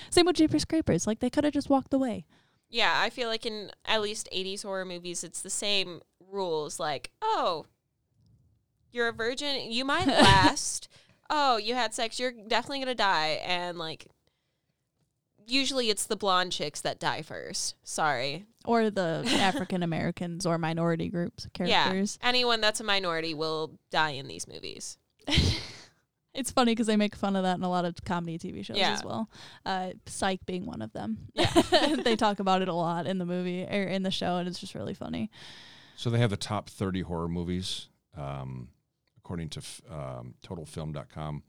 Same 0.08 0.24
with 0.24 0.36
Jeepers 0.36 0.64
Creepers. 0.64 1.06
Like 1.06 1.20
they 1.20 1.28
could 1.28 1.44
have 1.44 1.52
just 1.52 1.68
walked 1.68 1.92
away. 1.92 2.24
Yeah, 2.70 2.92
I 2.96 3.10
feel 3.10 3.28
like 3.28 3.46
in 3.46 3.70
at 3.84 4.02
least 4.02 4.28
80s 4.34 4.62
horror 4.62 4.84
movies, 4.84 5.24
it's 5.24 5.40
the 5.40 5.50
same 5.50 6.00
rules. 6.30 6.78
Like, 6.78 7.10
oh, 7.22 7.66
you're 8.92 9.08
a 9.08 9.12
virgin, 9.12 9.70
you 9.70 9.84
might 9.84 10.06
last. 10.06 10.88
oh, 11.30 11.56
you 11.56 11.74
had 11.74 11.94
sex, 11.94 12.18
you're 12.18 12.32
definitely 12.32 12.80
gonna 12.80 12.94
die. 12.94 13.40
And 13.44 13.78
like, 13.78 14.06
usually 15.46 15.90
it's 15.90 16.06
the 16.06 16.16
blonde 16.16 16.52
chicks 16.52 16.80
that 16.82 16.98
die 16.98 17.22
first. 17.22 17.74
Sorry. 17.82 18.46
Or 18.64 18.90
the 18.90 19.24
African 19.40 19.82
Americans 19.82 20.44
or 20.44 20.58
minority 20.58 21.08
groups 21.08 21.46
characters. 21.54 22.18
Yeah, 22.20 22.28
anyone 22.28 22.60
that's 22.60 22.80
a 22.80 22.84
minority 22.84 23.34
will 23.34 23.78
die 23.90 24.10
in 24.10 24.28
these 24.28 24.46
movies. 24.46 24.98
It's 26.38 26.50
funny 26.50 26.72
because 26.72 26.86
they 26.86 26.96
make 26.96 27.14
fun 27.16 27.36
of 27.36 27.42
that 27.42 27.56
in 27.58 27.64
a 27.64 27.68
lot 27.68 27.84
of 27.84 27.94
comedy 28.04 28.38
TV 28.38 28.64
shows 28.64 28.76
Yeah. 28.76 28.92
as 28.92 29.04
well. 29.04 29.28
Uh, 29.66 29.90
Psych 30.06 30.44
being 30.46 30.66
one 30.66 30.82
of 30.82 30.92
them. 30.92 31.18
Yeah. 31.34 31.50
they 32.04 32.16
talk 32.16 32.38
about 32.40 32.62
it 32.62 32.68
a 32.68 32.74
lot 32.74 33.06
in 33.06 33.18
the 33.18 33.26
movie 33.26 33.64
or 33.64 33.82
in 33.82 34.02
the 34.04 34.10
show, 34.10 34.36
and 34.36 34.48
it's 34.48 34.58
just 34.60 34.74
really 34.74 34.94
funny. 34.94 35.30
So 35.96 36.10
they 36.10 36.18
have 36.18 36.30
the 36.30 36.36
top 36.36 36.70
30 36.70 37.00
horror 37.02 37.28
movies, 37.28 37.88
um, 38.16 38.68
according 39.18 39.48
to 39.50 39.58
f- 39.60 39.82
um, 39.90 40.34
TotalFilm.com. 40.46 41.42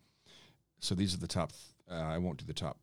So 0.80 0.96
these 0.96 1.14
are 1.14 1.18
the 1.20 1.28
top. 1.28 1.52
Uh, 1.90 1.94
I 1.96 2.18
won't 2.18 2.40
do 2.40 2.46
the 2.46 2.54
top. 2.54 2.78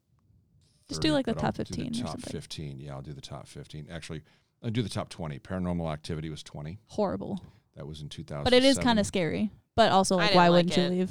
Just 0.88 1.02
do, 1.02 1.12
like, 1.12 1.26
the 1.26 1.34
but 1.34 1.42
I'll 1.42 1.48
top 1.52 1.56
15 1.56 1.86
or 1.86 1.90
top 2.02 2.10
something. 2.12 2.30
15. 2.32 2.78
Yeah, 2.78 2.94
I'll 2.94 3.02
do 3.02 3.12
the 3.12 3.20
top 3.20 3.48
15. 3.48 3.88
Actually, 3.90 4.22
I'll 4.62 4.70
do 4.70 4.82
the 4.82 4.88
top 4.88 5.08
20. 5.08 5.40
Paranormal 5.40 5.92
Activity 5.92 6.30
was 6.30 6.44
20. 6.44 6.78
Horrible. 6.86 7.42
That 7.74 7.86
was 7.86 8.00
in 8.00 8.08
2000. 8.08 8.44
But 8.44 8.52
it 8.52 8.64
is 8.64 8.78
kind 8.78 9.00
of 9.00 9.06
scary. 9.06 9.50
But 9.74 9.90
also, 9.90 10.16
like, 10.16 10.34
why 10.34 10.48
like 10.48 10.66
wouldn't 10.66 10.76
you 10.76 10.98
leave? 10.98 11.10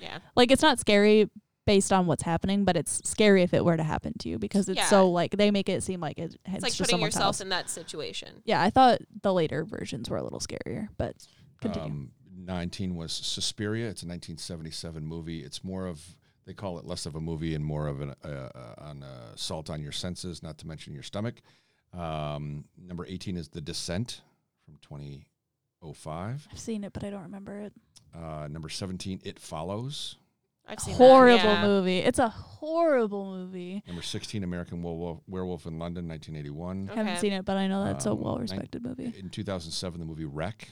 Yeah. 0.00 0.18
Like, 0.36 0.50
it's 0.50 0.62
not 0.62 0.78
scary 0.78 1.30
based 1.66 1.92
on 1.92 2.06
what's 2.06 2.22
happening, 2.22 2.64
but 2.64 2.76
it's 2.76 3.00
scary 3.08 3.42
if 3.42 3.54
it 3.54 3.64
were 3.64 3.76
to 3.76 3.82
happen 3.82 4.12
to 4.18 4.28
you 4.28 4.38
because 4.38 4.68
it's 4.68 4.76
Yeah. 4.76 4.86
so 4.86 5.10
like 5.10 5.36
they 5.38 5.50
make 5.50 5.68
it 5.70 5.82
seem 5.82 5.98
like 5.98 6.18
it, 6.18 6.24
it's, 6.24 6.36
It's 6.44 6.62
like 6.62 6.62
just 6.72 6.78
putting 6.80 6.90
someone's 6.94 7.14
yourself 7.14 7.26
house. 7.36 7.40
in 7.40 7.48
that 7.48 7.70
situation. 7.70 8.42
yeah, 8.44 8.60
I 8.60 8.68
thought 8.68 8.98
the 9.22 9.32
later 9.32 9.64
versions 9.64 10.10
were 10.10 10.18
a 10.18 10.22
little 10.22 10.40
scarier, 10.40 10.88
but 10.98 11.16
continue. 11.62 11.88
Um, 11.88 12.10
19 12.36 12.96
was 12.96 13.12
Suspiria. 13.12 13.84
It's 13.88 14.02
a 14.02 14.06
1977 14.06 15.06
movie. 15.06 15.40
It's 15.42 15.64
more 15.64 15.86
of 15.86 16.04
they 16.44 16.52
call 16.52 16.78
it 16.78 16.84
less 16.84 17.06
of 17.06 17.14
a 17.14 17.20
movie 17.20 17.54
and 17.54 17.64
more 17.64 17.86
of 17.86 18.02
an 18.02 18.14
uh, 18.22 18.28
uh, 18.28 18.74
on 18.76 19.02
uh, 19.02 19.30
assault 19.34 19.70
on 19.70 19.80
your 19.80 19.92
senses, 19.92 20.42
not 20.42 20.58
to 20.58 20.66
mention 20.66 20.92
your 20.92 21.02
stomach. 21.02 21.36
Um, 21.94 22.66
number 22.76 23.06
18 23.08 23.38
is 23.38 23.48
The 23.48 23.62
Descent 23.62 24.20
from 24.66 24.74
2005. 24.82 26.48
I've 26.50 26.58
seen 26.58 26.84
it, 26.84 26.92
but 26.92 27.04
I 27.04 27.10
don't 27.10 27.22
remember 27.22 27.58
it. 27.60 27.72
Uh, 28.14 28.48
number 28.48 28.68
17, 28.68 29.20
It 29.24 29.38
Follows. 29.40 30.16
I've 30.66 30.80
seen 30.80 30.94
Horrible 30.94 31.36
that. 31.38 31.60
yeah. 31.62 31.66
movie. 31.66 31.98
It's 31.98 32.18
a 32.18 32.28
horrible 32.30 33.26
movie. 33.36 33.82
Number 33.86 34.00
16, 34.02 34.42
American 34.42 34.82
Werewolf, 34.82 35.20
Werewolf 35.28 35.66
in 35.66 35.78
London, 35.78 36.08
1981. 36.08 36.88
Okay. 36.90 36.96
Haven't 36.98 37.20
seen 37.20 37.32
it, 37.34 37.44
but 37.44 37.56
I 37.58 37.66
know 37.66 37.84
that's 37.84 38.06
a 38.06 38.12
Um, 38.12 38.20
well 38.20 38.38
respected 38.38 38.82
movie. 38.82 39.12
In 39.18 39.28
2007, 39.28 40.00
the 40.00 40.06
movie 40.06 40.24
REC, 40.24 40.68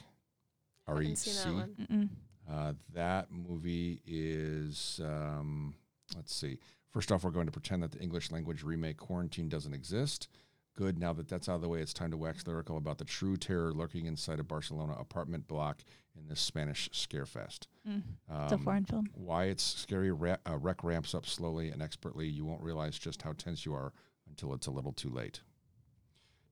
R 0.86 1.02
E 1.02 1.08
Haven't 1.14 1.14
that 1.14 1.52
one. 1.54 2.10
Uh, 2.50 2.72
that 2.94 3.30
movie 3.30 4.00
is, 4.06 5.00
um, 5.04 5.74
let's 6.16 6.34
see. 6.34 6.58
First 6.90 7.12
off, 7.12 7.24
we're 7.24 7.30
going 7.30 7.46
to 7.46 7.52
pretend 7.52 7.82
that 7.82 7.92
the 7.92 8.00
English 8.00 8.30
language 8.30 8.62
remake 8.62 8.96
Quarantine 8.96 9.48
doesn't 9.48 9.74
exist. 9.74 10.28
Good. 10.74 10.98
Now 10.98 11.12
that 11.12 11.28
that's 11.28 11.48
out 11.48 11.56
of 11.56 11.60
the 11.60 11.68
way, 11.68 11.80
it's 11.80 11.92
time 11.92 12.10
to 12.12 12.16
wax 12.16 12.46
lyrical 12.46 12.76
about 12.78 12.98
the 12.98 13.04
true 13.04 13.36
terror 13.36 13.72
lurking 13.72 14.06
inside 14.06 14.40
a 14.40 14.44
Barcelona 14.44 14.94
apartment 14.98 15.46
block 15.46 15.82
in 16.16 16.28
this 16.28 16.40
Spanish 16.40 16.88
scarefest. 16.90 17.66
Mm. 17.88 18.02
It's 18.44 18.52
a 18.52 18.54
Um, 18.56 18.62
foreign 18.64 18.84
film. 18.84 19.08
Why 19.14 19.44
it's 19.44 19.62
scary, 19.62 20.10
ra- 20.10 20.36
uh, 20.46 20.56
REC 20.56 20.82
ramps 20.82 21.14
up 21.14 21.26
slowly 21.26 21.70
and 21.70 21.82
expertly. 21.82 22.26
You 22.26 22.44
won't 22.46 22.62
realize 22.62 22.98
just 22.98 23.20
how 23.22 23.32
tense 23.34 23.66
you 23.66 23.74
are 23.74 23.92
until 24.28 24.54
it's 24.54 24.66
a 24.66 24.70
little 24.70 24.92
too 24.92 25.10
late. 25.10 25.42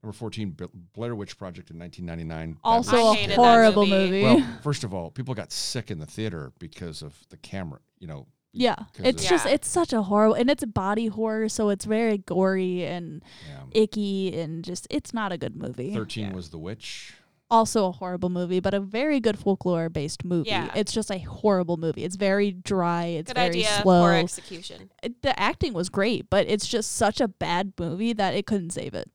Number 0.03 0.13
14, 0.15 0.57
Blair 0.95 1.15
Witch 1.15 1.37
Project 1.37 1.71
in 1.71 1.79
1999. 1.79 2.59
Also 2.65 3.13
a 3.13 3.35
horrible 3.35 3.87
movie. 3.87 4.23
movie. 4.23 4.23
well, 4.23 4.59
first 4.63 4.83
of 4.83 4.95
all, 4.95 5.11
people 5.11 5.35
got 5.35 5.53
sick 5.53 5.91
in 5.91 5.99
the 5.99 6.07
theater 6.07 6.53
because 6.59 7.03
of 7.03 7.19
the 7.29 7.37
camera. 7.37 7.81
You 7.99 8.07
know, 8.07 8.27
yeah, 8.53 8.75
'cause 8.77 9.07
it's 9.07 9.29
just 9.29 9.47
Yeah. 9.47 9.53
it's 9.53 9.69
such 9.69 9.93
a 9.93 10.03
horrible, 10.03 10.35
and 10.35 10.51
it's 10.51 10.63
a 10.63 10.67
body 10.67 11.07
horror, 11.07 11.49
so 11.49 11.69
it's 11.69 11.85
very 11.85 12.19
gory 12.19 12.85
and 12.85 13.23
yeah. 13.49 13.81
icky, 13.83 14.39
and 14.39 14.65
just 14.65 14.87
it's 14.91 15.13
not 15.15 15.33
a 15.33 15.39
good 15.39 15.57
movie. 15.57 15.93
Thirteen 15.95 16.29
Yeah. 16.31 16.35
was 16.35 16.51
The 16.51 16.59
Witch. 16.59 17.15
Also 17.53 17.87
a 17.87 17.91
horrible 17.93 18.29
movie, 18.29 18.61
but 18.61 18.75
a 18.75 18.79
very 18.81 19.19
good 19.19 19.37
folklore 19.37 19.89
based 19.89 20.25
movie. 20.25 20.51
Yeah. 20.51 20.71
It's 20.77 20.93
just 20.93 21.11
a 21.11 21.19
horrible 21.19 21.77
movie. 21.77 22.05
It's 22.05 22.15
very 22.15 22.53
dry. 22.53 23.07
It's 23.07 23.29
Good 23.31 23.37
very 23.37 23.49
idea, 23.49 23.67
slow. 23.83 24.03
poor 24.03 24.13
execution. 24.13 24.91
It- 25.03 25.21
the 25.23 25.39
acting 25.39 25.73
was 25.75 25.89
great, 25.89 26.31
but 26.31 26.47
it's 26.47 26.69
just 26.69 26.93
such 26.93 27.21
a 27.21 27.27
bad 27.27 27.73
movie 27.79 28.13
that 28.13 28.35
it 28.35 28.47
couldn't 28.47 28.71
save 28.71 28.95
it. 28.95 29.11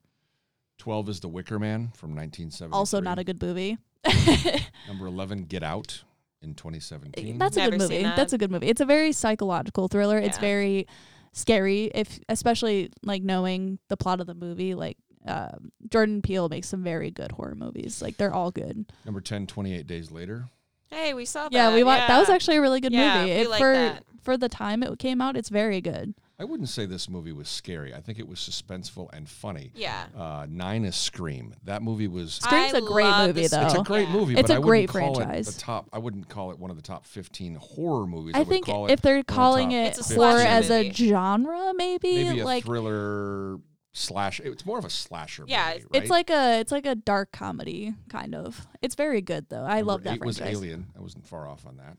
Twelve 0.77 1.07
is 1.07 1.21
The 1.21 1.29
Wicker 1.29 1.57
Man 1.59 1.91
from 1.95 2.13
1970. 2.13 2.73
Also, 2.77 2.99
not 2.99 3.17
a 3.19 3.23
good 3.23 3.41
movie. 3.41 3.77
Number 4.87 5.07
eleven, 5.07 5.45
Get 5.45 5.63
Out 5.63 6.03
in 6.45 6.53
2017. 6.55 7.37
That's 7.37 7.57
a 7.57 7.59
Never 7.59 7.71
good 7.71 7.79
movie. 7.81 8.03
that. 8.03 8.15
That's 8.15 8.33
a 8.33 8.37
good 8.37 8.51
movie. 8.51 8.67
It's 8.67 8.81
a 8.81 8.85
very 8.85 9.11
psychological 9.11 9.87
thriller. 9.87 10.17
It's 10.17 10.37
very 10.37 10.87
scary, 11.33 11.91
if 11.93 12.19
especially 12.29 12.91
like 13.03 13.21
knowing 13.23 13.79
the 13.89 13.97
plot 13.97 14.21
of 14.21 14.27
the 14.27 14.33
movie. 14.35 14.73
Like 14.75 14.97
um, 15.27 15.71
Jordan 15.89 16.21
Peele 16.21 16.47
makes 16.49 16.67
some 16.69 16.83
very 16.83 17.11
good 17.11 17.31
horror 17.33 17.55
movies. 17.55 18.01
Like 18.01 18.17
they're 18.17 18.33
all 18.33 18.51
good. 18.51 18.85
Number 19.05 19.19
10, 19.21 19.47
28 19.47 19.85
Days 19.87 20.11
Later. 20.11 20.49
Hey, 20.91 21.13
we 21.13 21.25
saw 21.25 21.43
that. 21.49 21.51
Yeah, 21.53 21.73
we 21.73 21.83
watched. 21.83 22.07
That 22.07 22.19
was 22.19 22.29
actually 22.29 22.57
a 22.57 22.61
really 22.61 22.79
good 22.79 22.93
Yeah, 22.93 23.19
movie. 23.21 23.31
we 23.33 23.37
It- 23.41 23.49
like 23.49 23.59
for 23.59 23.73
that. 23.73 24.03
for 24.21 24.37
the 24.37 24.47
time 24.47 24.83
it 24.83 24.97
came 24.99 25.19
out, 25.21 25.35
it's 25.35 25.49
very 25.49 25.81
good. 25.81 26.13
I 26.37 26.43
wouldn't 26.43 26.67
say 26.67 26.85
this 26.85 27.07
movie 27.09 27.31
was 27.31 27.47
scary. 27.47 27.93
I 27.93 28.01
think 28.01 28.19
it 28.19 28.27
was 28.27 28.39
suspenseful 28.39 29.07
and 29.13 29.27
funny. 29.29 29.71
Yeah. 29.73 30.05
Uh, 30.17 30.45
nine 30.49 30.83
is 30.83 30.95
Scream. 30.95 31.55
That 31.63 31.81
movie 31.81 32.07
was. 32.09 32.33
Scream's 32.33 32.73
I 32.73 32.79
a 32.79 32.81
great 32.81 33.17
movie, 33.27 33.41
this 33.43 33.51
though. 33.51 33.61
It's 33.61 33.73
a 33.73 33.77
Yeah. 33.77 33.83
great 33.83 34.09
movie, 34.09 34.33
It's 34.33 34.49
but 34.49 34.55
a 34.55 34.57
I 34.57 34.61
great 34.61 34.93
wouldn't 34.93 35.13
call 35.15 35.21
it 35.21 35.25
franchise. 35.25 35.55
the 35.55 35.61
top. 35.61 35.89
I 35.93 35.97
wouldn't 35.99 36.27
call 36.27 36.51
it 36.51 36.59
one 36.59 36.71
of 36.71 36.75
the 36.75 36.83
top 36.83 37.05
15 37.05 37.55
horror 37.55 38.05
movies. 38.05 38.33
I 38.35 38.39
would 38.39 38.47
think 38.49 38.65
call 38.65 38.87
if 38.87 39.01
they're 39.01 39.13
one 39.15 39.19
of 39.21 39.27
the 39.27 39.33
calling 39.33 39.71
it 39.71 39.97
horror 39.97 40.39
as 40.41 40.69
a 40.69 40.91
genre, 40.91 41.71
maybe, 41.75 42.25
maybe 42.25 42.39
a 42.41 42.45
like 42.45 42.65
thriller 42.65 43.59
slash. 43.93 44.41
It's 44.41 44.65
more 44.65 44.77
of 44.77 44.83
a 44.83 44.89
slasher. 44.89 45.45
Yeah, 45.47 45.73
movie, 45.75 45.85
it's 45.93 46.09
like 46.09 46.29
a 46.29 46.59
it's 46.59 46.71
like 46.73 46.85
a 46.85 46.95
dark 46.95 47.31
comedy 47.31 47.93
kind 48.09 48.35
of. 48.35 48.67
It's 48.81 48.95
very 48.95 49.21
good 49.21 49.47
though. 49.47 49.63
I 49.63 49.77
Number 49.77 49.85
love 49.91 50.03
that 50.03 50.15
eight 50.15 50.25
was. 50.25 50.41
Alien. 50.41 50.87
I 50.97 51.01
wasn't 51.01 51.25
far 51.27 51.47
off 51.47 51.65
on 51.65 51.77
that. 51.77 51.97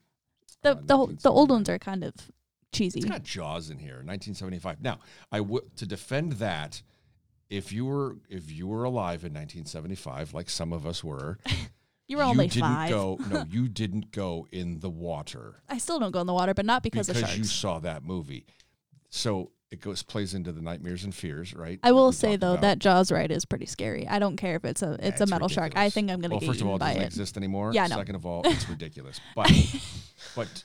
The 0.62 0.72
Uh, 0.72 1.07
the 1.07 1.16
the 1.22 1.30
old 1.30 1.49
ones 1.51 1.70
are 1.70 1.78
kind 1.78 2.05
of 2.05 2.12
cheesy. 2.77 3.01
It's 3.01 3.09
got 3.09 3.22
Jaws 3.22 3.70
in 3.70 3.79
here, 3.79 3.97
1975. 4.05 4.81
Now, 4.83 4.99
I 5.33 5.41
would 5.41 5.77
to 5.77 5.87
defend 5.87 6.33
that. 6.35 6.83
If 7.49 7.70
you 7.72 7.85
were 7.85 8.16
if 8.29 8.51
you 8.51 8.66
were 8.66 8.83
alive 8.85 9.24
in 9.24 9.33
1975, 9.33 10.35
like 10.35 10.51
some 10.51 10.72
of 10.72 10.85
us 10.87 11.05
were, 11.05 11.39
You 12.09 12.16
were 12.18 12.22
only 12.24 12.47
didn't 12.49 12.61
five. 12.68 12.91
go. 12.91 13.18
No, 13.31 13.45
you 13.49 13.68
didn't 13.68 14.11
go 14.12 14.47
in 14.53 14.79
the 14.81 14.91
water 14.91 15.57
I 15.68 15.79
still 15.79 15.99
don't 15.99 16.12
go 16.12 16.20
in 16.20 16.27
the 16.27 16.33
water, 16.35 16.55
but 16.55 16.64
not 16.64 16.83
because, 16.83 17.07
because 17.09 17.22
of 17.22 17.29
sharks. 17.29 17.39
you 17.39 17.45
saw 17.45 17.79
that 17.81 18.05
movie. 18.05 18.47
So 19.11 19.51
it 19.70 19.81
goes 19.81 20.03
plays 20.05 20.35
into 20.35 20.53
the 20.53 20.61
nightmares 20.62 21.03
and 21.05 21.12
fears, 21.14 21.55
right? 21.55 21.79
I 21.83 21.91
will 21.93 22.12
say 22.12 22.37
though 22.37 22.53
about. 22.53 22.61
that 22.62 22.79
Jaws 22.81 23.11
ride 23.12 23.31
is 23.33 23.45
pretty 23.45 23.66
scary. 23.66 24.07
I 24.09 24.18
don't 24.20 24.37
care 24.37 24.57
if 24.57 24.64
it's 24.64 24.83
a 24.83 24.97
it's 25.01 25.20
Yeah, 25.20 25.24
a 25.24 25.27
metal 25.27 25.49
shark. 25.49 25.72
I 25.77 25.91
think 25.91 26.11
I'm 26.11 26.20
gonna 26.20 26.35
well, 26.35 26.41
get 26.41 26.47
first 26.47 26.61
of 26.61 26.66
all, 26.68 26.77
it 26.77 26.81
doesn't 26.81 27.03
it. 27.03 27.07
exist 27.07 27.37
anymore. 27.37 27.70
Yeah, 27.74 27.87
know. 27.89 27.97
Second 27.97 28.14
of 28.16 28.27
all, 28.27 28.43
it's 28.45 28.68
ridiculous. 28.68 29.20
But 29.35 29.51
but 30.37 30.64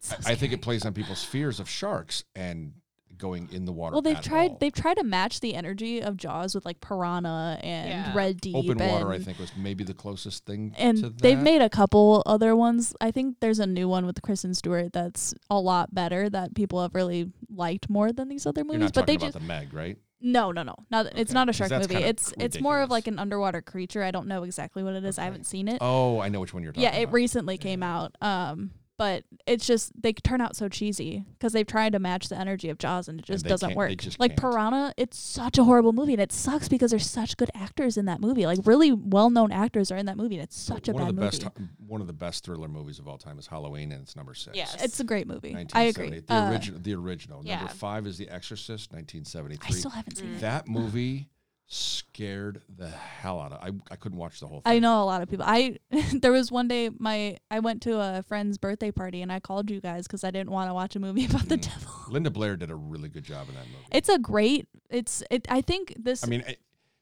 So 0.00 0.16
I 0.26 0.34
think 0.34 0.52
it 0.52 0.62
plays 0.62 0.84
on 0.86 0.92
people's 0.94 1.22
fears 1.24 1.60
of 1.60 1.68
sharks 1.68 2.24
and 2.34 2.72
going 3.18 3.50
in 3.52 3.66
the 3.66 3.72
water. 3.72 3.92
Well, 3.92 4.00
they've 4.00 4.16
at 4.16 4.22
tried 4.24 4.52
all. 4.52 4.56
they've 4.60 4.72
tried 4.72 4.94
to 4.94 5.04
match 5.04 5.40
the 5.40 5.54
energy 5.54 6.02
of 6.02 6.16
Jaws 6.16 6.54
with 6.54 6.64
like 6.64 6.80
Piranha 6.80 7.58
and 7.62 7.88
Yeah. 7.90 8.12
Red 8.14 8.40
Deep 8.40 8.56
Open 8.56 8.78
water, 8.78 9.10
I 9.12 9.18
think, 9.18 9.38
was 9.38 9.52
maybe 9.58 9.84
the 9.84 9.92
closest 9.92 10.46
thing. 10.46 10.74
and 10.78 10.96
to 10.98 11.10
they've 11.10 11.38
made 11.38 11.60
a 11.60 11.68
couple 11.68 12.22
other 12.24 12.56
ones. 12.56 12.94
I 12.98 13.10
think 13.10 13.36
there's 13.40 13.58
a 13.58 13.66
new 13.66 13.88
one 13.88 14.06
with 14.06 14.22
Kristen 14.22 14.54
Stewart 14.54 14.94
that's 14.94 15.34
a 15.50 15.60
lot 15.60 15.94
better 15.94 16.30
that 16.30 16.54
people 16.54 16.80
have 16.80 16.94
really 16.94 17.30
liked 17.54 17.90
more 17.90 18.10
than 18.10 18.28
these 18.28 18.46
other 18.46 18.60
You're 18.62 18.66
movies. 18.68 18.80
not 18.84 18.94
but 18.94 19.06
they 19.06 19.16
about 19.16 19.26
just 19.26 19.38
the 19.38 19.44
Meg, 19.44 19.74
right? 19.74 19.98
no, 20.22 20.50
no, 20.52 20.62
no, 20.62 20.74
not 20.90 21.06
it's 21.14 21.32
not 21.34 21.50
a 21.50 21.52
shark 21.52 21.70
movie. 21.70 21.88
kinda 21.88 22.08
It's 22.08 22.32
it's 22.38 22.58
more 22.60 22.80
of 22.80 22.88
like 22.90 23.06
an 23.06 23.18
underwater 23.18 23.60
creature. 23.60 24.02
I 24.02 24.12
don't 24.12 24.28
know 24.28 24.44
exactly 24.44 24.82
what 24.82 24.94
it 24.94 25.04
is. 25.04 25.18
I 25.18 25.24
haven't 25.24 25.44
seen 25.44 25.68
it. 25.68 25.76
Oh, 25.82 26.20
I 26.20 26.30
know 26.30 26.40
which 26.40 26.54
one 26.54 26.62
you're 26.62 26.72
talking 26.72 26.84
about. 26.86 26.94
yeah, 26.94 27.00
about. 27.02 27.10
it 27.10 27.14
recently 27.14 27.54
Yeah, 27.56 27.62
came 27.62 27.82
out. 27.82 28.16
Um, 28.22 28.70
but 29.00 29.24
it's 29.46 29.66
just 29.66 29.90
they 30.00 30.12
turn 30.12 30.42
out 30.42 30.54
so 30.54 30.68
cheesy 30.68 31.24
because 31.38 31.54
they've 31.54 31.66
tried 31.66 31.92
to 31.94 31.98
match 31.98 32.28
the 32.28 32.36
energy 32.38 32.68
of 32.68 32.76
Jaws 32.76 33.08
and 33.08 33.18
it 33.18 33.24
just 33.24 33.44
they 33.44 33.48
doesn't 33.48 33.74
work. 33.74 33.96
just 33.96 34.20
like 34.20 34.32
can't. 34.32 34.40
Piranha, 34.52 34.92
it's 34.98 35.18
such 35.18 35.56
a 35.56 35.64
horrible 35.64 35.94
movie 35.94 36.12
and 36.12 36.20
it 36.20 36.30
sucks 36.32 36.68
because 36.68 36.90
there's 36.90 37.08
such 37.08 37.38
good 37.38 37.50
actors 37.54 37.96
in 37.96 38.04
that 38.04 38.20
movie. 38.20 38.44
Like 38.44 38.58
really 38.64 38.92
well-known 38.92 39.52
actors 39.52 39.90
are 39.90 39.96
in 39.96 40.04
that 40.04 40.18
movie 40.18 40.34
and 40.34 40.44
it's 40.44 40.56
such 40.58 40.88
a 40.88 40.92
one 40.92 41.02
bad 41.04 41.08
of 41.10 41.16
the 41.16 41.22
movie. 41.22 41.38
best 41.38 41.48
one 41.86 42.00
of 42.02 42.06
the 42.06 42.12
best 42.12 42.44
thriller 42.44 42.68
movies 42.68 42.98
of 42.98 43.08
all 43.08 43.16
time 43.16 43.38
is 43.38 43.46
Halloween, 43.46 43.90
and 43.92 44.02
it's 44.02 44.14
number 44.16 44.34
six. 44.34 44.54
Yes. 44.56 44.76
It's 44.84 45.00
a 45.00 45.04
great 45.04 45.26
movie. 45.26 45.56
I 45.74 45.84
agree. 45.84 46.10
1978. 46.10 46.26
The 46.26 46.34
Uh, 46.34 46.50
original. 46.50 46.80
The 46.80 46.94
original. 46.94 47.42
yeah. 47.44 47.56
Number 47.56 47.72
five 47.72 48.06
is 48.06 48.18
The 48.18 48.28
Exorcist, 48.28 48.92
1973. 48.92 49.66
I 49.66 49.78
still 49.78 49.90
haven't 49.90 50.16
seen 50.18 50.28
Mm. 50.28 50.36
it. 50.36 50.40
that 50.42 50.68
movie 50.68 51.30
scared 51.72 52.60
the 52.76 52.88
hell 52.88 53.40
out 53.40 53.52
of. 53.52 53.58
I 53.62 53.70
I 53.92 53.96
couldn't 53.96 54.18
watch 54.18 54.40
the 54.40 54.46
whole 54.46 54.60
thing. 54.60 54.72
I 54.72 54.78
know 54.80 55.02
a 55.02 55.06
lot 55.06 55.22
of 55.22 55.30
people. 55.30 55.44
I 55.48 55.78
there 56.12 56.32
was 56.32 56.50
one 56.50 56.66
day 56.68 56.90
my 56.98 57.36
I 57.50 57.60
went 57.60 57.80
to 57.82 57.98
a 58.00 58.24
friend's 58.26 58.58
birthday 58.58 58.90
party 58.90 59.22
and 59.22 59.32
I 59.32 59.38
called 59.40 59.70
you 59.70 59.80
guys 59.80 60.06
because 60.06 60.24
I 60.24 60.30
didn't 60.32 60.50
want 60.50 60.68
to 60.68 60.74
watch 60.74 60.96
a 60.96 61.00
movie 61.00 61.24
about 61.30 61.48
the 61.48 61.56
Mm. 61.56 61.62
devil. 61.72 61.92
Linda 62.08 62.30
Blair 62.30 62.56
did 62.56 62.70
a 62.70 62.74
really 62.74 63.08
good 63.08 63.22
job 63.24 63.48
in 63.48 63.54
that 63.54 63.66
movie. 63.66 63.86
It's 63.92 64.08
a 64.08 64.18
great. 64.18 64.66
It's 64.90 65.22
it. 65.30 65.46
I 65.48 65.60
think 65.60 65.94
this. 65.96 66.24
I 66.24 66.26
mean, 66.26 66.40
it, 66.46 66.58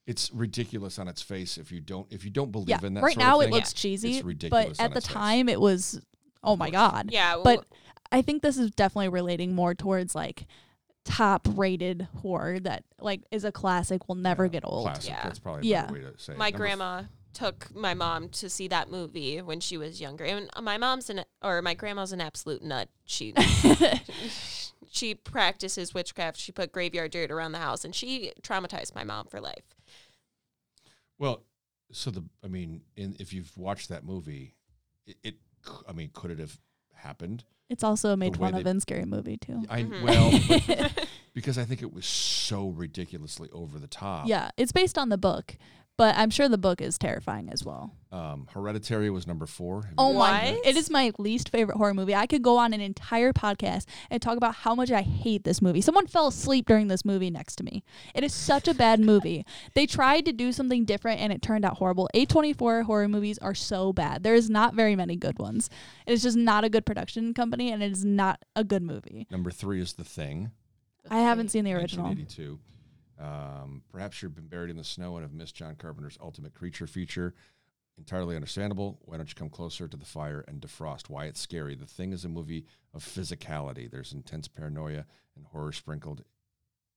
it's 0.07 0.31
ridiculous 0.33 0.99
on 0.99 1.09
its 1.09 1.23
face 1.23 1.57
if 1.57 1.73
you 1.73 1.81
don't 1.81 2.07
if 2.13 2.25
you 2.25 2.31
don't 2.31 2.53
believe 2.53 2.69
yeah. 2.69 2.81
in 2.83 2.95
that. 2.95 3.01
Stuff. 3.01 3.05
Right 3.07 3.15
sort 3.15 3.27
now 3.27 3.37
of 3.37 3.43
it 3.43 3.45
thing. 3.47 3.55
looks 3.55 3.73
cheesy, 3.73 4.17
It's 4.17 4.25
ridiculous 4.25 4.77
but 4.77 4.81
on 4.81 4.85
at 4.87 4.93
the 4.93 4.99
its 4.99 5.07
face. 5.07 5.15
time 5.15 5.49
it 5.49 5.61
was. 5.61 6.01
Oh 6.45 6.57
my 6.57 6.71
god. 6.71 7.11
Yeah. 7.11 7.41
But 7.43 7.65
I 8.13 8.23
think 8.23 8.43
this 8.43 8.59
is 8.59 8.71
definitely 8.71 9.09
relating 9.09 9.55
more 9.55 9.75
towards 9.75 10.15
like 10.15 10.47
top 11.09 11.49
rated 11.57 12.07
horror 12.21 12.61
that 12.61 12.85
like 13.01 13.23
is 13.31 13.45
a 13.45 13.51
classic 13.51 14.09
will 14.09 14.15
never 14.15 14.45
Yeah, 14.45 14.51
get 14.51 14.65
old. 14.67 14.85
Classic. 14.85 15.11
Yeah. 15.11 15.23
That's 15.25 15.39
probably 15.39 15.63
a 15.69 15.71
Yeah. 15.71 15.91
way 15.93 16.01
to 16.01 16.13
say 16.19 16.35
it. 16.35 16.39
my 16.39 16.49
f- 16.49 16.55
grandma 16.55 17.03
took 17.33 17.75
my 17.75 17.95
mom 17.95 18.29
to 18.29 18.51
see 18.51 18.69
that 18.69 18.91
movie 18.91 19.41
when 19.41 19.61
she 19.61 19.77
was 19.79 20.01
younger. 20.01 20.25
And 20.25 20.51
my 20.61 20.77
mom's 20.77 21.09
an 21.09 21.25
or 21.43 21.63
my 21.63 21.73
grandma's 21.75 22.13
an 22.13 22.21
absolute 22.21 22.63
nut. 22.63 22.89
She 23.07 23.33
she 24.91 25.15
practices 25.15 25.95
witchcraft. 25.95 26.37
She 26.39 26.53
put 26.53 26.73
graveyard 26.73 27.11
dirt 27.13 27.31
around 27.31 27.53
the 27.53 27.59
house 27.59 27.85
and 27.85 27.95
she 27.95 28.33
traumatized 28.43 28.95
my 28.95 29.05
mom 29.05 29.27
for 29.29 29.41
life. 29.41 29.65
Well, 31.19 31.45
so 31.91 32.11
the 32.11 32.25
I 32.45 32.49
mean, 32.49 32.83
in, 32.97 33.17
if 33.19 33.33
you've 33.33 33.57
watched 33.57 33.89
that 33.89 34.05
movie, 34.05 34.55
it, 35.07 35.17
it 35.23 35.35
c- 35.67 35.73
I 35.89 35.93
mean, 35.93 36.11
could 36.13 36.31
it 36.31 36.39
have 36.39 36.59
happened? 36.95 37.45
It's 37.71 37.85
also 37.85 38.11
a 38.11 38.17
made 38.17 38.37
way 38.37 38.51
fun 38.51 38.61
of 38.61 38.67
in 38.67 38.81
scary 38.81 39.05
movie 39.05 39.37
too. 39.37 39.63
I 39.69 39.83
Mhm. 39.83 40.03
well, 40.03 40.89
because 41.35 41.59
I 41.59 41.65
think 41.65 41.83
it 41.83 41.93
was 41.93 42.07
so 42.07 42.69
ridiculously 42.69 43.51
over 43.53 43.79
the 43.79 43.87
top. 43.87 44.27
Yeah, 44.27 44.51
it's 44.57 44.73
based 44.73 44.97
on 44.97 45.09
the 45.11 45.19
book, 45.19 45.57
but 45.99 46.17
I'm 46.17 46.31
sure 46.31 46.49
the 46.49 46.57
book 46.57 46.81
is 46.81 46.97
terrifying 46.97 47.51
as 47.51 47.65
well. 47.65 47.93
Um, 48.13 48.47
Hereditary 48.55 49.11
was 49.11 49.27
number 49.27 49.47
four. 49.47 49.83
Have 49.83 49.95
Oh 49.99 50.13
my! 50.15 50.59
It 50.65 50.77
is 50.77 50.89
my 50.89 51.13
least 51.19 51.51
favorite 51.51 51.77
horror 51.77 51.93
movie. 51.93 52.15
I 52.15 52.27
could 52.27 52.41
go 52.41 52.57
on 52.57 52.73
an 52.73 52.81
entire 52.81 53.33
podcast 53.33 53.85
and 54.09 54.23
talk 54.23 54.37
about 54.37 54.55
how 54.55 54.75
much 54.77 54.91
I 54.93 55.03
hate 55.03 55.43
this 55.43 55.61
movie. 55.61 55.81
Someone 55.81 56.07
fell 56.07 56.29
asleep 56.29 56.67
during 56.67 56.87
this 56.87 57.05
movie 57.05 57.31
next 57.31 57.57
to 57.57 57.65
me. 57.65 57.83
It 58.15 58.23
is 58.23 58.33
such 58.33 58.69
a 58.69 58.75
bad 58.75 59.01
movie. 59.01 59.45
They 59.75 59.87
tried 59.87 60.25
to 60.27 60.33
do 60.33 60.53
something 60.53 60.85
different 60.85 61.21
and 61.21 61.33
it 61.33 61.43
turned 61.43 61.65
out 61.65 61.79
horrible. 61.79 62.09
A24 62.15 62.85
horror 62.85 63.09
movies 63.09 63.37
are 63.39 63.55
so 63.55 63.93
bad. 63.93 64.23
There 64.23 64.35
is 64.35 64.49
not 64.49 64.75
very 64.75 64.95
many 64.95 65.17
good 65.17 65.39
ones. 65.39 65.69
It 66.07 66.13
is 66.13 66.23
just 66.23 66.37
not 66.37 66.65
a 66.65 66.71
good 66.71 66.87
production 66.87 67.35
company 67.35 67.73
and 67.73 67.83
it 67.83 67.93
is 67.93 68.05
not 68.05 68.43
a 68.55 68.63
good 68.65 68.83
movie. 68.83 69.27
Number 69.31 69.51
three 69.51 69.81
is 69.83 69.95
The 69.95 70.05
Thing. 70.05 70.53
I 71.11 71.21
haven't 71.21 71.51
seen 71.51 71.65
the 71.65 71.73
original. 71.73 72.07
1982. 72.07 72.59
Um, 73.21 73.83
perhaps 73.91 74.23
you've 74.23 74.35
been 74.35 74.47
buried 74.47 74.71
in 74.71 74.77
the 74.77 74.85
snow 74.85 75.17
and 75.17 75.25
have 75.25 75.33
missed 75.33 75.57
John 75.57 75.75
Carpenter's 75.75 76.19
ultimate 76.21 76.55
creature 76.55 76.87
feature. 76.87 77.35
Entirely 77.97 78.37
understandable. 78.37 79.01
Why 79.07 79.17
don't 79.17 79.29
you 79.29 79.35
come 79.35 79.51
closer 79.51 79.89
to 79.89 79.97
the 79.97 80.05
fire 80.05 80.45
and 80.47 80.61
defrost? 80.61 81.09
Why 81.09 81.25
it's 81.25 81.41
scary. 81.41 81.75
The 81.75 81.87
Thing 81.87 82.13
is 82.13 82.25
a 82.25 82.29
movie 82.29 82.65
of 82.95 83.05
physicality. 83.05 83.91
There's 83.91 84.13
intense 84.13 84.47
paranoia 84.47 85.05
and 85.37 85.47
horror 85.47 85.73
sprinkled 85.73 86.23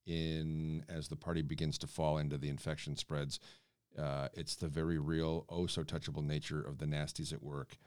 in 0.05 0.83
as 0.87 1.07
the 1.07 1.15
party 1.15 1.41
begins 1.41 1.77
to 1.79 1.87
fall 1.87 2.17
into 2.17 2.37
the 2.37 2.49
infection 2.49 2.95
spreads. 2.95 3.39
Uh, 3.97 4.27
it's 4.33 4.55
the 4.55 4.67
very 4.67 4.99
real, 4.99 5.45
oh 5.49 5.65
so 5.65 5.83
touchable 5.83 6.23
nature 6.23 6.61
of 6.61 6.77
the 6.77 6.85
nasties 6.85 7.33
at 7.33 7.43
work 7.43 7.77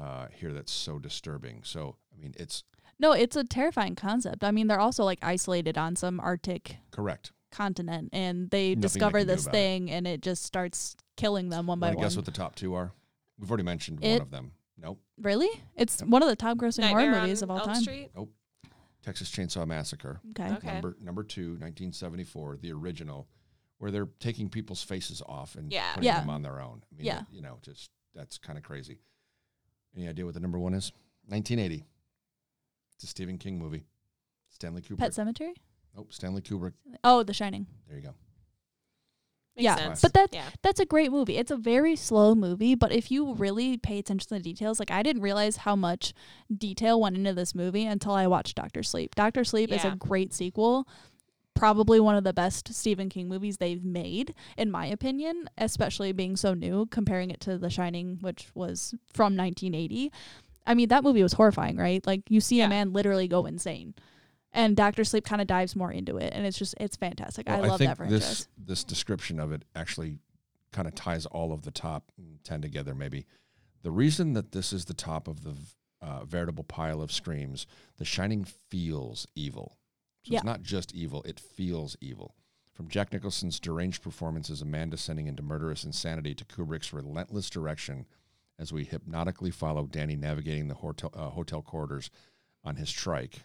uh, 0.00 0.26
here 0.32 0.52
that's 0.52 0.72
so 0.72 0.98
disturbing. 0.98 1.60
So, 1.64 1.96
I 2.12 2.20
mean, 2.20 2.34
it's 2.38 2.64
No, 2.98 3.12
it's 3.12 3.36
a 3.36 3.44
terrifying 3.44 3.94
concept. 3.94 4.42
I 4.42 4.50
mean, 4.50 4.68
they're 4.68 4.80
also 4.80 5.04
like 5.04 5.18
isolated 5.22 5.76
on 5.76 5.96
some 5.96 6.20
Arctic 6.20 6.78
correct. 6.90 7.32
Continent 7.54 8.10
and 8.12 8.50
they 8.50 8.70
Nothing 8.74 8.80
discover 8.80 9.18
can 9.18 9.26
do 9.28 9.32
this 9.34 9.44
about 9.44 9.54
it. 9.54 9.58
thing 9.58 9.90
and 9.90 10.06
it 10.06 10.20
just 10.22 10.42
starts 10.44 10.96
killing 11.16 11.48
them 11.48 11.66
one 11.66 11.78
by 11.78 11.86
Want 11.88 11.94
to 11.94 11.98
one. 11.98 12.04
guess 12.06 12.16
what 12.16 12.24
the 12.24 12.30
top 12.32 12.54
two 12.56 12.74
are? 12.74 12.92
We've 13.38 13.50
already 13.50 13.64
mentioned 13.64 14.02
It- 14.04 14.12
one 14.14 14.20
of 14.22 14.30
them. 14.30 14.52
Nope. 14.76 15.00
Really? 15.18 15.48
It's 15.76 16.00
Yep. 16.00 16.08
one 16.10 16.22
of 16.22 16.28
the 16.28 16.36
top 16.36 16.58
grossing 16.58 16.80
Nightmare 16.80 17.10
horror 17.12 17.22
movies 17.22 17.42
of 17.42 17.50
all 17.50 17.58
Elm 17.60 17.66
time. 17.68 17.82
Street? 17.82 18.10
Texas 19.02 19.30
Chainsaw 19.30 19.66
Massacre. 19.66 20.20
Okay. 20.30 20.50
Okay. 20.54 20.66
Number 20.72 20.96
number 21.00 21.22
two, 21.22 21.50
1974, 21.58 22.56
the 22.56 22.72
original, 22.72 23.28
where 23.78 23.90
they're 23.90 24.08
taking 24.18 24.48
people's 24.48 24.82
faces 24.82 25.22
off 25.26 25.54
and 25.56 25.70
Yeah. 25.70 25.94
putting 25.94 26.06
Yeah. 26.06 26.20
them 26.20 26.30
on 26.30 26.42
their 26.42 26.60
own. 26.60 26.82
I 26.90 26.94
mean, 26.96 27.06
Yeah. 27.06 27.18
that- 27.20 27.32
you 27.32 27.42
know, 27.42 27.58
just 27.62 27.90
that's 28.14 28.38
kind 28.38 28.56
of 28.58 28.64
crazy. 28.64 28.98
Any 29.94 30.08
idea 30.08 30.24
what 30.24 30.34
the 30.34 30.40
number 30.40 30.58
one 30.58 30.74
is? 30.74 30.90
1980. 31.28 31.84
It's 32.94 33.04
a 33.04 33.06
Stephen 33.06 33.38
King 33.38 33.58
movie. 33.58 33.84
Stanley 34.48 34.82
Kubrick. 34.82 34.98
Pet 34.98 35.12
Sematary? 35.12 35.54
Nope, 35.96 36.12
Stanley 36.12 36.42
Kubrick. 36.42 36.72
Oh, 37.02 37.22
The 37.22 37.32
Shining. 37.34 37.66
There 37.88 37.96
you 37.96 38.02
go. 38.02 38.14
Makes 39.56 39.64
Yeah, 39.64 39.76
sense. 39.76 40.00
But 40.00 40.12
that 40.14 40.30
yeah. 40.32 40.48
that's 40.62 40.80
a 40.80 40.84
great 40.86 41.12
movie. 41.12 41.36
It's 41.36 41.52
a 41.52 41.56
very 41.56 41.94
slow 41.94 42.34
movie, 42.34 42.74
but 42.74 42.90
if 42.90 43.10
you 43.12 43.34
really 43.34 43.76
pay 43.76 43.98
attention 44.00 44.26
to 44.28 44.34
the 44.34 44.40
details, 44.40 44.80
like 44.80 44.90
I 44.90 45.02
didn't 45.04 45.22
realize 45.22 45.58
how 45.58 45.76
much 45.76 46.12
detail 46.56 47.00
went 47.00 47.16
into 47.16 47.32
this 47.32 47.54
movie 47.54 47.86
until 47.86 48.12
I 48.12 48.26
watched 48.26 48.56
Doctor 48.56 48.82
Sleep. 48.82 49.14
Doctor 49.14 49.44
Sleep 49.44 49.70
is 49.70 49.84
a 49.84 49.94
great 49.96 50.32
sequel. 50.34 50.88
Probably 51.54 52.00
one 52.00 52.16
of 52.16 52.24
the 52.24 52.32
best 52.32 52.74
Stephen 52.74 53.08
King 53.08 53.28
movies 53.28 53.58
they've 53.58 53.84
made, 53.84 54.34
in 54.56 54.72
my 54.72 54.86
opinion, 54.86 55.48
especially 55.56 56.10
being 56.10 56.34
so 56.36 56.52
new, 56.52 56.86
comparing 56.86 57.30
it 57.30 57.38
to 57.42 57.56
The 57.56 57.70
Shining, 57.70 58.18
which 58.22 58.48
was 58.56 58.92
from 59.12 59.36
1980. 59.36 60.10
I 60.66 60.74
mean, 60.74 60.88
that 60.88 61.04
movie 61.04 61.22
was 61.22 61.34
horrifying, 61.34 61.76
right? 61.76 62.04
Like, 62.04 62.22
you 62.28 62.40
see 62.40 62.58
Yeah. 62.58 62.66
a 62.66 62.68
man 62.70 62.92
literally 62.92 63.28
go 63.28 63.46
insane. 63.46 63.94
And 64.56 64.76
Doctor 64.76 65.02
Sleep 65.04 65.24
kind 65.24 65.42
of 65.42 65.48
dives 65.48 65.74
more 65.74 65.90
into 65.92 66.16
it, 66.16 66.32
and 66.32 66.46
it's 66.46 66.56
just, 66.56 66.74
it's 66.80 66.96
fantastic. 66.96 67.50
I 67.50 67.58
Well, 67.60 67.70
love 67.70 67.78
think 67.78 67.90
that 67.90 67.96
franchise. 67.96 68.20
this 68.20 68.48
this 68.56 68.84
description 68.84 69.40
of 69.40 69.52
it 69.52 69.64
actually 69.74 70.18
kind 70.72 70.86
of 70.88 70.94
ties 70.94 71.26
all 71.26 71.52
of 71.52 71.62
the 71.62 71.70
top 71.72 72.12
ten 72.44 72.62
together. 72.62 72.94
Maybe 72.94 73.26
the 73.82 73.90
reason 73.90 74.32
that 74.34 74.52
this 74.52 74.72
is 74.72 74.84
the 74.86 74.94
top 74.94 75.26
of 75.28 75.42
the 75.44 75.54
uh, 76.00 76.24
veritable 76.24 76.64
pile 76.64 77.02
of 77.02 77.10
screams, 77.10 77.66
The 77.98 78.04
Shining 78.04 78.44
feels 78.44 79.26
evil. 79.34 79.76
So 80.22 80.32
Yeah. 80.32 80.38
it's 80.38 80.44
not 80.44 80.62
just 80.62 80.94
evil; 80.94 81.22
it 81.24 81.40
feels 81.40 81.96
evil. 82.00 82.36
From 82.72 82.88
Jack 82.88 83.12
Nicholson's 83.12 83.58
deranged 83.60 84.02
performance 84.02 84.50
as 84.50 84.62
a 84.62 84.64
man 84.64 84.88
descending 84.90 85.26
into 85.26 85.42
murderous 85.42 85.84
insanity 85.84 86.34
to 86.34 86.44
Kubrick's 86.44 86.92
relentless 86.92 87.50
direction 87.50 88.06
as 88.58 88.72
we 88.72 88.84
hypnotically 88.84 89.50
follow 89.50 89.86
Danny 89.86 90.16
navigating 90.16 90.68
the 90.68 90.74
hotel, 90.74 91.10
uh, 91.14 91.30
hotel 91.30 91.60
corridors 91.62 92.10
on 92.64 92.76
his 92.76 92.90
trike, 92.90 93.42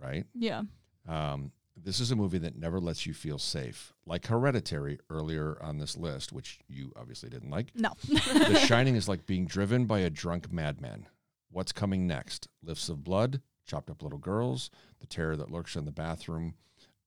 right? 0.00 0.24
yeah. 0.34 0.62
Um, 1.08 1.52
this 1.76 2.00
is 2.00 2.10
a 2.10 2.16
movie 2.16 2.38
that 2.38 2.56
never 2.56 2.78
lets 2.78 3.04
you 3.04 3.12
feel 3.12 3.38
safe. 3.38 3.92
Like 4.06 4.26
Hereditary 4.26 4.98
earlier 5.10 5.58
on 5.60 5.78
this 5.78 5.96
list, 5.96 6.32
which 6.32 6.60
you 6.68 6.92
obviously 6.96 7.28
didn't 7.28 7.50
like. 7.50 7.72
No. 7.74 7.90
The 8.08 8.58
Shining 8.66 8.94
is 8.94 9.08
like 9.08 9.26
being 9.26 9.46
driven 9.46 9.84
by 9.84 10.00
a 10.00 10.10
drunk 10.10 10.52
madman. 10.52 11.06
What's 11.50 11.72
coming 11.72 12.06
next? 12.06 12.48
Lifts 12.62 12.88
of 12.88 13.02
blood, 13.04 13.40
chopped 13.66 13.90
up 13.90 14.02
little 14.02 14.18
girls, 14.18 14.70
the 15.00 15.06
terror 15.06 15.36
that 15.36 15.50
lurks 15.50 15.76
in 15.76 15.84
the 15.84 15.92
bathroom 15.92 16.54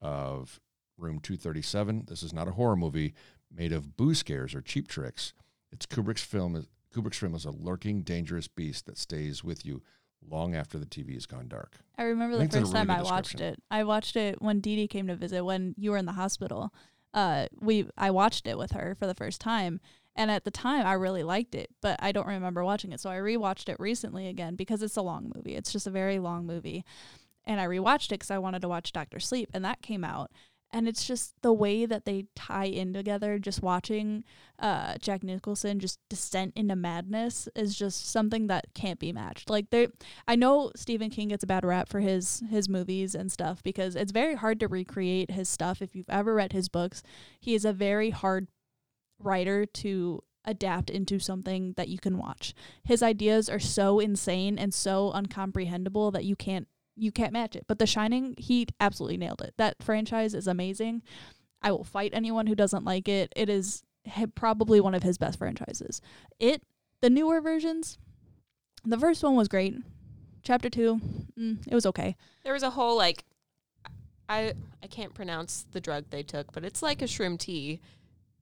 of 0.01 0.59
room 0.97 1.19
237. 1.19 2.05
This 2.07 2.23
is 2.23 2.33
not 2.33 2.47
a 2.47 2.51
horror 2.51 2.75
movie 2.75 3.13
made 3.51 3.71
of 3.71 3.95
boo 3.95 4.13
scares 4.13 4.53
or 4.53 4.61
cheap 4.61 4.87
tricks. 4.87 5.33
It's 5.71 5.85
Kubrick's 5.85 6.23
film. 6.23 6.65
Kubrick's 6.93 7.17
film 7.17 7.35
is 7.35 7.45
a 7.45 7.51
lurking, 7.51 8.01
dangerous 8.01 8.47
beast 8.47 8.85
that 8.85 8.97
stays 8.97 9.43
with 9.43 9.65
you 9.65 9.81
long 10.25 10.55
after 10.55 10.77
the 10.77 10.85
TV 10.85 11.13
has 11.13 11.25
gone 11.25 11.47
dark. 11.47 11.77
I 11.97 12.03
remember 12.03 12.35
I 12.35 12.45
the 12.45 12.45
first 12.45 12.73
really 12.73 12.73
time 12.73 12.89
I 12.89 13.01
watched 13.01 13.39
it. 13.39 13.61
I 13.71 13.83
watched 13.83 14.15
it 14.15 14.41
when 14.41 14.59
Dee 14.59 14.75
Dee 14.75 14.87
came 14.87 15.07
to 15.07 15.15
visit 15.15 15.43
when 15.43 15.75
you 15.77 15.91
were 15.91 15.97
in 15.97 16.05
the 16.05 16.13
hospital. 16.13 16.73
Uh, 17.13 17.47
we 17.59 17.87
I 17.97 18.11
watched 18.11 18.47
it 18.47 18.57
with 18.57 18.71
her 18.71 18.95
for 18.99 19.07
the 19.07 19.15
first 19.15 19.41
time, 19.41 19.79
and 20.15 20.29
at 20.29 20.43
the 20.43 20.51
time 20.51 20.85
I 20.85 20.93
really 20.93 21.23
liked 21.23 21.55
it, 21.55 21.69
but 21.81 21.97
I 22.01 22.11
don't 22.11 22.27
remember 22.27 22.63
watching 22.63 22.91
it. 22.91 22.99
So 22.99 23.09
I 23.09 23.17
rewatched 23.17 23.69
it 23.69 23.79
recently 23.79 24.27
again 24.27 24.55
because 24.55 24.81
it's 24.83 24.97
a 24.97 25.01
long 25.01 25.31
movie. 25.35 25.55
It's 25.55 25.71
just 25.71 25.87
a 25.87 25.91
very 25.91 26.19
long 26.19 26.45
movie, 26.45 26.83
and 27.45 27.59
I 27.59 27.65
rewatched 27.65 28.07
it 28.07 28.19
because 28.19 28.31
I 28.31 28.37
wanted 28.37 28.61
to 28.61 28.69
watch 28.69 28.91
Doctor 28.91 29.19
Sleep, 29.19 29.49
and 29.53 29.63
that 29.65 29.81
came 29.81 30.03
out. 30.03 30.31
And 30.71 30.87
it's 30.87 31.05
just 31.05 31.33
the 31.41 31.53
way 31.53 31.85
that 31.85 32.05
they 32.05 32.25
tie 32.35 32.65
in 32.65 32.93
together. 32.93 33.39
Just 33.39 33.61
watching 33.61 34.23
uh, 34.59 34.97
Jack 34.99 35.23
Nicholson 35.23 35.79
just 35.79 35.99
descent 36.09 36.53
into 36.55 36.75
madness 36.75 37.47
is 37.55 37.75
just 37.75 38.09
something 38.09 38.47
that 38.47 38.73
can't 38.73 38.99
be 38.99 39.13
matched. 39.13 39.49
Like 39.49 39.69
they, 39.69 39.87
I 40.27 40.35
know 40.35 40.71
Stephen 40.75 41.09
King 41.09 41.29
gets 41.29 41.43
a 41.43 41.47
bad 41.47 41.63
rap 41.63 41.87
for 41.89 42.01
his 42.01 42.43
his 42.49 42.67
movies 42.67 43.15
and 43.15 43.31
stuff 43.31 43.63
because 43.63 43.95
it's 43.95 44.11
very 44.11 44.35
hard 44.35 44.59
to 44.59 44.67
recreate 44.67 45.31
his 45.31 45.47
stuff. 45.47 45.81
If 45.81 45.95
you've 45.95 46.09
ever 46.09 46.33
read 46.33 46.51
his 46.51 46.69
books, 46.69 47.01
he 47.39 47.55
is 47.55 47.63
a 47.63 47.73
very 47.73 48.09
hard 48.09 48.47
writer 49.19 49.65
to 49.65 50.21
adapt 50.47 50.89
into 50.89 51.19
something 51.19 51.73
that 51.77 51.89
you 51.89 51.99
can 51.99 52.17
watch. 52.17 52.53
His 52.83 53.03
ideas 53.03 53.49
are 53.49 53.59
so 53.59 53.99
insane 53.99 54.57
and 54.57 54.73
so 54.73 55.11
uncomprehendable 55.13 56.11
that 56.13 56.25
you 56.25 56.35
can't 56.35 56.67
you 56.97 57.11
can't 57.11 57.33
match 57.33 57.55
it. 57.55 57.65
But 57.67 57.79
The 57.79 57.87
Shining, 57.87 58.35
he 58.37 58.67
absolutely 58.79 59.17
nailed 59.17 59.41
it. 59.41 59.53
That 59.57 59.75
franchise 59.81 60.33
is 60.33 60.47
amazing. 60.47 61.03
I 61.61 61.71
will 61.71 61.83
fight 61.83 62.11
anyone 62.13 62.47
who 62.47 62.55
doesn't 62.55 62.83
like 62.83 63.07
it. 63.07 63.31
It 63.35 63.49
is 63.49 63.83
probably 64.35 64.79
one 64.79 64.95
of 64.95 65.03
his 65.03 65.17
best 65.17 65.37
franchises. 65.37 66.01
It 66.39 66.63
the 67.01 67.09
newer 67.09 67.41
versions, 67.41 67.97
the 68.83 68.97
first 68.97 69.23
one 69.23 69.35
was 69.35 69.47
great. 69.47 69.75
Chapter 70.43 70.69
two, 70.69 71.01
mm, 71.37 71.57
it 71.67 71.75
was 71.75 71.85
okay. 71.85 72.15
There 72.43 72.53
was 72.53 72.63
a 72.63 72.71
whole 72.71 72.95
like 72.97 73.25
I 74.29 74.53
I 74.81 74.87
can't 74.87 75.13
pronounce 75.13 75.65
the 75.71 75.81
drug 75.81 76.05
they 76.09 76.23
took, 76.23 76.51
but 76.53 76.63
it's 76.63 76.81
like 76.81 77.01
a 77.01 77.05
shroom 77.05 77.37
tea 77.37 77.81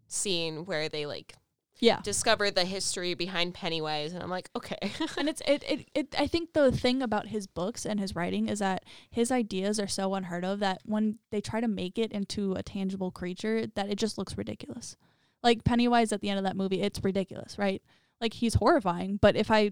scene 0.08 0.66
where 0.66 0.88
they 0.88 1.06
like 1.06 1.36
Yeah, 1.80 2.00
discover 2.02 2.52
the 2.52 2.64
history 2.64 3.14
behind 3.14 3.54
Pennywise 3.54 4.14
and 4.14 4.24
I'm 4.24 4.30
like, 4.30 4.50
okay. 4.56 4.78
and 5.18 5.28
it's 5.28 5.42
it, 5.48 5.64
it 5.68 5.90
it 5.94 6.16
I 6.18 6.28
think 6.28 6.54
the 6.54 6.72
thing 6.72 7.02
about 7.02 7.28
his 7.28 7.48
books 7.48 7.86
and 7.86 8.00
his 8.00 8.16
writing 8.16 8.48
is 8.48 8.60
that 8.60 8.86
his 9.12 9.32
ideas 9.32 9.80
are 9.80 9.88
so 9.88 10.14
unheard 10.14 10.46
of 10.46 10.60
that 10.60 10.80
when 10.86 11.20
they 11.32 11.42
try 11.42 11.60
to 11.60 11.68
make 11.68 11.98
it 11.98 12.12
into 12.12 12.54
a 12.54 12.64
tangible 12.64 13.12
creature 13.12 13.68
that 13.76 13.90
it 13.90 13.98
just 13.98 14.18
looks 14.18 14.38
ridiculous. 14.38 14.96
Like 15.44 15.64
Pennywise 15.64 16.12
at 16.12 16.22
the 16.22 16.30
end 16.30 16.40
of 16.40 16.46
that 16.46 16.56
movie, 16.56 16.82
it's 16.82 17.04
ridiculous, 17.04 17.58
right? 17.60 17.82
Like 18.22 18.34
he's 18.34 18.56
horrifying, 18.56 19.18
but 19.22 19.36
if 19.36 19.52
I 19.52 19.72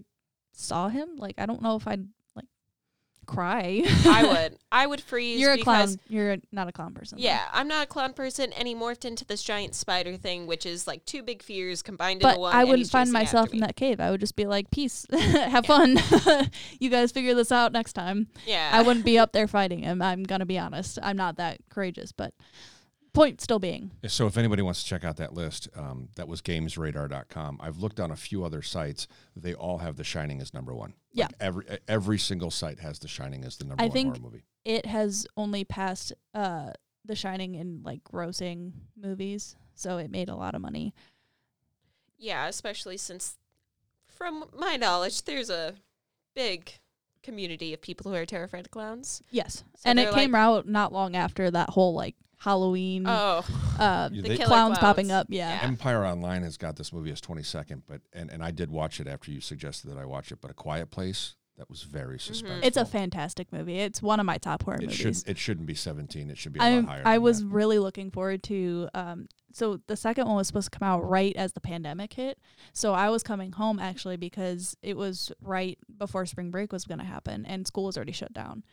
saw 0.52 0.88
him, 0.88 1.16
like 1.16 1.34
I 1.38 1.46
don't 1.46 1.62
know 1.62 1.76
if 1.76 1.88
I'd 1.88 2.06
cry. 3.24 3.82
I 4.06 4.24
would. 4.26 4.58
I 4.70 4.86
would 4.86 5.00
freeze 5.00 5.40
You're 5.40 5.52
a 5.52 5.58
clown. 5.58 5.98
You're 6.08 6.36
not 6.52 6.68
a 6.68 6.72
clown 6.72 6.94
person. 6.94 7.18
though. 7.18 7.24
Yeah, 7.24 7.42
I'm 7.52 7.68
not 7.68 7.84
a 7.84 7.86
clown 7.86 8.12
person, 8.12 8.52
and 8.52 8.68
he 8.68 8.74
morphed 8.74 9.04
into 9.04 9.24
this 9.24 9.42
giant 9.42 9.74
spider 9.74 10.16
thing, 10.16 10.46
which 10.46 10.66
is 10.66 10.86
like 10.86 11.04
two 11.04 11.22
big 11.22 11.42
fears 11.42 11.82
combined 11.82 12.20
But 12.20 12.30
into 12.30 12.40
one. 12.40 12.54
I 12.54 12.64
wouldn't 12.64 12.90
find 12.90 13.10
myself 13.12 13.48
in 13.52 13.60
me. 13.60 13.66
that 13.66 13.76
cave. 13.76 14.00
I 14.00 14.10
would 14.10 14.20
just 14.20 14.36
be 14.36 14.46
like, 14.46 14.70
peace, 14.70 15.06
have 15.12 15.66
fun. 15.66 15.98
you 16.80 16.90
guys 16.90 17.12
figure 17.12 17.34
this 17.34 17.52
out 17.52 17.72
next 17.72 17.92
time. 17.94 18.28
Yeah, 18.46 18.70
I 18.72 18.82
wouldn't 18.82 19.04
be 19.04 19.18
up 19.18 19.32
there 19.32 19.48
fighting 19.48 19.80
him. 19.80 20.02
I'm 20.02 20.22
gonna 20.24 20.46
be 20.46 20.58
honest. 20.58 20.98
I'm 21.02 21.16
not 21.16 21.36
that 21.36 21.58
courageous, 21.70 22.12
but 22.12 22.34
point 23.14 23.40
still 23.40 23.58
being, 23.58 23.90
So 24.08 24.26
if 24.26 24.36
anybody 24.36 24.60
wants 24.60 24.82
to 24.82 24.88
check 24.88 25.04
out 25.04 25.16
that 25.16 25.32
list, 25.32 25.68
um, 25.74 26.08
that 26.16 26.28
was 26.28 26.42
gamesradar.com. 26.42 27.58
I've 27.62 27.78
looked 27.78 27.98
on 28.00 28.10
a 28.10 28.16
few 28.16 28.44
other 28.44 28.60
sites. 28.60 29.06
They 29.34 29.54
all 29.54 29.78
have 29.78 29.96
The 29.96 30.04
Shining 30.04 30.40
as 30.42 30.52
number 30.52 30.74
one. 30.74 30.94
Yeah. 31.12 31.26
Like 31.26 31.34
every 31.40 31.64
every 31.88 32.18
single 32.18 32.50
site 32.50 32.80
has 32.80 32.98
The 32.98 33.08
Shining 33.08 33.44
as 33.44 33.56
the 33.56 33.64
number 33.64 33.82
I 33.82 33.86
one 33.86 33.92
think- 33.92 34.16
horror 34.18 34.30
movie. 34.30 34.44
it 34.64 34.84
has 34.86 35.26
only 35.36 35.64
passed 35.64 36.12
uh 36.34 36.72
The 37.06 37.16
Shining 37.16 37.54
in 37.54 37.80
like 37.82 38.04
grossing 38.04 38.72
movies. 39.00 39.56
so 39.74 39.96
it 39.98 40.10
made 40.10 40.28
a 40.28 40.36
lot 40.36 40.54
of 40.54 40.60
money. 40.60 40.92
Yeah, 42.18 42.46
especially 42.46 42.96
since, 42.96 43.36
from 44.06 44.44
my 44.56 44.76
knowledge, 44.76 45.22
there's 45.24 45.50
a 45.50 45.74
big 46.34 46.72
community 47.22 47.72
of 47.74 47.80
people 47.80 48.10
who 48.10 48.16
are 48.16 48.26
terrified 48.26 48.66
of 48.66 48.70
clowns. 48.70 49.22
Yes, 49.30 49.64
So 49.76 49.82
and 49.90 49.98
they're 49.98 50.08
it 50.10 50.14
came 50.14 50.34
out 50.34 50.66
not 50.68 50.92
long 50.92 51.16
after 51.16 51.50
that 51.50 51.70
whole 51.70 51.94
like 51.94 52.14
Halloween 52.44 53.04
Oh, 53.06 53.42
uh, 53.78 54.08
the 54.10 54.20
they- 54.20 54.36
killer 54.36 54.46
clowns 54.48 54.78
popping 54.78 55.10
up. 55.10 55.26
Yeah. 55.30 55.48
Yeah. 55.60 55.66
Empire 55.66 56.04
Online 56.04 56.42
has 56.42 56.56
got 56.58 56.76
this 56.76 56.92
movie 56.92 57.10
as 57.10 57.20
22nd, 57.20 57.82
but 57.86 58.02
and, 58.12 58.30
and 58.30 58.42
I 58.44 58.50
did 58.50 58.70
watch 58.70 59.00
it 59.00 59.06
after 59.06 59.30
you 59.30 59.40
suggested 59.40 59.88
that 59.90 59.98
I 59.98 60.04
watch 60.04 60.30
it. 60.30 60.38
But 60.42 60.50
A 60.50 60.54
Quiet 60.54 60.90
Place 60.90 61.36
that 61.56 61.70
was 61.70 61.84
very 61.84 62.18
suspenseful. 62.18 62.64
It's 62.64 62.76
a 62.76 62.84
fantastic 62.84 63.52
movie. 63.52 63.78
It's 63.78 64.02
one 64.02 64.18
of 64.18 64.26
my 64.26 64.38
top 64.38 64.64
horror 64.64 64.76
It 64.78 64.82
movies. 64.82 64.96
should 64.96 65.28
it 65.28 65.38
shouldn't 65.38 65.66
be 65.66 65.74
17. 65.74 66.28
It 66.28 66.36
should 66.36 66.52
be 66.52 66.60
a 66.60 66.62
I 66.64 66.74
lot 66.76 66.84
higher. 66.86 67.02
I 67.06 67.12
than 67.14 67.22
was 67.22 67.40
that. 67.42 67.46
really 67.48 67.78
looking 67.78 68.10
forward 68.10 68.42
to 68.44 68.88
um 68.92 69.26
so 69.52 69.80
the 69.86 69.96
second 69.96 70.26
one 70.26 70.34
was 70.34 70.48
supposed 70.48 70.72
to 70.72 70.76
come 70.78 70.86
out 70.88 71.08
right 71.08 71.34
as 71.36 71.52
the 71.52 71.60
pandemic 71.60 72.12
hit. 72.12 72.38
So 72.72 72.92
I 72.92 73.08
was 73.08 73.22
coming 73.22 73.52
home 73.52 73.78
actually 73.78 74.16
because 74.16 74.76
it 74.82 74.96
was 74.96 75.30
right 75.40 75.78
before 75.96 76.26
spring 76.26 76.50
break 76.50 76.72
was 76.72 76.84
going 76.84 76.98
to 76.98 77.04
happen 77.04 77.46
and 77.46 77.64
school 77.66 77.84
was 77.84 77.96
already 77.96 78.10
shut 78.12 78.32
down. 78.32 78.64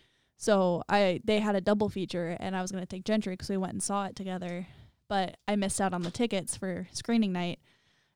So 0.41 0.81
I 0.89 1.21
they 1.23 1.39
had 1.39 1.55
a 1.55 1.61
double 1.61 1.87
feature 1.87 2.35
and 2.39 2.55
I 2.55 2.63
was 2.63 2.71
going 2.71 2.81
to 2.81 2.87
take 2.87 3.03
Gentry 3.05 3.37
cuz 3.37 3.47
we 3.47 3.57
went 3.57 3.73
and 3.73 3.83
saw 3.83 4.05
it 4.05 4.15
together, 4.15 4.65
but 5.07 5.37
I 5.47 5.55
missed 5.55 5.79
out 5.79 5.93
on 5.93 6.01
the 6.01 6.09
tickets 6.09 6.57
for 6.57 6.87
screening 6.91 7.31
night 7.31 7.59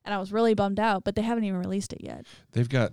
and 0.04 0.12
I 0.12 0.18
was 0.18 0.32
really 0.32 0.52
bummed 0.52 0.80
out, 0.80 1.04
but 1.04 1.14
they 1.14 1.22
haven't 1.22 1.44
even 1.44 1.60
released 1.60 1.92
it 1.92 2.02
yet. 2.02 2.26
They've 2.50 2.68
got 2.68 2.92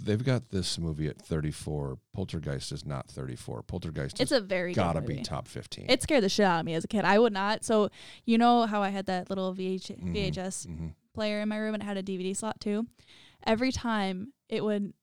they've 0.00 0.24
got 0.24 0.48
this 0.50 0.78
movie 0.78 1.08
at 1.08 1.20
34. 1.20 1.98
Poltergeist 2.14 2.72
is 2.72 2.86
not 2.86 3.06
34. 3.08 3.62
Poltergeist 3.64 4.18
It's 4.18 4.32
a 4.32 4.40
very 4.40 4.72
gotta 4.72 5.00
good 5.00 5.08
be 5.08 5.22
top 5.22 5.46
15. 5.46 5.84
It 5.90 6.02
scared 6.02 6.24
the 6.24 6.30
shit 6.30 6.46
out 6.46 6.60
of 6.60 6.66
me 6.66 6.72
as 6.72 6.84
a 6.84 6.88
kid. 6.88 7.04
I 7.04 7.18
would 7.18 7.34
not. 7.34 7.64
So 7.66 7.90
you 8.24 8.38
know 8.38 8.64
how 8.64 8.82
I 8.82 8.88
had 8.88 9.04
that 9.06 9.28
little 9.28 9.52
VH, 9.54 9.90
Mhm. 9.90 10.14
VHS 10.14 10.64
hmm 10.66 10.88
player 11.12 11.40
in 11.40 11.48
my 11.48 11.56
room 11.58 11.74
and 11.74 11.82
it 11.82 11.86
had 11.86 11.96
a 11.96 12.02
DVD 12.02 12.34
slot 12.34 12.58
too. 12.60 12.86
Every 13.46 13.70
time 13.70 14.32
it 14.48 14.64
would, 14.64 14.94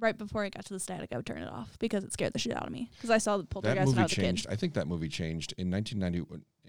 right 0.00 0.16
before 0.16 0.44
I 0.44 0.48
got 0.50 0.64
to 0.66 0.72
the 0.74 0.80
static, 0.80 1.10
I 1.12 1.16
would 1.16 1.26
turn 1.26 1.42
it 1.42 1.48
off 1.50 1.78
because 1.78 2.04
it 2.04 2.12
scared 2.12 2.32
the 2.32 2.38
shit 2.38 2.56
out 2.56 2.66
of 2.66 2.72
me. 2.72 2.90
Because 2.96 3.10
I 3.10 3.18
saw 3.18 3.36
the 3.36 3.42
That 3.44 3.50
poltergeist 3.50 3.86
when 3.86 3.86
I 3.86 3.90
movie 3.90 4.02
was 4.02 4.12
a 4.12 4.14
kid. 4.14 4.22
changed. 4.22 4.46
I 4.48 4.56
think 4.56 4.74
that 4.74 4.86
movie 4.86 5.08
changed 5.08 5.54
in 5.58 5.70
1990, 5.70 6.18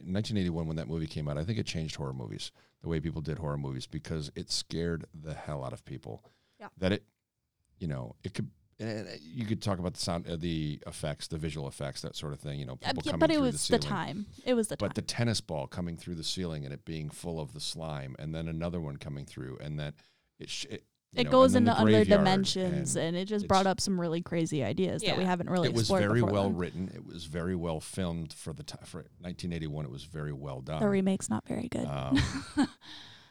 in 0.04 0.14
1981 0.14 0.68
when 0.68 0.76
that 0.78 0.88
movie 0.88 1.08
came 1.08 1.28
out. 1.28 1.38
I 1.38 1.44
think 1.44 1.60
it 1.60 1.66
changed 1.66 1.96
horror 1.96 2.14
movies, 2.14 2.52
the 2.82 2.90
way 2.90 3.00
people 3.00 3.22
did 3.22 3.38
horror 3.40 3.58
movies, 3.58 3.86
because 3.88 4.32
it 4.36 4.50
scared 4.52 5.06
the 5.14 5.34
hell 5.34 5.64
out 5.64 5.74
of 5.74 5.84
people. 5.86 6.24
Yeah. 6.60 6.68
That 6.78 6.92
it, 6.94 7.04
you 7.80 7.88
know, 7.88 8.16
it 8.24 8.34
could. 8.34 8.50
And 8.82 9.10
you 9.22 9.46
could 9.46 9.62
talk 9.62 9.78
about 9.78 9.94
the 9.96 10.00
sound, 10.00 10.26
uh, 10.26 10.38
the 10.38 10.80
effects, 10.88 11.28
the 11.28 11.38
visual 11.38 11.68
effects, 11.68 12.02
that 12.04 12.16
sort 12.16 12.32
of 12.32 12.40
thing. 12.40 12.60
You 12.62 12.66
know, 12.66 12.74
Uh, 12.82 12.88
people 12.94 13.04
yeah, 13.06 13.12
coming 13.12 13.20
but 13.20 13.30
it 13.30 13.34
through 13.34 13.42
was 13.44 13.68
the, 13.68 13.78
the, 13.78 13.84
time. 13.84 14.26
It 14.46 14.54
was 14.54 14.70
the 14.70 14.78
But 14.78 14.96
the 14.96 15.02
tennis 15.02 15.42
ball 15.42 15.68
coming 15.68 15.98
through 15.98 16.16
the 16.16 16.24
ceiling 16.24 16.64
and 16.64 16.74
it 16.74 16.86
being 16.86 17.10
full 17.10 17.42
of 17.42 17.52
the 17.54 17.60
slime, 17.60 18.16
and 18.18 18.34
then 18.34 18.48
another 18.48 18.80
one 18.80 18.96
coming 18.96 19.26
through, 19.26 19.58
and 19.60 19.78
that 19.82 19.96
it 20.40 20.50
sh- 20.50 20.66
it, 20.70 20.86
It 21.16 21.26
know, 21.26 21.32
goes 21.32 21.56
into 21.56 21.72
other 21.72 22.06
dimensions, 22.06 22.96
and 22.96 23.08
and, 23.08 23.18
it 23.18 23.26
just 23.26 23.48
brought 23.48 23.66
up 23.66 23.82
some 23.82 24.00
really 24.00 24.22
crazy 24.22 24.64
ideas 24.64 25.02
that 25.02 25.18
we 25.18 25.24
haven't 25.24 25.50
really 25.50 25.70
it 25.70 25.74
was 25.74 25.90
very 25.90 26.22
well 26.22 26.44
then. 26.44 26.58
written. 26.58 26.92
It 26.94 27.06
was 27.06 27.26
very 27.26 27.56
well 27.56 27.80
filmed 27.80 28.32
for 28.32 28.54
the 28.54 28.62
time 28.62 28.86
for 28.86 29.00
1981. 29.20 29.86
It 29.86 29.92
was 29.92 30.04
very 30.04 30.34
well 30.34 30.62
done. 30.62 30.82
The 30.82 30.88
remake's 30.88 31.30
not 31.30 31.48
very 31.48 31.68
good. 31.68 31.88
Um, 31.88 32.22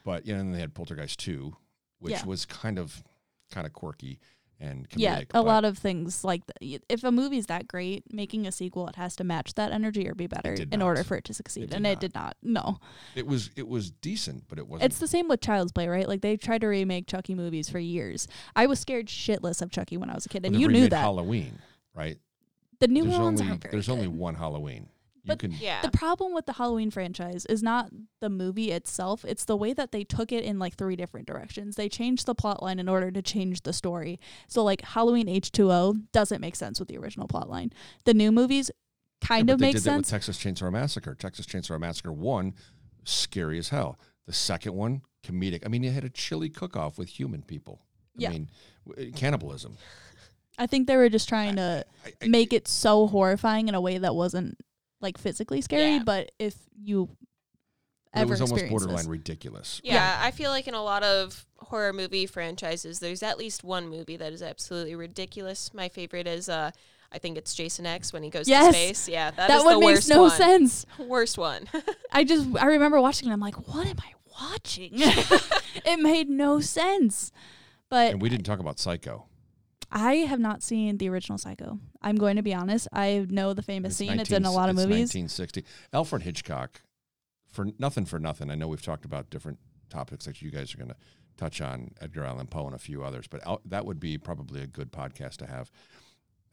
but 0.04 0.26
yeah, 0.26 0.36
and 0.36 0.48
then 0.48 0.52
they 0.52 0.60
had 0.60 0.74
Poltergeist 0.74 1.20
2, 1.20 1.56
which 2.00 2.12
Yeah. 2.14 2.24
was 2.24 2.44
kind 2.44 2.78
of 2.80 3.04
kind 3.52 3.66
of 3.66 3.72
quirky 3.72 4.18
and 4.60 4.88
comedic. 4.88 4.98
yeah, 4.98 5.22
a 5.32 5.42
lot 5.42 5.64
of 5.64 5.78
things 5.78 6.24
like 6.24 6.42
th- 6.60 6.82
if 6.88 7.04
a 7.04 7.12
movie's 7.12 7.46
that 7.46 7.68
great, 7.68 8.12
making 8.12 8.46
a 8.46 8.52
sequel, 8.52 8.88
it 8.88 8.96
has 8.96 9.14
to 9.16 9.24
match 9.24 9.54
that 9.54 9.72
energy 9.72 10.08
or 10.08 10.14
be 10.14 10.26
better 10.26 10.56
in 10.70 10.82
order 10.82 11.04
for 11.04 11.16
it 11.16 11.24
to 11.24 11.34
succeed, 11.34 11.70
did 11.70 11.74
and 11.74 11.82
not. 11.84 11.90
it 11.92 12.00
did 12.00 12.14
not. 12.14 12.36
No, 12.42 12.78
it 13.14 13.26
was 13.26 13.50
it 13.56 13.68
was 13.68 13.90
decent, 13.90 14.44
but 14.48 14.58
it 14.58 14.66
wasn't. 14.66 14.90
It's 14.90 14.98
the 14.98 15.08
same 15.08 15.28
with 15.28 15.40
Child's 15.40 15.72
Play, 15.72 15.88
right? 15.88 16.08
Like 16.08 16.22
they 16.22 16.36
tried 16.36 16.62
to 16.62 16.66
remake 16.66 17.06
Chucky 17.06 17.34
movies 17.34 17.68
for 17.68 17.78
years. 17.78 18.26
I 18.56 18.66
was 18.66 18.80
scared 18.80 19.06
shitless 19.06 19.62
of 19.62 19.70
Chucky 19.70 19.96
when 19.96 20.10
I 20.10 20.14
was 20.14 20.26
a 20.26 20.28
kid, 20.28 20.44
and 20.44 20.58
you 20.58 20.68
knew 20.68 20.88
that. 20.88 21.00
Halloween, 21.00 21.60
right? 21.94 22.18
the 22.80 22.88
new 22.88 23.04
there's 23.04 23.18
ones 23.18 23.40
only 23.40 23.50
aren't 23.50 23.62
very 23.62 23.72
there's 23.72 23.86
good. 23.86 23.92
only 23.92 24.08
one 24.08 24.34
Halloween. 24.36 24.88
You 25.28 25.34
But 25.34 25.38
can 25.40 25.52
yeah. 25.52 25.82
The 25.82 25.90
problem 25.90 26.32
with 26.34 26.46
the 26.46 26.54
Halloween 26.54 26.90
franchise 26.90 27.44
is 27.46 27.62
not 27.62 27.90
the 28.20 28.28
movie 28.30 28.70
itself, 28.72 29.24
it's 29.24 29.44
the 29.44 29.56
way 29.56 29.72
that 29.74 29.92
they 29.92 30.04
took 30.04 30.32
it 30.32 30.44
in 30.44 30.58
like 30.58 30.74
three 30.76 30.96
different 30.96 31.26
directions. 31.26 31.76
They 31.76 31.88
changed 31.88 32.26
the 32.26 32.34
plot 32.34 32.62
line 32.62 32.78
in 32.78 32.88
order 32.88 33.10
to 33.10 33.22
change 33.22 33.62
the 33.62 33.72
story. 33.72 34.18
So 34.48 34.64
like 34.64 34.80
Halloween 34.82 35.26
H2O 35.26 36.02
doesn't 36.12 36.40
make 36.40 36.56
sense 36.56 36.78
with 36.80 36.88
the 36.88 36.98
original 36.98 37.28
plot 37.28 37.48
line. 37.48 37.72
The 38.04 38.14
new 38.14 38.32
movies 38.32 38.70
kind 39.20 39.48
Yeah, 39.48 39.54
of 39.54 39.58
but 39.58 39.62
they 39.62 39.66
make 39.68 39.74
did 39.76 39.82
that 39.84 39.96
with 39.96 40.06
sense. 40.06 40.10
Texas 40.28 40.38
Chainsaw 40.38 40.72
Massacre. 40.72 41.14
Texas 41.14 41.46
Chainsaw 41.46 41.78
Massacre 41.78 42.12
one, 42.12 42.54
scary 43.04 43.58
as 43.58 43.68
hell. 43.70 43.98
The 44.26 44.32
second 44.32 44.74
one, 44.74 45.02
comedic. 45.24 45.62
I 45.64 45.68
mean, 45.68 45.82
you 45.82 45.90
had 45.90 46.04
a 46.04 46.10
chili 46.10 46.48
cook-off 46.50 46.98
with 46.98 47.08
human 47.08 47.42
people. 47.42 47.80
I 48.18 48.22
Yeah. 48.22 48.30
mean, 48.30 48.50
eh, 48.96 49.10
cannibalism. 49.14 49.76
I 50.58 50.66
think 50.66 50.86
they 50.88 50.96
were 50.96 51.08
just 51.08 51.28
trying 51.28 51.56
to 51.56 51.84
I, 52.04 52.12
I, 52.22 52.26
make 52.28 52.52
it 52.52 52.66
so 52.66 53.06
horrifying 53.06 53.68
in 53.68 53.74
a 53.74 53.80
way 53.80 53.98
that 53.98 54.14
wasn't 54.14 54.58
like 55.00 55.18
physically 55.18 55.60
scary, 55.60 55.94
Yeah. 55.96 56.02
but 56.04 56.32
if 56.38 56.54
you 56.80 57.08
it 58.14 58.20
ever 58.20 58.30
was 58.30 58.40
almost 58.40 58.52
experience 58.62 58.70
borderline 58.70 58.96
this- 58.98 59.06
ridiculous. 59.06 59.80
Yeah, 59.84 60.18
I 60.20 60.30
feel 60.30 60.50
like 60.50 60.66
in 60.66 60.74
a 60.74 60.82
lot 60.82 61.02
of 61.02 61.46
horror 61.58 61.92
movie 61.92 62.26
franchises, 62.26 62.98
there's 63.00 63.22
at 63.22 63.38
least 63.38 63.62
one 63.64 63.88
movie 63.88 64.16
that 64.16 64.32
is 64.32 64.42
absolutely 64.42 64.94
ridiculous. 64.94 65.72
My 65.74 65.88
favorite 65.88 66.26
is, 66.26 66.48
uh, 66.48 66.70
I 67.12 67.18
think 67.18 67.38
it's 67.38 67.54
Jason 67.54 67.86
X 67.86 68.12
when 68.12 68.22
he 68.22 68.30
goes 68.30 68.48
Yes. 68.48 68.66
to 68.66 68.72
space. 68.72 69.08
Yeah, 69.08 69.30
that 69.32 69.50
is 69.50 69.64
one 69.64 69.74
the 69.74 69.80
makes 69.80 69.92
worst 69.98 70.08
no 70.10 70.22
one. 70.22 70.30
sense. 70.32 70.86
Worst 70.98 71.38
one. 71.38 71.68
I 72.12 72.24
just 72.24 72.48
I 72.56 72.66
remember 72.66 73.00
watching 73.00 73.28
it. 73.28 73.32
I'm 73.32 73.40
like, 73.40 73.68
what 73.68 73.86
am 73.86 73.96
I 73.98 74.12
watching? 74.52 74.90
it 74.94 76.00
made 76.00 76.28
no 76.28 76.60
sense. 76.60 77.30
But 77.90 78.12
And 78.12 78.20
we 78.22 78.28
didn't 78.28 78.44
talk 78.44 78.58
about 78.58 78.78
Psycho. 78.78 79.26
I 79.90 80.14
have 80.16 80.40
not 80.40 80.62
seen 80.62 80.98
the 80.98 81.08
original 81.08 81.38
Psycho. 81.38 81.78
I'm 82.02 82.16
going 82.16 82.36
to 82.36 82.42
be 82.42 82.54
honest. 82.54 82.88
I 82.92 83.26
know 83.28 83.54
the 83.54 83.62
famous 83.62 83.96
scene. 83.96 84.18
It's 84.20 84.30
in 84.30 84.44
a 84.44 84.52
lot 84.52 84.68
of 84.68 84.76
it's 84.76 84.84
movies. 84.86 85.14
1960. 85.14 85.64
Alfred 85.92 86.22
Hitchcock, 86.22 86.82
for 87.50 87.68
nothing 87.78 88.04
for 88.04 88.18
nothing. 88.18 88.50
I 88.50 88.54
know 88.54 88.68
we've 88.68 88.82
talked 88.82 89.04
about 89.04 89.30
different 89.30 89.58
topics 89.88 90.26
that 90.26 90.42
you 90.42 90.50
guys 90.50 90.74
are 90.74 90.78
going 90.78 90.90
to 90.90 90.96
touch 91.38 91.60
on, 91.60 91.92
Edgar 92.00 92.24
Allan 92.24 92.48
Poe 92.48 92.66
and 92.66 92.74
a 92.74 92.78
few 92.78 93.02
others, 93.02 93.26
but 93.28 93.42
that 93.64 93.86
would 93.86 94.00
be 94.00 94.18
probably 94.18 94.60
a 94.60 94.66
good 94.66 94.92
podcast 94.92 95.36
to 95.36 95.46
have. 95.46 95.70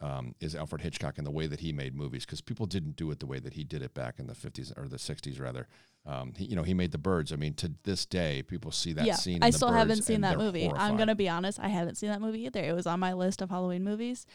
Um, 0.02 0.36
is 0.42 0.56
Alfred 0.56 0.82
Hitchcock 0.82 1.18
and 1.18 1.26
the 1.26 1.32
way 1.32 1.48
that 1.48 1.62
he 1.62 1.72
made 1.72 1.96
movies 1.96 2.26
because 2.26 2.42
people 2.42 2.66
didn't 2.66 2.98
do 2.98 3.10
it 3.12 3.20
the 3.20 3.26
way 3.26 3.40
that 3.40 3.54
he 3.54 3.64
did 3.64 3.82
it 3.82 3.94
back 3.94 4.20
in 4.20 4.28
the 4.28 4.34
50s 4.34 4.78
or 4.78 4.90
the 4.90 4.98
60s 4.98 5.40
rather. 5.40 5.68
Um, 6.06 6.34
he, 6.38 6.46
you 6.46 6.56
know, 6.58 6.64
he 6.64 6.74
made 6.74 6.92
the 6.92 6.98
birds. 6.98 7.32
I 7.32 7.38
mean, 7.38 7.54
to 7.56 7.72
this 7.84 8.06
day, 8.06 8.44
people 8.44 8.72
see 8.72 8.92
that 8.92 9.06
yeah, 9.06 9.16
scene. 9.16 9.42
I 9.42 9.52
The 9.52 9.58
still 9.58 9.72
haven't 9.72 10.04
seen 10.04 10.20
that 10.22 10.38
movie. 10.38 10.70
I'm 10.70 10.98
gonna 10.98 11.16
be 11.16 11.30
honest. 11.30 11.60
I 11.62 11.70
haven't 11.70 11.96
seen 11.96 12.10
that 12.10 12.20
movie 12.20 12.42
either. 12.46 12.62
It 12.62 12.76
was 12.76 12.86
on 12.86 13.00
my 13.00 13.14
list 13.14 13.42
of 13.42 13.50
Halloween 13.50 13.86
movies. 13.86 14.26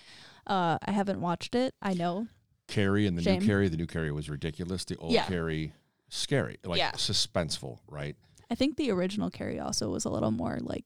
Uh, 0.46 0.78
I 0.84 0.92
haven't 0.92 1.20
watched 1.20 1.54
it. 1.54 1.74
I 1.82 1.92
know. 1.92 2.26
Carrie 2.66 3.06
and 3.06 3.18
the 3.18 3.22
Shame. 3.22 3.40
new 3.40 3.46
Carrie. 3.46 3.68
The 3.68 3.76
new 3.76 3.86
Carrie 3.86 4.12
was 4.12 4.30
ridiculous. 4.30 4.84
The 4.86 4.96
old 4.96 5.12
Yeah. 5.12 5.26
Carrie, 5.26 5.74
scary, 6.08 6.56
like 6.64 6.78
Yeah. 6.78 6.92
suspenseful, 6.92 7.80
right? 7.86 8.16
I 8.50 8.54
think 8.54 8.76
the 8.78 8.90
original 8.90 9.30
Carrie 9.30 9.60
also 9.60 9.90
was 9.90 10.06
a 10.06 10.10
little 10.10 10.30
more 10.30 10.58
like 10.62 10.84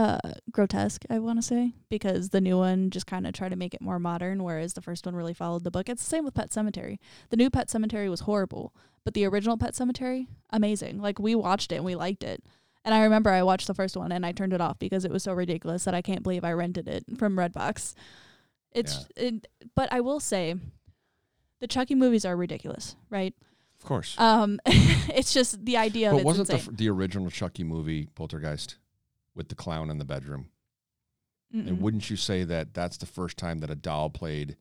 uh 0.00 0.18
grotesque, 0.50 1.04
I 1.10 1.18
want 1.18 1.38
to 1.38 1.42
say, 1.42 1.74
because 1.90 2.30
the 2.30 2.40
new 2.40 2.56
one 2.56 2.88
just 2.88 3.06
kind 3.06 3.26
of 3.26 3.34
tried 3.34 3.50
to 3.50 3.56
make 3.56 3.74
it 3.74 3.82
more 3.82 3.98
modern 3.98 4.42
whereas 4.42 4.72
the 4.72 4.80
first 4.80 5.04
one 5.04 5.14
really 5.14 5.34
followed 5.34 5.62
the 5.62 5.70
book. 5.70 5.90
It's 5.90 6.02
the 6.02 6.08
same 6.08 6.24
with 6.24 6.32
Pet 6.34 6.50
Sematary. 6.50 6.98
The 7.28 7.36
new 7.36 7.50
Pet 7.50 7.68
Sematary 7.68 8.08
was 8.08 8.20
horrible, 8.20 8.74
but 9.04 9.12
the 9.12 9.26
original 9.26 9.58
Pet 9.58 9.74
Sematary, 9.74 10.26
amazing. 10.48 11.02
Like 11.02 11.18
we 11.18 11.34
watched 11.34 11.70
it 11.70 11.76
and 11.76 11.84
we 11.84 11.96
liked 11.96 12.24
it. 12.24 12.42
And 12.82 12.94
I 12.94 13.02
remember 13.02 13.28
I 13.28 13.42
watched 13.42 13.66
the 13.66 13.74
first 13.74 13.94
one 13.94 14.10
and 14.10 14.24
I 14.24 14.32
turned 14.32 14.54
it 14.54 14.60
off 14.62 14.78
because 14.78 15.04
it 15.04 15.10
was 15.10 15.22
so 15.22 15.34
ridiculous 15.34 15.84
that 15.84 15.94
I 15.94 16.00
can't 16.00 16.22
believe 16.22 16.44
I 16.44 16.52
rented 16.54 16.88
it 16.88 17.04
from 17.18 17.36
Redbox. 17.36 17.94
It's 18.72 19.06
it, 19.16 19.48
but 19.74 19.92
I 19.92 20.00
will 20.00 20.20
say 20.20 20.54
the 21.60 21.66
Chucky 21.66 21.94
movies 21.94 22.24
are 22.24 22.36
ridiculous, 22.36 22.96
right? 23.10 23.34
Of 23.78 23.84
course. 23.84 24.14
Um 24.18 24.60
it's 24.66 25.34
just 25.34 25.62
the 25.62 25.76
idea 25.76 26.10
but 26.10 26.18
it's 26.18 26.24
wasn't 26.24 26.48
the, 26.48 26.54
f- 26.54 26.68
the 26.72 26.88
original 26.88 27.28
Chucky 27.28 27.64
movie 27.64 28.08
Poltergeist 28.14 28.76
with 29.34 29.48
the 29.48 29.54
clown 29.54 29.90
in 29.90 29.98
the 29.98 30.04
bedroom? 30.04 30.48
And 31.52 31.66
Mm-mm. 31.68 31.80
wouldn't 31.80 32.08
you 32.10 32.16
say 32.16 32.44
that 32.44 32.74
that's 32.74 32.96
the 32.96 33.06
first 33.06 33.36
time 33.36 33.58
that 33.58 33.70
a 33.70 33.74
doll 33.74 34.08
played, 34.08 34.56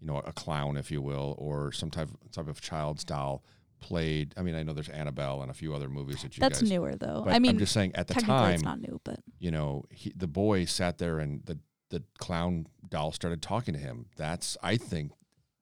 you 0.00 0.06
know, 0.06 0.18
a 0.18 0.32
clown, 0.32 0.76
if 0.76 0.90
you 0.90 1.02
will, 1.02 1.34
or 1.38 1.72
some 1.72 1.90
type 1.90 2.08
type 2.30 2.46
of 2.48 2.60
child's 2.60 3.02
doll 3.04 3.42
played? 3.80 4.32
I 4.36 4.42
mean, 4.42 4.54
I 4.54 4.62
know 4.62 4.72
there's 4.72 4.88
Annabelle 4.88 5.42
and 5.42 5.50
a 5.50 5.54
few 5.54 5.74
other 5.74 5.88
movies 5.88 6.22
that 6.22 6.36
you 6.36 6.40
That's 6.40 6.60
guys. 6.60 6.70
newer 6.70 6.94
though. 6.94 7.24
I 7.26 7.40
mean, 7.40 7.52
I'm 7.52 7.58
just 7.58 7.72
saying 7.72 7.96
at 7.96 8.06
the 8.06 8.14
time, 8.14 8.54
it's 8.54 8.62
not 8.62 8.80
new, 8.80 9.00
but 9.02 9.18
you 9.40 9.50
know, 9.50 9.84
he, 9.90 10.12
the 10.14 10.28
boy 10.28 10.66
sat 10.66 10.98
there 10.98 11.18
and 11.18 11.44
the 11.46 11.58
the 11.90 12.04
clown 12.18 12.66
doll 12.88 13.10
started 13.10 13.42
talking 13.42 13.74
to 13.74 13.80
him. 13.80 14.06
That's 14.16 14.56
I 14.62 14.76
think 14.76 15.10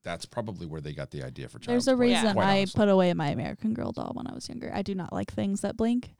that's 0.04 0.26
probably 0.26 0.66
where 0.66 0.82
they 0.82 0.92
got 0.92 1.10
the 1.10 1.22
idea 1.22 1.48
for 1.48 1.58
child's 1.58 1.86
there's 1.86 1.88
a 1.88 1.96
play, 1.96 2.08
reason 2.08 2.38
I 2.38 2.58
honestly. 2.58 2.78
put 2.78 2.88
away 2.90 3.12
my 3.14 3.28
American 3.30 3.72
Girl 3.72 3.92
doll 3.92 4.12
when 4.14 4.26
I 4.26 4.34
was 4.34 4.48
younger. 4.50 4.70
I 4.74 4.82
do 4.82 4.94
not 4.94 5.14
like 5.14 5.32
things 5.32 5.62
that 5.62 5.78
blink. 5.78 6.14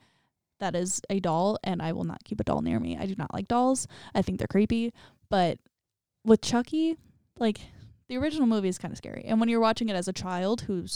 That 0.60 0.74
is 0.74 1.00
a 1.08 1.20
doll, 1.20 1.58
and 1.62 1.80
I 1.80 1.92
will 1.92 2.04
not 2.04 2.24
keep 2.24 2.40
a 2.40 2.44
doll 2.44 2.62
near 2.62 2.80
me. 2.80 2.96
I 2.98 3.06
do 3.06 3.14
not 3.16 3.32
like 3.32 3.48
dolls. 3.48 3.86
I 4.14 4.22
think 4.22 4.38
they're 4.38 4.46
creepy. 4.48 4.92
But 5.30 5.58
with 6.24 6.40
Chucky, 6.40 6.96
like 7.38 7.60
The 8.08 8.16
original 8.16 8.46
movie 8.46 8.68
is 8.68 8.78
kind 8.78 8.90
of 8.92 8.98
scary. 8.98 9.24
And 9.26 9.38
when 9.38 9.48
you're 9.48 9.60
watching 9.60 9.88
it 9.88 9.94
as 9.96 10.08
a 10.08 10.12
child 10.12 10.62
who 10.62 10.86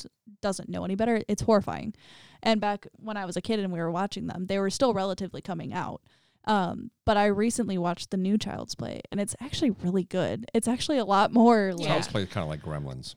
doesn't 0.40 0.68
know 0.68 0.84
any 0.84 0.94
better, 0.94 1.22
it's 1.28 1.42
horrifying. 1.42 1.94
And 2.42 2.60
back 2.60 2.86
when 2.98 3.16
I 3.16 3.24
was 3.26 3.36
a 3.36 3.40
kid 3.42 3.60
and 3.60 3.72
we 3.72 3.78
were 3.78 3.90
watching 3.90 4.26
them, 4.26 4.46
they 4.46 4.58
were 4.58 4.70
still 4.70 4.94
relatively 4.94 5.40
coming 5.42 5.72
out. 5.74 6.00
Um, 6.46 6.90
but 7.04 7.16
I 7.16 7.26
recently 7.26 7.78
watched 7.78 8.10
the 8.10 8.16
new 8.16 8.36
Child's 8.36 8.74
Play, 8.74 9.00
and 9.12 9.20
it's 9.20 9.36
actually 9.40 9.70
really 9.70 10.02
good. 10.04 10.46
It's 10.54 10.66
actually 10.66 10.98
a 10.98 11.04
lot 11.04 11.32
more 11.32 11.72
Yeah. 11.76 11.86
Child's 11.88 12.08
Play 12.08 12.22
is 12.22 12.30
kind 12.30 12.42
of 12.42 12.48
like 12.48 12.62
Gremlins 12.62 13.14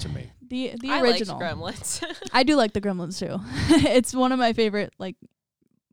to 0.00 0.08
me. 0.08 0.30
the 0.48 0.72
the 0.80 0.90
I 0.90 1.00
original. 1.02 1.38
liked 1.38 1.56
Gremlins. 1.58 2.02
I 2.32 2.42
do 2.44 2.56
like 2.56 2.72
the 2.72 2.80
Gremlins 2.80 3.18
too. 3.18 3.38
it's 3.88 4.14
one 4.14 4.32
of 4.32 4.38
my 4.38 4.52
favorite 4.54 4.94
like 4.98 5.16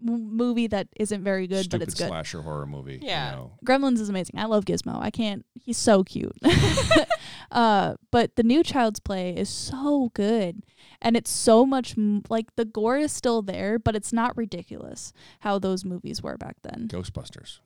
m- 0.06 0.36
movie 0.36 0.68
that 0.68 0.88
isn't 1.00 1.24
very 1.24 1.48
good, 1.48 1.66
Stupid 1.66 1.80
but 1.80 1.88
it's 1.88 1.96
good. 2.00 2.08
slasher 2.08 2.42
horror 2.42 2.66
movie. 2.66 3.00
Yeah. 3.02 3.32
You 3.32 3.36
know. 3.38 3.52
Gremlins 3.66 4.00
is 4.00 4.10
amazing. 4.10 4.40
I 4.40 4.46
love 4.46 4.66
Gizmo. 4.66 5.00
I 5.02 5.10
can't. 5.12 5.46
He's 5.54 5.78
so 5.78 6.04
cute. 6.04 6.36
uh, 7.52 7.96
but 8.12 8.36
the 8.36 8.44
new 8.44 8.64
Child's 8.64 9.00
Play 9.00 9.36
is 9.36 9.50
so 9.50 10.12
good, 10.14 10.64
and 11.02 11.16
it's 11.18 11.32
so 11.32 11.66
much 11.66 11.98
m- 11.98 12.24
like 12.30 12.56
the 12.56 12.66
gore 12.66 12.98
is 12.98 13.12
still 13.12 13.42
there, 13.42 13.80
but 13.80 13.96
it's 13.96 14.14
not 14.14 14.36
ridiculous 14.38 15.14
how 15.42 15.60
those 15.60 15.84
movies 15.86 16.22
were 16.22 16.38
back 16.38 16.58
then. 16.64 16.88
Ghostbusters. 16.92 17.60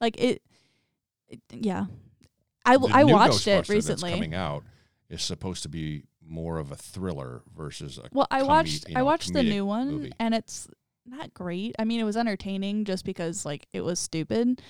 Like 0.00 0.18
it, 0.20 0.42
it 1.28 1.40
yeah. 1.50 1.86
I 2.64 2.74
w- 2.74 2.92
The 2.92 2.98
I 2.98 3.04
watched 3.04 3.46
it 3.48 3.68
recently. 3.68 4.10
That's 4.10 4.16
coming 4.18 4.34
out 4.34 4.64
is 5.08 5.22
supposed 5.22 5.62
to 5.62 5.68
be 5.68 6.04
more 6.22 6.58
of 6.58 6.70
a 6.70 6.76
thriller 6.76 7.42
versus 7.56 7.98
a 7.98 8.08
Well, 8.12 8.26
I 8.30 8.38
comed- 8.40 8.48
watched 8.48 8.88
you 8.88 8.94
I 8.96 9.02
watched 9.02 9.32
the 9.32 9.42
new 9.42 9.64
one 9.64 9.90
movie. 9.92 10.12
and 10.20 10.34
it's 10.34 10.68
not 11.10 11.34
great. 11.34 11.74
I 11.78 11.84
mean, 11.84 12.00
it 12.00 12.04
was 12.04 12.16
entertaining 12.16 12.84
just 12.84 13.04
because 13.04 13.44
like 13.46 13.66
it 13.72 13.82
was 13.82 13.98
stupid, 13.98 14.60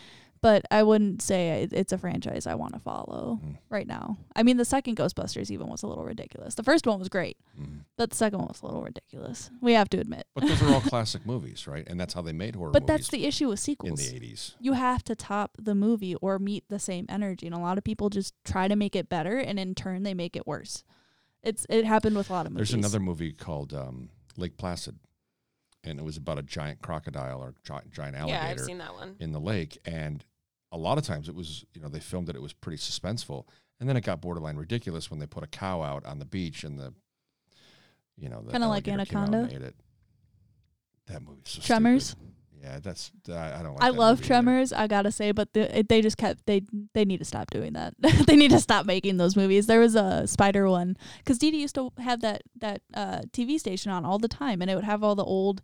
but 0.40 0.62
I 0.70 0.84
wouldn't 0.84 1.20
say 1.20 1.62
it- 1.64 1.72
it's 1.72 1.92
a 1.92 1.98
franchise 1.98 2.46
I 2.46 2.54
want 2.54 2.72
to 2.74 2.78
follow 2.78 3.40
Mm. 3.44 3.58
right 3.70 3.86
now. 3.88 4.18
I 4.36 4.44
mean, 4.44 4.56
the 4.56 4.64
second 4.64 4.96
Ghostbusters 4.96 5.50
even 5.50 5.66
was 5.66 5.82
a 5.82 5.88
little 5.88 6.04
ridiculous. 6.04 6.54
The 6.54 6.62
first 6.62 6.86
one 6.86 7.00
was 7.00 7.08
great, 7.08 7.36
Mhm. 7.58 7.80
but 7.96 8.10
the 8.10 8.16
second 8.16 8.38
one 8.38 8.46
was 8.48 8.62
a 8.62 8.66
little 8.66 8.82
ridiculous. 8.82 9.50
We 9.60 9.72
have 9.72 9.88
to 9.90 9.98
admit. 9.98 10.28
But 10.34 10.46
those 10.46 10.62
are 10.62 10.72
all 10.72 10.80
classic 10.94 11.26
movies, 11.26 11.66
right? 11.66 11.84
And 11.88 11.98
that's 11.98 12.14
how 12.14 12.22
they 12.22 12.32
made 12.32 12.54
horror 12.54 12.70
But 12.70 12.86
that's 12.86 13.08
the 13.08 13.26
issue 13.26 13.48
with 13.48 13.58
sequels 13.58 13.98
in 14.00 14.06
the 14.20 14.26
80s. 14.26 14.54
you 14.60 14.74
have 14.74 15.02
to 15.04 15.16
top 15.16 15.56
the 15.58 15.74
movie 15.74 16.14
or 16.16 16.38
meet 16.38 16.64
the 16.68 16.78
same 16.78 17.06
energy, 17.08 17.46
and 17.46 17.54
a 17.54 17.58
lot 17.58 17.76
of 17.78 17.82
people 17.82 18.08
just 18.08 18.32
try 18.44 18.68
to 18.68 18.76
make 18.76 18.94
it 18.94 19.08
better, 19.08 19.38
and 19.38 19.58
in 19.58 19.74
turn 19.74 20.04
they 20.04 20.14
make 20.14 20.36
it 20.36 20.46
worse. 20.46 20.84
It's 21.42 21.66
it 21.68 21.84
happened 21.84 22.16
with 22.16 22.30
a 22.30 22.32
lot 22.32 22.46
of 22.46 22.52
movies. 22.52 22.68
There's 22.70 22.78
another 22.78 23.00
movie 23.00 23.32
called 23.32 23.72
um, 23.74 24.10
Lake 24.36 24.56
Placid, 24.56 24.98
and 25.84 25.98
it 25.98 26.02
was 26.04 26.16
about 26.16 26.38
a 26.38 26.42
giant 26.42 26.82
crocodile 26.82 27.40
or 27.40 27.54
gi- 27.64 27.88
giant 27.90 28.14
yeah, 28.16 28.22
alligator 28.22 28.60
I've 28.62 28.66
seen 28.66 28.78
that 28.78 28.94
one. 28.94 29.16
in 29.20 29.32
the 29.32 29.40
lake. 29.40 29.78
And 29.84 30.24
a 30.72 30.76
lot 30.78 30.98
of 30.98 31.04
times 31.04 31.28
it 31.28 31.34
was, 31.34 31.64
you 31.74 31.80
know, 31.80 31.88
they 31.88 32.00
filmed 32.00 32.28
it, 32.28 32.36
it 32.36 32.42
was 32.42 32.52
pretty 32.52 32.78
suspenseful. 32.78 33.44
And 33.80 33.88
then 33.88 33.96
it 33.96 34.02
got 34.02 34.20
borderline 34.20 34.56
ridiculous 34.56 35.10
when 35.10 35.20
they 35.20 35.26
put 35.26 35.44
a 35.44 35.46
cow 35.46 35.82
out 35.82 36.04
on 36.04 36.18
the 36.18 36.24
beach 36.24 36.64
and 36.64 36.78
the, 36.78 36.92
you 38.16 38.28
know, 38.28 38.42
the 38.42 38.50
Kinda 38.52 38.66
like 38.68 38.88
alligator 38.88 39.04
came 39.10 39.18
out 39.18 39.26
and 39.28 39.34
Anaconda? 39.36 39.56
ate 39.56 39.68
it. 39.68 39.76
That 41.06 41.22
movie's 41.22 41.48
so 41.48 41.62
Tremors. 41.62 42.08
stupid. 42.08 42.27
Yeah, 42.62 42.80
that's 42.80 43.10
I 43.28 43.60
I 43.60 43.62
don't 43.62 43.74
like. 43.74 43.82
I 43.82 43.88
love 43.90 44.18
movie 44.18 44.24
either. 44.24 44.26
Tremors. 44.26 44.72
I 44.72 44.86
gotta 44.86 45.12
say, 45.12 45.32
but 45.32 45.52
the, 45.52 45.78
it, 45.78 45.88
they 45.88 46.02
just 46.02 46.16
kept 46.16 46.46
they 46.46 46.62
they 46.94 47.04
need 47.04 47.18
to 47.18 47.24
stop 47.24 47.50
doing 47.50 47.74
that. 47.74 47.94
they 48.26 48.36
need 48.36 48.50
to 48.50 48.58
stop 48.58 48.86
making 48.86 49.16
those 49.16 49.36
movies. 49.36 49.66
There 49.66 49.80
was 49.80 49.94
a 49.94 50.26
spider 50.26 50.68
one 50.68 50.96
because 51.18 51.38
Dee 51.38 51.56
used 51.56 51.74
to 51.76 51.92
have 51.98 52.20
that 52.20 52.42
that 52.60 52.82
uh, 52.94 53.20
TV 53.32 53.58
station 53.58 53.92
on 53.92 54.04
all 54.04 54.18
the 54.18 54.28
time, 54.28 54.60
and 54.60 54.70
it 54.70 54.74
would 54.74 54.84
have 54.84 55.02
all 55.04 55.14
the 55.14 55.24
old 55.24 55.62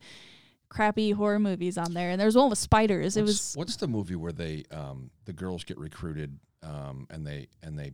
crappy 0.69 1.13
horror 1.13 1.39
movies 1.39 1.79
on 1.79 1.95
there. 1.95 2.11
And 2.11 2.21
there 2.21 2.27
was 2.27 2.37
one 2.37 2.51
with 2.51 2.59
spiders. 2.59 3.17
it 3.17 3.23
was 3.23 3.55
what's 3.55 3.77
the 3.77 3.89
movie 3.89 4.17
where 4.17 4.33
they 4.33 4.65
um 4.71 5.11
the 5.25 5.33
girls 5.33 5.65
get 5.65 5.79
recruited 5.79 6.39
um 6.63 7.07
and 7.11 7.27
they 7.27 7.49
and 7.63 7.79
they 7.79 7.93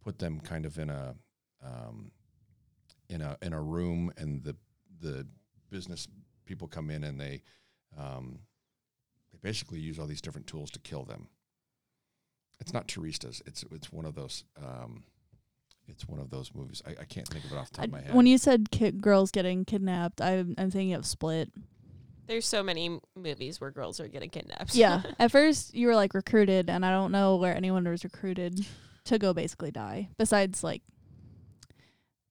put 0.00 0.18
them 0.18 0.40
kind 0.40 0.66
of 0.66 0.78
in 0.78 0.90
a 0.90 1.14
um 1.64 2.10
in 3.08 3.20
a 3.20 3.36
in 3.42 3.52
a 3.52 3.60
room 3.60 4.12
and 4.16 4.42
the 4.44 4.56
the 5.00 5.26
business 5.70 6.06
people 6.44 6.68
come 6.68 6.90
in 6.90 7.04
and 7.04 7.20
they 7.20 7.42
um 7.98 8.38
they 9.32 9.38
basically 9.42 9.78
use 9.80 9.98
all 9.98 10.06
these 10.06 10.20
different 10.20 10.46
tools 10.46 10.70
to 10.72 10.78
kill 10.78 11.04
them. 11.04 11.28
It's 12.60 12.72
not 12.72 12.86
Teresa's. 12.88 13.42
It's 13.46 13.64
it's 13.72 13.92
one 13.92 14.04
of 14.04 14.14
those 14.14 14.44
um 14.62 15.04
it's 15.88 16.06
one 16.06 16.20
of 16.20 16.30
those 16.30 16.52
movies. 16.54 16.80
I, 16.86 16.90
I 17.00 17.04
can't 17.04 17.26
think 17.26 17.44
of 17.44 17.52
it 17.52 17.56
off 17.56 17.70
the 17.70 17.76
top 17.78 17.82
I- 17.82 17.86
of 17.86 17.92
my 17.92 18.00
head. 18.02 18.14
when 18.14 18.26
you 18.26 18.38
said 18.38 18.70
ki- 18.70 18.92
girls 18.92 19.30
getting 19.30 19.64
kidnapped. 19.64 20.20
I'm 20.20 20.54
I'm 20.58 20.70
thinking 20.70 20.94
of 20.94 21.04
Split. 21.06 21.50
There's 22.28 22.46
so 22.46 22.62
many 22.62 23.00
movies 23.16 23.60
where 23.60 23.72
girls 23.72 23.98
are 23.98 24.06
getting 24.06 24.30
kidnapped. 24.30 24.76
Yeah. 24.76 25.02
At 25.18 25.32
first, 25.32 25.74
you 25.74 25.88
were 25.88 25.96
like 25.96 26.14
recruited, 26.14 26.70
and 26.70 26.86
I 26.86 26.90
don't 26.90 27.10
know 27.10 27.36
where 27.36 27.54
anyone 27.54 27.86
was 27.86 28.04
recruited 28.04 28.64
to 29.06 29.18
go 29.18 29.34
basically 29.34 29.72
die, 29.72 30.08
besides 30.18 30.62
like 30.62 30.82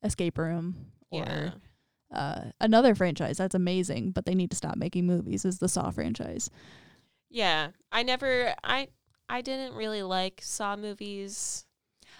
Escape 0.02 0.38
Room 0.38 0.76
or 1.12 1.20
yeah. 1.26 1.52
Uh, 2.12 2.46
another 2.60 2.96
franchise 2.96 3.38
that's 3.38 3.56
amazing, 3.56 4.12
but 4.12 4.26
they 4.26 4.36
need 4.36 4.52
to 4.52 4.58
stop 4.58 4.76
making 4.76 5.06
movies. 5.06 5.46
Is 5.46 5.60
the 5.60 5.70
Saw 5.70 5.90
franchise? 5.92 6.50
Yeah. 7.30 7.70
I 7.92 8.04
never 8.04 8.54
I 8.64 8.90
I 9.30 9.42
didn't 9.42 9.76
really 9.76 10.04
like 10.04 10.42
Saw 10.44 10.76
movies. 10.76 11.66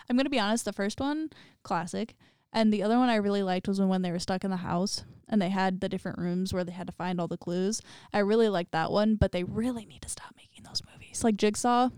I'm 0.10 0.18
gonna 0.18 0.30
be 0.30 0.40
honest. 0.40 0.66
The 0.66 0.74
first 0.74 1.00
one, 1.00 1.30
classic, 1.64 2.16
and 2.54 2.72
the 2.72 2.84
other 2.84 2.98
one 2.98 3.10
I 3.10 3.16
really 3.16 3.44
liked 3.44 3.68
was 3.68 3.80
when, 3.80 3.90
when 3.90 4.02
they 4.02 4.12
were 4.12 4.20
stuck 4.20 4.44
in 4.44 4.52
the 4.52 4.58
house 4.58 5.04
and 5.28 5.42
they 5.42 5.50
had 5.50 5.80
the 5.80 5.90
different 5.90 6.18
rooms 6.20 6.54
where 6.54 6.64
they 6.64 6.72
had 6.72 6.88
to 6.88 6.94
find 6.94 7.20
all 7.20 7.28
the 7.28 7.38
clues. 7.38 7.82
I 8.14 8.20
really 8.20 8.50
liked 8.50 8.72
that 8.72 8.92
one, 8.92 9.16
but 9.16 9.32
they 9.32 9.44
really 9.44 9.86
need 9.86 10.02
to 10.02 10.10
stop 10.10 10.34
making 10.36 10.64
those 10.64 10.82
movies. 10.92 11.24
Like 11.24 11.38
Jigsaw, 11.38 11.90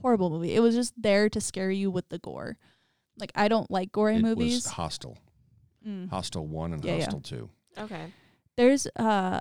horrible 0.00 0.30
movie. 0.30 0.54
It 0.54 0.60
was 0.60 0.74
just 0.74 0.94
there 1.00 1.28
to 1.28 1.40
scare 1.40 1.70
you 1.70 1.90
with 1.90 2.08
the 2.08 2.18
gore. 2.18 2.56
Like 3.18 3.32
I 3.34 3.48
don't 3.48 3.70
like 3.70 3.92
gory 3.92 4.16
it 4.16 4.22
movies. 4.22 4.64
was 4.64 4.72
Hostel, 4.72 5.18
Mm. 5.86 6.10
Hostel 6.10 6.46
one 6.46 6.72
and 6.72 6.84
Yeah, 6.84 6.92
yeah. 6.96 7.04
Hostel 7.04 7.20
two. 7.20 7.50
Okay. 7.78 8.12
There's 8.56 8.86
uh 8.96 9.40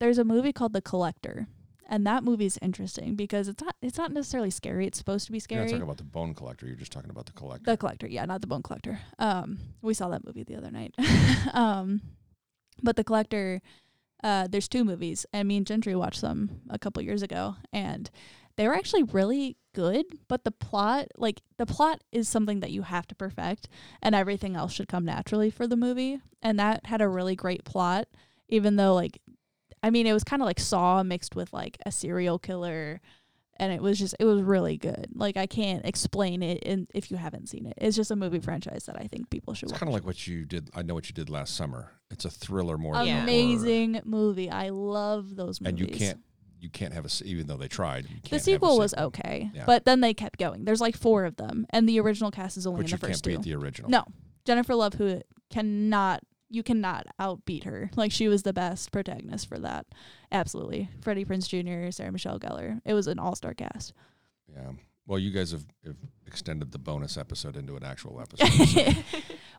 there's 0.00 0.18
a 0.18 0.24
movie 0.24 0.52
called 0.52 0.72
The 0.72 0.82
Collector. 0.82 1.48
And 1.90 2.06
that 2.06 2.22
movie's 2.22 2.58
interesting 2.60 3.14
because 3.14 3.48
it's 3.48 3.62
not 3.62 3.74
it's 3.80 3.96
not 3.96 4.12
necessarily 4.12 4.50
scary. 4.50 4.86
It's 4.86 4.98
supposed 4.98 5.24
to 5.26 5.32
be 5.32 5.36
You're 5.36 5.40
scary. 5.40 5.60
not 5.62 5.68
talking 5.68 5.82
about 5.82 5.96
the 5.96 6.04
Bone 6.04 6.34
Collector. 6.34 6.66
You're 6.66 6.76
just 6.76 6.92
talking 6.92 7.08
about 7.10 7.24
the 7.26 7.32
Collector. 7.32 7.70
The 7.70 7.76
collector, 7.78 8.06
yeah, 8.06 8.26
not 8.26 8.42
the 8.42 8.46
bone 8.46 8.62
collector. 8.62 9.00
Um, 9.18 9.58
we 9.80 9.94
saw 9.94 10.08
that 10.10 10.24
movie 10.26 10.44
the 10.44 10.56
other 10.56 10.70
night. 10.70 10.94
um, 11.54 12.02
but 12.82 12.96
the 12.96 13.04
collector, 13.04 13.62
uh, 14.22 14.48
there's 14.48 14.68
two 14.68 14.84
movies, 14.84 15.24
and 15.32 15.48
me 15.48 15.56
and 15.56 15.66
Gentry 15.66 15.96
watched 15.96 16.20
them 16.20 16.60
a 16.68 16.78
couple 16.78 17.02
years 17.02 17.22
ago, 17.22 17.56
and 17.72 18.10
they 18.56 18.68
were 18.68 18.74
actually 18.74 19.04
really 19.04 19.56
good. 19.78 20.04
But 20.28 20.44
the 20.44 20.50
plot, 20.50 21.08
like 21.16 21.40
the 21.56 21.66
plot, 21.66 22.02
is 22.12 22.28
something 22.28 22.60
that 22.60 22.70
you 22.72 22.82
have 22.82 23.06
to 23.08 23.14
perfect, 23.14 23.68
and 24.02 24.14
everything 24.14 24.56
else 24.56 24.72
should 24.72 24.88
come 24.88 25.04
naturally 25.04 25.50
for 25.50 25.66
the 25.66 25.76
movie. 25.76 26.20
And 26.42 26.58
that 26.58 26.86
had 26.86 27.00
a 27.00 27.08
really 27.08 27.36
great 27.36 27.64
plot, 27.64 28.08
even 28.48 28.76
though 28.76 28.94
like, 28.94 29.20
I 29.82 29.90
mean, 29.90 30.06
it 30.06 30.12
was 30.12 30.24
kind 30.24 30.42
of 30.42 30.46
like 30.46 30.58
Saw 30.60 31.02
mixed 31.02 31.36
with 31.36 31.52
like 31.52 31.76
a 31.86 31.92
serial 31.92 32.38
killer 32.38 33.00
and 33.60 33.72
it 33.72 33.82
was 33.82 33.98
just 33.98 34.14
it 34.20 34.24
was 34.24 34.40
really 34.42 34.76
good. 34.76 35.08
Like 35.14 35.36
I 35.36 35.46
can't 35.46 35.84
explain 35.84 36.42
it 36.44 36.58
in, 36.62 36.86
if 36.94 37.10
you 37.10 37.16
haven't 37.16 37.48
seen 37.48 37.66
it. 37.66 37.74
It's 37.76 37.96
just 37.96 38.10
a 38.12 38.16
movie 38.16 38.38
franchise 38.38 38.84
that 38.86 38.96
I 38.96 39.08
think 39.08 39.30
people 39.30 39.52
should 39.54 39.64
It's 39.66 39.72
watch. 39.72 39.80
kind 39.80 39.88
of 39.90 39.94
like 39.94 40.06
what 40.06 40.26
you 40.28 40.44
did. 40.44 40.70
I 40.74 40.82
know 40.82 40.94
what 40.94 41.08
you 41.08 41.12
did 41.14 41.28
last 41.28 41.56
summer. 41.56 41.90
It's 42.10 42.24
a 42.24 42.30
thriller 42.30 42.78
more 42.78 42.94
Yeah. 42.94 43.14
horror. 43.14 43.22
amazing 43.24 44.00
movie. 44.04 44.48
I 44.48 44.68
love 44.68 45.34
those 45.34 45.60
movies. 45.60 45.70
And 45.70 45.78
you 45.80 45.86
can't, 45.88 46.20
you 46.60 46.70
can't 46.70 46.92
have 46.92 47.04
a. 47.04 47.06
s- 47.06 47.22
Even 47.24 47.46
though 47.46 47.56
they 47.56 47.68
tried, 47.68 48.06
The 48.30 48.38
sequel 48.38 48.78
was 48.78 48.94
okay, 48.94 49.50
Yeah. 49.54 49.64
but 49.66 49.84
then 49.84 50.00
they 50.00 50.14
kept 50.14 50.38
going. 50.38 50.64
There's 50.64 50.80
like 50.80 50.96
four 50.96 51.24
of 51.24 51.36
them, 51.36 51.66
and 51.70 51.88
the 51.88 52.00
original 52.00 52.30
cast 52.30 52.56
is 52.56 52.66
only 52.66 52.82
But 52.82 52.92
in 52.92 52.98
the 52.98 53.06
first 53.06 53.24
can't 53.24 53.36
two. 53.36 53.42
beat 53.42 53.50
the 53.52 53.54
original. 53.56 53.90
No, 53.90 54.04
Jennifer 54.44 54.74
Love 54.74 54.94
who 54.94 55.20
cannot. 55.50 56.22
You 56.50 56.62
cannot 56.62 57.06
outbeat 57.20 57.64
her. 57.64 57.90
Like 57.94 58.10
she 58.10 58.26
was 58.26 58.42
the 58.42 58.54
best 58.54 58.90
protagonist 58.90 59.46
for 59.48 59.58
that. 59.58 59.86
Absolutely, 60.32 60.88
Freddie 61.02 61.26
Prinze 61.26 61.46
Jr., 61.48 61.90
Sarah 61.90 62.10
Michelle 62.10 62.38
Gellar. 62.40 62.80
It 62.86 62.94
was 62.94 63.06
an 63.06 63.18
all-star 63.18 63.52
cast. 63.52 63.92
Yeah. 64.50 64.70
Well, 65.06 65.18
you 65.18 65.30
guys 65.30 65.52
have, 65.52 65.66
have 65.84 65.96
extended 66.26 66.72
the 66.72 66.78
bonus 66.78 67.16
episode 67.18 67.56
into 67.56 67.76
an 67.76 67.84
actual 67.84 68.18
episode. 68.22 68.66
so- 68.66 68.92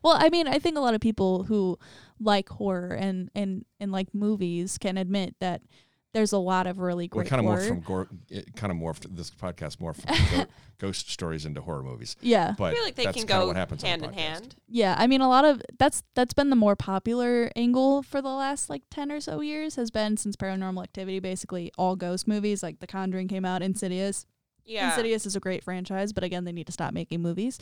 well, 0.02 0.16
I 0.18 0.30
mean, 0.30 0.48
I 0.48 0.58
think 0.58 0.76
a 0.76 0.80
lot 0.80 0.94
of 0.94 1.00
people 1.00 1.44
who 1.44 1.78
like 2.18 2.48
horror 2.48 2.94
and 2.94 3.30
and 3.36 3.64
and 3.78 3.92
like 3.92 4.12
movies 4.14 4.76
can 4.78 4.96
admit 4.98 5.36
that 5.40 5.62
there's 6.12 6.32
a 6.32 6.38
lot 6.38 6.66
of 6.66 6.78
really 6.78 7.06
great. 7.08 7.24
We're 7.24 7.28
kind 7.28 7.40
of 7.40 7.46
horror. 7.46 7.60
morphed 7.60 7.68
from 7.68 7.80
gore, 7.80 8.08
it 8.28 8.56
kind 8.56 8.70
of 8.72 8.78
morphed 8.78 9.14
this 9.16 9.30
podcast 9.30 9.76
morphed 9.78 10.02
from 10.30 10.46
ghost 10.78 11.10
stories 11.10 11.46
into 11.46 11.60
horror 11.60 11.82
movies. 11.82 12.16
yeah, 12.20 12.54
But 12.58 12.64
I 12.64 12.74
feel 12.74 12.82
like 12.84 12.94
they 12.96 13.04
that's 13.04 13.16
can 13.16 13.26
go 13.26 13.46
what 13.46 13.56
happens 13.56 13.84
on 13.84 13.90
hand 13.90 14.04
in 14.04 14.12
hand. 14.12 14.56
yeah. 14.68 14.94
I 14.98 15.06
mean, 15.06 15.20
a 15.20 15.28
lot 15.28 15.44
of 15.44 15.62
that's 15.78 16.02
that's 16.14 16.32
been 16.34 16.50
the 16.50 16.56
more 16.56 16.74
popular 16.76 17.50
angle 17.54 18.02
for 18.02 18.20
the 18.20 18.28
last 18.28 18.68
like 18.68 18.82
ten 18.90 19.12
or 19.12 19.20
so 19.20 19.40
years 19.40 19.76
has 19.76 19.90
been 19.90 20.16
since 20.16 20.36
Paranormal 20.36 20.82
Activity. 20.82 21.20
Basically, 21.20 21.70
all 21.78 21.94
ghost 21.96 22.26
movies 22.26 22.62
like 22.62 22.80
The 22.80 22.86
Conjuring 22.86 23.28
came 23.28 23.44
out, 23.44 23.62
Insidious. 23.62 24.26
Yeah. 24.64 24.88
Insidious 24.90 25.26
is 25.26 25.34
a 25.36 25.40
great 25.40 25.64
franchise, 25.64 26.12
but 26.12 26.22
again, 26.22 26.44
they 26.44 26.52
need 26.52 26.66
to 26.66 26.72
stop 26.72 26.92
making 26.92 27.22
movies. 27.22 27.58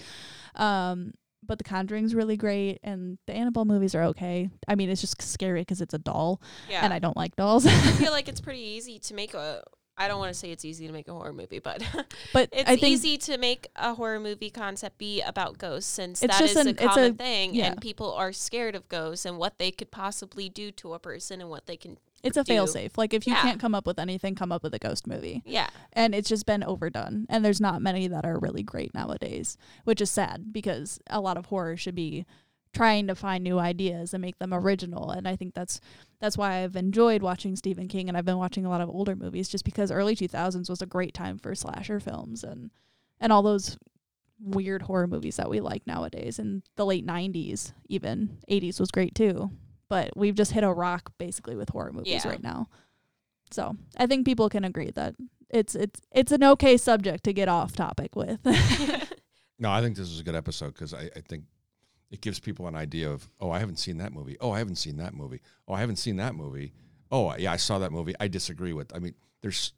Um, 0.57 1.13
but 1.47 1.59
The 1.59 1.65
Conjuring's 1.65 2.15
really 2.15 2.37
great, 2.37 2.79
and 2.83 3.19
the 3.27 3.33
Annabelle 3.33 3.65
movies 3.65 3.95
are 3.95 4.05
okay. 4.05 4.51
I 4.67 4.75
mean, 4.75 4.91
it's 4.91 5.01
just 5.01 5.21
scary 5.23 5.61
because 5.63 5.81
it's 5.81 5.95
a 5.95 5.99
doll, 5.99 6.41
Yeah. 6.69 6.85
and 6.85 6.93
I 6.93 6.99
don't 6.99 7.17
like 7.17 7.37
dolls. 7.37 7.67
I 7.67 7.71
feel 7.71 8.13
like 8.19 8.29
it's 8.29 8.41
pretty 8.41 8.61
easy 8.61 8.99
to 9.01 9.15
make 9.15 9.35
a 9.35 9.63
I 10.01 10.07
don't 10.07 10.21
want 10.21 10.33
to 10.33 10.39
say 10.39 10.53
it's 10.53 10.65
easy 10.65 10.87
to 10.87 10.93
make 10.93 11.09
a 11.09 11.13
horror 11.13 11.33
movie, 11.33 11.59
but 11.59 11.83
But 12.33 12.51
it's 12.53 12.85
easy 12.85 13.19
to 13.19 13.37
make 13.37 13.67
a 13.75 13.95
horror 13.95 14.21
movie 14.21 14.49
concept 14.49 14.97
be 14.97 15.21
about 15.23 15.59
ghosts 15.59 15.91
since 15.93 16.23
It's 16.23 16.33
that 16.39 16.41
just 16.41 16.53
is 16.55 16.61
an- 16.61 16.67
a 16.69 16.71
it's 16.71 16.83
a- 16.83 16.87
common 16.87 17.15
thing 17.17 17.53
yeah. 17.53 17.73
and 17.73 17.81
people 17.81 18.13
are 18.15 18.33
scared 18.33 18.77
of 18.77 18.89
ghosts 18.89 19.25
and 19.25 19.39
what 19.39 19.59
they 19.59 19.73
could 19.73 19.91
possibly 19.91 20.49
do 20.49 20.71
to 20.71 20.95
a 20.95 21.01
person 21.01 21.41
and 21.41 21.51
what 21.51 21.67
they 21.67 21.77
can 21.77 21.99
it's 22.23 22.37
a 22.37 22.45
fail 22.45 22.67
safe. 22.67 22.99
Like 22.99 23.15
if 23.15 23.27
you 23.27 23.33
Yeah. 23.35 23.43
can't 23.43 23.61
come 23.61 23.75
up 23.75 23.87
with 23.87 23.99
anything, 23.99 24.35
come 24.35 24.51
up 24.53 24.63
with 24.63 24.75
a 24.75 24.79
ghost 24.79 25.07
movie. 25.07 25.43
Yeah. 25.47 25.69
and 25.93 26.15
it's 26.15 26.29
just 26.29 26.47
been 26.47 26.63
overdone 26.65 27.27
and 27.29 27.45
there's 27.45 27.61
not 27.61 27.81
many 27.83 28.09
that 28.09 28.25
are 28.25 28.39
really 28.39 28.63
great 28.63 28.93
nowadays 28.95 29.57
which 29.85 30.01
is 30.01 30.11
sad 30.11 30.53
because 30.53 31.01
a 31.09 31.21
lot 31.21 31.37
of 31.37 31.47
horror 31.47 31.77
should 31.77 31.95
be 31.95 32.27
trying 32.75 33.07
to 33.07 33.15
find 33.15 33.43
new 33.43 33.59
ideas 33.59 34.13
and 34.13 34.21
make 34.21 34.39
them 34.39 34.53
original 34.53 35.11
and 35.11 35.27
i 35.27 35.35
think 35.35 35.55
that's 35.55 35.81
that's 36.21 36.37
why 36.37 36.57
i've 36.63 36.77
enjoyed 36.77 37.23
watching 37.23 37.57
stephen 37.57 37.89
king 37.89 38.09
and 38.09 38.17
i've 38.19 38.27
been 38.27 38.37
watching 38.37 38.67
a 38.67 38.69
lot 38.69 38.81
of 38.83 38.91
older 38.91 39.17
movies 39.17 39.49
just 39.49 39.65
because 39.65 39.91
early 39.91 40.15
2000s 40.15 40.69
was 40.69 40.83
a 40.83 40.87
great 40.87 41.15
time 41.15 41.39
for 41.39 41.55
slasher 41.55 41.99
films 41.99 42.45
and 42.45 42.71
and 43.21 43.33
all 43.33 43.43
those 43.43 43.79
weird 44.41 44.83
horror 44.83 45.07
movies 45.07 45.37
that 45.37 45.49
we 45.51 45.61
like 45.61 45.87
nowadays 45.87 46.39
and 46.39 46.63
the 46.77 46.85
late 46.87 47.07
90s 47.07 47.73
even 47.89 48.37
80s 48.51 48.79
was 48.79 48.91
great 48.91 49.15
too 49.15 49.51
but 49.89 50.17
we've 50.17 50.35
just 50.35 50.53
hit 50.53 50.65
a 50.65 50.73
rock 50.73 51.13
basically 51.19 51.57
with 51.57 51.69
horror 51.71 51.93
movies 51.93 52.25
Yeah. 52.25 52.29
right 52.31 52.43
now 52.43 52.69
so 53.51 53.77
I 53.97 54.07
think 54.07 54.27
people 54.27 54.49
can 54.49 54.65
agree 54.65 54.91
that 54.91 55.15
it's 55.51 55.75
it's 55.75 56.01
it's 56.13 56.33
an 56.33 56.45
okay 56.45 56.77
subject 56.77 57.25
to 57.25 57.33
get 57.33 57.49
off 57.49 57.75
topic 57.75 58.15
with. 58.17 58.41
No, 59.61 59.73
I 59.73 59.81
think 59.83 59.97
this 59.97 60.09
is 60.09 60.21
a 60.21 60.23
good 60.23 60.37
episode 60.37 60.75
because 60.75 60.95
I, 60.95 61.11
I 61.17 61.21
think 61.29 61.43
it 62.13 62.21
gives 62.21 62.39
people 62.39 62.69
an 62.69 62.77
idea 62.77 63.11
of, 63.11 63.29
oh, 63.41 63.51
I 63.51 63.59
haven't 63.59 63.81
seen 63.81 63.99
that 63.99 64.13
movie. 64.13 64.37
Oh, 64.41 64.53
I 64.53 64.59
haven't 64.59 64.77
seen 64.77 64.99
that 64.99 65.15
movie. 65.15 65.41
Oh, 65.67 65.75
I 65.75 65.81
haven't 65.81 65.97
seen 65.97 66.17
that 66.19 66.37
movie. 66.37 66.73
Oh, 67.11 67.35
yeah, 67.37 67.51
I 67.51 67.57
saw 67.57 67.81
that 67.81 67.91
movie. 67.91 68.15
I 68.21 68.29
disagree 68.29 68.73
with. 68.73 68.95
I 68.95 69.01
mean, 69.01 69.15
there's 69.41 69.73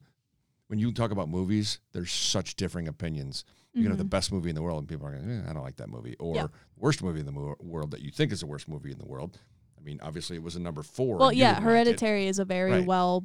when 0.67 0.79
you 0.79 0.93
talk 0.93 1.13
about 1.13 1.31
movies, 1.31 1.79
there's 1.93 2.13
such 2.13 2.57
differing 2.57 2.89
opinions. 2.89 3.45
You 3.73 3.81
can 3.83 3.91
have 3.93 3.99
the 3.99 4.05
best 4.05 4.33
movie 4.33 4.51
in 4.51 4.55
the 4.55 4.61
world, 4.63 4.81
and 4.81 4.89
people 4.89 5.07
are 5.07 5.13
going, 5.13 5.31
eh, 5.31 5.49
I 5.49 5.53
don't 5.55 5.63
like 5.63 5.77
that 5.77 5.89
movie, 5.89 6.15
or 6.21 6.35
Yeah. 6.35 6.47
worst 6.77 7.03
movie 7.03 7.21
in 7.21 7.27
the 7.27 7.33
mo- 7.33 7.57
world 7.61 7.93
that 7.93 8.01
you 8.03 8.11
think 8.11 8.33
is 8.33 8.41
the 8.41 8.47
worst 8.47 8.69
movie 8.69 8.91
in 8.93 8.99
the 8.99 9.07
world. 9.07 9.39
I 9.81 9.85
mean, 9.85 9.99
obviously, 10.03 10.37
it 10.37 10.43
was 10.43 10.57
a 10.57 10.61
number 10.61 10.83
four. 10.83 11.17
well, 11.19 11.33
yeah. 11.33 11.61
Hereditary 11.61 12.27
is 12.27 12.39
a 12.39 12.45
very 12.45 12.73
Right. 12.73 12.87
well 12.87 13.25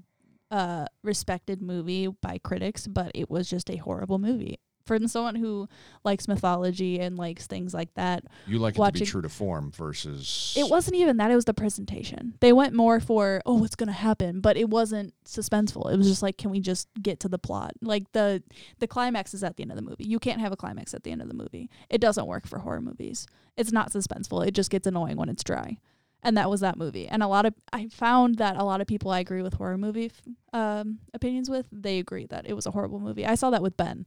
uh, 0.52 0.86
respected 1.04 1.62
movie 1.62 2.08
by 2.08 2.38
critics, 2.38 2.88
but 2.88 3.12
it 3.16 3.30
was 3.30 3.50
just 3.50 3.70
a 3.70 3.76
horrible 3.78 4.20
movie. 4.20 4.60
For 4.86 5.00
someone 5.08 5.34
who 5.34 5.68
likes 6.04 6.28
mythology 6.28 7.00
and 7.00 7.18
likes 7.18 7.48
things 7.48 7.74
like 7.74 7.92
that, 7.96 8.24
You 8.46 8.60
like 8.60 8.78
it 8.78 8.86
to 8.86 8.92
be 8.92 9.04
true 9.04 9.24
to 9.24 9.30
form 9.30 9.72
versus 9.72 10.54
it 10.56 10.70
wasn't 10.70 10.98
even 10.98 11.18
that. 11.18 11.32
It 11.32 11.36
was 11.36 11.46
the 11.46 11.56
presentation. 11.56 12.36
They 12.40 12.54
went 12.54 12.76
more 12.76 13.00
for, 13.00 13.42
oh, 13.48 13.56
what's 13.56 13.76
going 13.76 13.88
to 13.88 13.94
happen, 13.94 14.42
but 14.42 14.58
it 14.58 14.70
wasn't 14.70 15.16
suspenseful. 15.26 15.92
It 15.92 15.98
was 15.98 16.08
just 16.08 16.22
like, 16.22 16.38
can 16.38 16.52
we 16.52 16.60
just 16.60 16.88
get 17.02 17.20
to 17.22 17.28
the 17.28 17.40
plot? 17.40 17.72
Like 17.82 18.12
the 18.12 18.44
the 18.78 18.88
climax 18.88 19.34
is 19.34 19.44
at 19.44 19.58
the 19.58 19.64
end 19.64 19.72
of 19.72 19.76
the 19.78 19.82
movie. 19.82 20.06
You 20.06 20.20
can't 20.20 20.40
have 20.40 20.52
a 20.52 20.56
climax 20.56 20.94
at 20.94 21.04
the 21.04 21.12
end 21.12 21.24
of 21.24 21.28
the 21.30 21.34
movie. 21.34 21.68
It 21.90 22.00
doesn't 22.00 22.28
work 22.28 22.46
for 22.46 22.60
horror 22.60 22.82
movies. 22.82 23.26
It's 23.58 23.72
not 23.72 23.92
suspenseful. 23.92 24.46
It 24.48 24.52
just 24.52 24.70
gets 24.70 24.86
annoying 24.86 25.18
when 25.18 25.30
it's 25.30 25.44
dry. 25.44 25.80
And 26.26 26.36
that 26.38 26.50
was 26.50 26.60
that 26.62 26.78
movie. 26.78 27.08
And 27.08 27.24
a 27.24 27.28
lot 27.28 27.46
of 27.46 27.54
I 27.72 27.88
found 27.88 28.36
that 28.40 28.58
a 28.58 28.64
lot 28.64 28.82
of 28.82 28.88
people 28.88 29.12
I 29.12 29.20
agree 29.20 29.42
with 29.42 29.54
horror 29.54 29.78
movie 29.78 30.08
f- 30.08 30.22
um, 30.52 31.00
opinions 31.14 31.50
with, 31.50 31.68
they 31.72 32.00
agree 32.00 32.26
that 32.28 32.46
it 32.48 32.54
was 32.54 32.66
a 32.66 32.72
horrible 32.72 33.00
movie. 33.00 33.26
I 33.26 33.36
saw 33.36 33.50
that 33.52 33.62
with 33.62 33.78
Ben. 33.78 34.06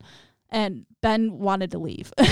And 0.51 0.87
Ben 1.03 1.39
wanted 1.39 1.71
to 1.73 1.79
leave. 1.79 2.12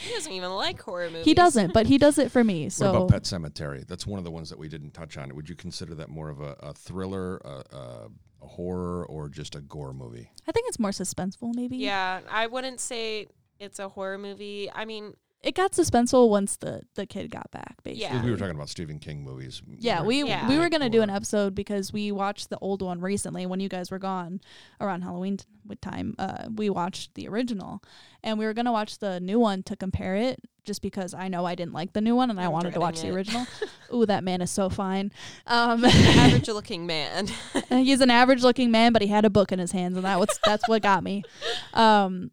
He 0.00 0.14
doesn't 0.14 0.32
even 0.32 0.50
like 0.52 0.80
horror 0.80 1.10
movies. 1.10 1.24
he 1.26 1.34
doesn't, 1.34 1.74
but 1.74 1.86
he 1.86 1.98
does 1.98 2.16
it 2.18 2.30
for 2.32 2.42
me. 2.42 2.70
So 2.70 2.86
what 2.86 2.96
about 2.96 3.10
Pet 3.10 3.22
Sematary? 3.24 3.86
That's 3.86 4.06
one 4.06 4.18
of 4.18 4.24
the 4.24 4.30
ones 4.30 4.48
that 4.48 4.58
we 4.58 4.66
didn't 4.68 4.92
touch 4.92 5.18
on. 5.18 5.34
Would 5.34 5.48
you 5.48 5.54
consider 5.54 5.94
that 5.96 6.08
more 6.08 6.30
of 6.30 6.40
a, 6.40 6.56
a 6.60 6.72
thriller, 6.72 7.36
a, 7.44 7.62
a, 7.70 8.08
a 8.42 8.46
horror, 8.46 9.04
or 9.06 9.28
just 9.28 9.54
a 9.54 9.60
gore 9.60 9.92
movie? 9.92 10.30
I 10.48 10.52
think 10.52 10.68
it's 10.68 10.78
more 10.78 10.90
suspenseful, 10.90 11.54
maybe. 11.54 11.76
Yeah, 11.76 12.20
I 12.30 12.46
wouldn't 12.46 12.80
say 12.80 13.26
it's 13.58 13.78
a 13.78 13.88
horror 13.90 14.16
movie. 14.18 14.70
I 14.74 14.86
mean, 14.86 15.14
It 15.42 15.54
got 15.54 15.72
suspenseful 15.72 16.28
once 16.28 16.56
the 16.56 16.82
the 16.96 17.06
kid 17.06 17.30
got 17.30 17.50
back. 17.50 17.76
Basically. 17.82 18.02
Yeah. 18.02 18.22
We 18.22 18.30
were 18.30 18.36
talking 18.36 18.54
about 18.54 18.68
Stephen 18.68 18.98
King 18.98 19.24
movies. 19.24 19.62
Yeah, 19.78 20.02
we 20.02 20.22
Yeah. 20.22 20.46
we 20.48 20.58
were 20.58 20.68
gonna 20.68 20.90
do 20.90 21.00
an 21.00 21.08
episode 21.10 21.54
because 21.54 21.92
we 21.94 22.12
watched 22.12 22.50
the 22.50 22.58
old 22.58 22.82
one 22.82 23.00
recently 23.00 23.46
when 23.46 23.58
you 23.58 23.68
guys 23.70 23.90
were 23.90 23.98
gone 23.98 24.40
around 24.82 25.00
Halloween 25.02 25.38
t- 25.38 25.44
with 25.66 25.80
time. 25.80 26.14
Uh, 26.18 26.48
we 26.54 26.68
watched 26.68 27.14
the 27.14 27.26
original, 27.26 27.82
and 28.22 28.38
we 28.38 28.44
were 28.44 28.52
gonna 28.52 28.72
watch 28.72 28.98
the 28.98 29.18
new 29.20 29.38
one 29.40 29.62
to 29.62 29.76
compare 29.76 30.14
it, 30.16 30.40
just 30.64 30.82
because 30.82 31.14
I 31.14 31.28
know 31.28 31.46
I 31.46 31.54
didn't 31.54 31.72
like 31.72 31.94
the 31.94 32.02
new 32.02 32.14
one 32.16 32.28
and 32.28 32.38
I 32.38 32.44
I'm 32.44 32.52
wanted 32.52 32.74
to 32.74 32.80
watch 32.80 33.00
the 33.00 33.08
original. 33.08 33.46
Ooh, 33.94 34.04
that 34.04 34.22
man 34.22 34.42
is 34.42 34.50
so 34.50 34.68
fine. 34.68 35.10
Um, 35.46 35.84
average 35.86 36.48
looking 36.48 36.86
man. 36.86 37.28
he's 37.70 38.02
an 38.02 38.10
average 38.10 38.42
looking 38.42 38.70
man, 38.70 38.92
but 38.92 39.00
he 39.00 39.08
had 39.08 39.24
a 39.24 39.30
book 39.30 39.52
in 39.52 39.58
his 39.58 39.72
hands, 39.72 39.96
and 39.96 40.04
that 40.04 40.20
was 40.20 40.38
that's 40.44 40.68
what 40.68 40.82
got 40.82 41.02
me. 41.02 41.22
Um, 41.72 42.30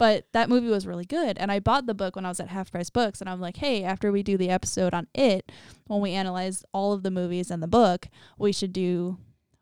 but 0.00 0.24
that 0.32 0.48
movie 0.48 0.68
was 0.68 0.86
really 0.86 1.04
good, 1.04 1.36
and 1.36 1.52
I 1.52 1.58
bought 1.58 1.84
the 1.84 1.92
book 1.92 2.16
when 2.16 2.24
I 2.24 2.30
was 2.30 2.40
at 2.40 2.48
Half 2.48 2.72
Price 2.72 2.88
Books, 2.88 3.20
and 3.20 3.28
I'm 3.28 3.38
like, 3.38 3.58
hey, 3.58 3.84
after 3.84 4.10
we 4.10 4.22
do 4.22 4.38
the 4.38 4.48
episode 4.48 4.94
on 4.94 5.08
it, 5.12 5.52
when 5.88 6.00
we 6.00 6.12
analyze 6.12 6.64
all 6.72 6.94
of 6.94 7.02
the 7.02 7.10
movies 7.10 7.50
and 7.50 7.62
the 7.62 7.68
book, 7.68 8.08
we 8.38 8.50
should 8.50 8.72
do 8.72 9.18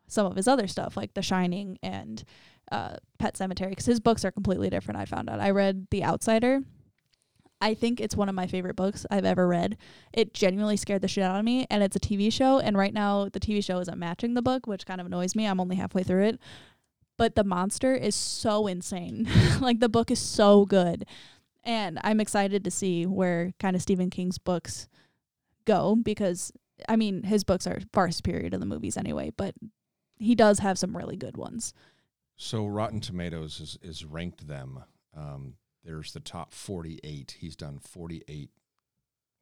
some 0.07 0.25
of 0.25 0.37
his 0.37 0.47
other 0.47 0.65
stuff 0.65 0.95
like 0.95 1.13
The 1.13 1.21
Shining 1.21 1.77
and 1.83 2.23
uh, 2.71 2.95
Pet 3.17 3.33
Sematary, 3.33 3.71
because 3.71 3.85
his 3.85 3.99
books 3.99 4.23
are 4.23 4.31
completely 4.31 4.69
different. 4.69 4.97
I 4.97 5.03
found 5.03 5.29
out. 5.29 5.41
I 5.41 5.49
read 5.49 5.87
The 5.91 6.05
Outsider. 6.05 6.61
I 7.59 7.73
think 7.73 7.99
it's 7.99 8.15
one 8.15 8.29
of 8.29 8.35
my 8.35 8.47
favorite 8.47 8.77
books 8.77 9.05
I've 9.11 9.25
ever 9.25 9.45
read. 9.45 9.75
It 10.13 10.33
genuinely 10.33 10.77
scared 10.77 11.01
the 11.01 11.09
shit 11.09 11.25
out 11.25 11.37
of 11.37 11.43
me, 11.43 11.67
and 11.69 11.83
it's 11.83 11.97
a 11.97 11.99
TV 11.99 12.31
show. 12.31 12.59
And 12.59 12.77
right 12.77 12.93
now, 12.93 13.27
the 13.27 13.41
TV 13.41 13.61
show 13.61 13.79
isn't 13.79 13.99
matching 13.99 14.35
the 14.35 14.41
book, 14.41 14.67
which 14.67 14.85
kind 14.85 15.01
of 15.01 15.07
annoys 15.07 15.35
me. 15.35 15.45
I'm 15.45 15.59
only 15.59 15.75
halfway 15.75 16.03
through 16.03 16.23
it, 16.23 16.39
but 17.19 17.35
the 17.35 17.43
monster 17.43 17.93
is 17.93 18.15
so 18.15 18.65
insane. 18.65 19.27
like 19.59 19.79
the 19.79 19.89
book 19.89 20.09
is 20.09 20.19
so 20.19 20.65
good, 20.65 21.05
and 21.63 21.99
I'm 22.03 22.19
excited 22.19 22.63
to 22.63 22.71
see 22.71 23.05
where 23.05 23.53
kind 23.59 23.75
of 23.75 23.81
Stephen 23.81 24.09
King's 24.09 24.37
books 24.39 24.87
go 25.65 25.95
because 25.95 26.51
I 26.87 26.95
mean 26.95 27.23
his 27.23 27.43
books 27.43 27.67
are 27.67 27.81
far 27.93 28.09
superior 28.09 28.49
to 28.49 28.57
the 28.57 28.65
movies 28.65 28.97
anyway, 28.97 29.31
but 29.35 29.53
he 30.17 30.33
does 30.33 30.59
have 30.59 30.79
some 30.79 30.95
really 30.95 31.17
good 31.17 31.37
ones. 31.37 31.73
So 32.35 32.65
Rotten 32.65 33.01
Tomatoes 33.01 33.59
is, 33.59 33.77
is 33.81 34.05
ranked 34.05 34.47
them. 34.47 34.83
Um, 35.15 35.55
there's 35.83 36.13
the 36.13 36.21
top 36.21 36.53
48. 36.53 37.35
He's 37.39 37.55
done 37.57 37.79
48. 37.79 38.49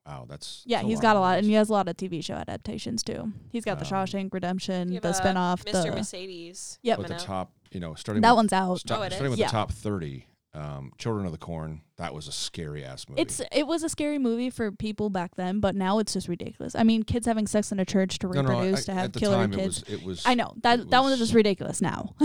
Wow, 0.07 0.25
that's 0.27 0.63
Yeah, 0.65 0.77
that's 0.77 0.87
he's 0.89 0.99
got 1.01 1.15
a 1.15 1.19
lot, 1.19 1.37
and 1.37 1.45
he 1.45 1.53
has 1.53 1.69
a 1.69 1.73
lot 1.73 1.87
of 1.89 1.97
TV 1.97 2.23
show 2.23 2.35
adaptations 2.35 3.03
too. 3.03 3.33
He's 3.51 3.65
got 3.65 3.77
the 3.79 3.85
Um, 3.85 3.91
Shawshank 3.91 4.33
Redemption, 4.33 4.87
the 4.87 4.95
have, 4.95 5.03
spinoff, 5.21 5.63
Mr. 5.65 5.83
the 5.83 5.91
Mercedes. 5.91 6.79
Yep. 6.83 6.97
But 6.99 7.07
the 7.07 7.15
top, 7.15 7.51
you 7.71 7.79
know, 7.79 7.93
starting 7.95 8.21
that 8.21 8.31
with, 8.31 8.37
one's 8.37 8.53
out. 8.53 8.79
sta- 8.79 8.99
Oh, 8.99 9.01
it 9.03 9.11
starting 9.11 9.25
is? 9.25 9.29
with 9.31 9.39
Yeah. 9.39 9.47
the 9.47 9.51
top 9.51 9.71
30. 9.71 10.27
Um, 10.53 10.91
Children 10.97 11.27
of 11.27 11.33
the 11.33 11.37
Corn. 11.37 11.81
That 11.97 12.15
was 12.15 12.27
a 12.27 12.31
scary 12.31 12.83
ass 12.83 13.05
movie. 13.07 13.21
It's 13.21 13.41
it 13.51 13.67
was 13.67 13.83
a 13.83 13.89
scary 13.89 14.17
movie 14.17 14.49
for 14.49 14.71
people 14.71 15.09
back 15.11 15.35
then, 15.35 15.59
but 15.59 15.75
now 15.75 15.99
it's 15.99 16.13
just 16.13 16.27
ridiculous. 16.27 16.73
I 16.73 16.81
mean, 16.83 17.03
kids 17.03 17.27
having 17.27 17.45
sex 17.45 17.71
in 17.71 17.79
a 17.79 17.85
church 17.85 18.17
to 18.19 18.27
No, 18.27 18.41
no, 18.41 18.49
I- 18.49 18.53
reproduce 18.61 18.85
to 18.85 18.93
have 18.93 19.03
at 19.05 19.13
the 19.13 19.19
killer 19.19 19.35
time 19.35 19.51
kids. 19.51 19.83
It 19.83 19.89
was, 19.89 19.99
it 20.01 20.05
was. 20.05 20.23
I 20.25 20.33
know 20.33 20.53
that 20.63 20.79
it 20.79 20.89
that 20.89 21.03
one 21.03 21.11
is 21.11 21.19
just 21.19 21.33
ridiculous 21.33 21.81
now. 21.81 22.15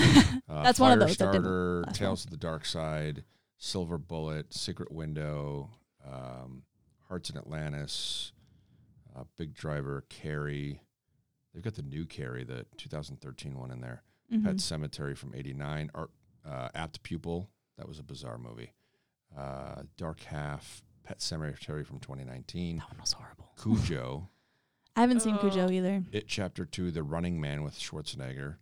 Uh, 0.48 0.62
That's 0.64 0.78
one 0.80 0.92
of 0.92 0.98
those 1.00 1.16
that 1.16 1.32
didn't 1.32 1.46
Firestarter, 1.46 1.92
Tales 1.94 2.24
of 2.24 2.30
the 2.30 2.36
Dark 2.36 2.64
Side, 2.66 3.24
Silver 3.58 3.96
Bullet, 3.98 4.52
Secret 4.52 4.90
Window, 4.92 5.70
um, 6.06 6.62
Hearts 7.12 7.28
in 7.28 7.36
Atlantis, 7.36 8.32
uh, 9.14 9.24
Big 9.36 9.52
Driver, 9.52 10.02
Carrie. 10.08 10.80
They've 11.52 11.62
got 11.62 11.74
the 11.74 11.82
new 11.82 12.06
Carrie, 12.06 12.42
the 12.42 12.64
2013 12.78 13.58
one 13.58 13.70
in 13.70 13.82
there. 13.82 14.02
Mhm. 14.32 14.44
Pet 14.44 14.56
Sematary 14.56 15.14
from 15.14 15.34
'89. 15.34 15.90
Art, 15.94 16.10
uh, 16.42 16.70
Apt 16.74 17.02
Pupil. 17.02 17.50
That 17.76 17.86
was 17.86 17.98
a 17.98 18.02
bizarre 18.02 18.38
movie. 18.38 18.72
Uh, 19.36 19.82
Dark 19.98 20.20
Half. 20.20 20.82
Pet 21.02 21.18
Sematary 21.18 21.84
from 21.84 21.98
2019. 22.00 22.78
That 22.78 22.88
one 22.90 23.00
was 23.00 23.12
horrible. 23.12 23.52
Cujo. 23.60 24.30
I 24.96 25.00
haven't 25.02 25.20
seen 25.20 25.34
Oh. 25.34 25.38
Cujo 25.40 25.68
either. 25.70 26.04
It 26.12 26.28
Chapter 26.28 26.64
Two, 26.64 26.90
The 26.90 27.02
Running 27.02 27.38
Man 27.38 27.62
with 27.62 27.74
Schwarzenegger. 27.78 28.56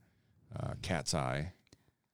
Uh, 0.57 0.75
Cat's 0.83 1.15
Eye. 1.15 1.53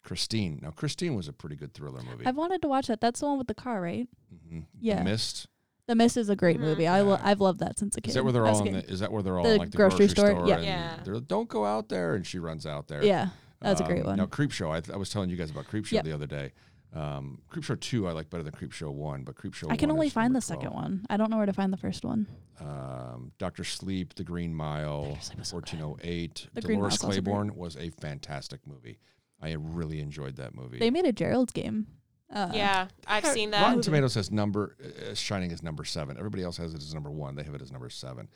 Christine. 0.03 0.59
Now, 0.63 0.71
Christine 0.73 1.15
was 1.15 1.29
a 1.29 1.33
pretty 1.33 1.57
good 1.57 1.73
thriller 1.73 2.03
movie. 2.03 2.27
I've 2.27 2.37
wanted 2.37 2.61
to 2.63 2.69
watch 2.69 2.89
that. 2.89 3.01
That's 3.01 3.21
the 3.21 3.27
one 3.27 3.39
with 3.39 3.47
the 3.47 3.55
car, 3.55 3.81
right? 3.81 4.07
hmm 4.51 4.61
Yeah. 4.79 4.99
The 4.99 5.05
Mist. 5.05 5.47
The 5.87 5.95
Mist 5.95 6.17
is 6.17 6.29
a 6.29 6.37
great 6.37 6.57
Mhm. 6.59 6.63
movie. 6.63 6.87
I 6.89 7.01
lo- 7.03 7.19
I've 7.23 7.41
loved 7.41 7.61
that 7.61 7.79
since 7.79 7.97
a 7.97 8.01
kid. 8.01 8.09
Is 8.11 8.15
that 8.17 8.25
where 8.25 8.33
they're 8.33 8.47
all 8.47 8.65
in 8.67 8.73
the? 8.73 8.91
Is 8.91 9.01
that 9.01 9.13
where 9.13 9.23
they're 9.23 9.39
all 9.39 9.45
The 9.45 9.53
in 9.53 9.59
like 9.59 9.71
the 9.71 9.77
grocery 9.77 10.07
grocery, 10.09 10.17
store? 10.35 10.49
Yeah. 10.49 10.59
Yeah. 10.61 10.97
they're 11.05 11.21
don't 11.21 11.49
go 11.49 11.65
out 11.65 11.89
there, 11.89 12.15
and 12.17 12.27
she 12.27 12.39
runs 12.41 12.67
out 12.67 12.89
there. 12.89 13.05
Yeah, 13.05 13.29
that 13.61 13.71
was 13.71 13.81
a 13.81 13.85
great 13.85 14.01
Um, 14.01 14.07
one. 14.09 14.17
Now, 14.19 14.27
Creep 14.27 14.51
Show. 14.51 14.71
I, 14.73 14.81
th- 14.81 14.93
I 14.93 14.99
was 14.99 15.11
telling 15.11 15.31
you 15.31 15.37
guys 15.37 15.51
about 15.51 15.67
Creep 15.67 15.87
Show 15.87 15.97
Yep. 15.97 16.05
the 16.05 16.13
other 16.13 16.27
day. 16.27 16.53
Um, 16.93 17.43
Creep 17.49 17.63
Show 17.65 17.75
two 17.77 18.09
I 18.09 18.13
like 18.13 18.31
better 18.31 18.43
than 18.43 18.53
Creep 18.53 18.73
Show 18.73 18.91
one, 18.91 19.23
but 19.23 19.37
Creep 19.37 19.55
Show 19.55 19.69
I 19.69 19.77
can 19.77 19.91
1 19.91 19.97
only 19.97 20.07
is 20.09 20.13
find 20.13 20.27
number 20.33 20.39
the 20.39 20.43
second 20.47 20.73
one. 20.73 21.05
I 21.11 21.17
don't 21.17 21.31
know 21.31 21.37
where 21.37 21.47
to 21.47 21.53
find 21.53 21.73
the 21.73 21.77
first 21.77 22.05
one. 22.05 22.27
Um, 22.59 23.33
Doctor 23.39 23.65
Sleep, 23.65 24.15
The 24.15 24.25
Green 24.25 24.55
Mile, 24.55 25.05
Doctor 25.11 25.21
Sleep 25.23 25.39
was 25.39 25.49
so 25.49 25.57
good. 25.59 25.69
fourteen 25.69 25.83
oh 25.83 25.97
eight. 26.03 26.49
The 26.55 26.63
Green 26.63 26.79
Dolores 26.79 26.93
Mile's 27.03 27.05
also 27.05 27.21
great. 27.21 27.25
Claiborne 27.25 27.55
was 27.57 27.77
a 27.77 27.91
fantastic 27.91 28.67
movie. 28.67 28.99
I 29.41 29.53
really 29.53 30.01
enjoyed 30.01 30.37
that 30.37 30.55
movie. 30.55 30.79
They 30.79 30.91
made 30.91 31.05
a 31.05 31.13
Gerald's 31.13 31.53
game. 31.53 31.87
Uh, 32.33 32.51
yeah, 32.53 32.89
I've 33.07 33.27
seen 33.27 33.51
that. 33.53 33.63
Rotten. 33.63 33.83
Tomatoes 33.83 34.15
has 34.15 34.31
number 34.31 34.77
uh, 34.83 35.15
Shining 35.15 35.51
is 35.53 35.63
number 35.63 35.85
seven. 35.85 36.17
Everybody 36.19 36.43
else 36.43 36.57
has 36.57 36.75
it 36.75 36.79
as 36.83 36.93
number 36.93 37.11
one. 37.11 37.37
They 37.37 37.43
have 37.45 37.55
it 37.55 37.63
as 37.63 37.71
number 37.71 37.89
seven. 37.91 38.29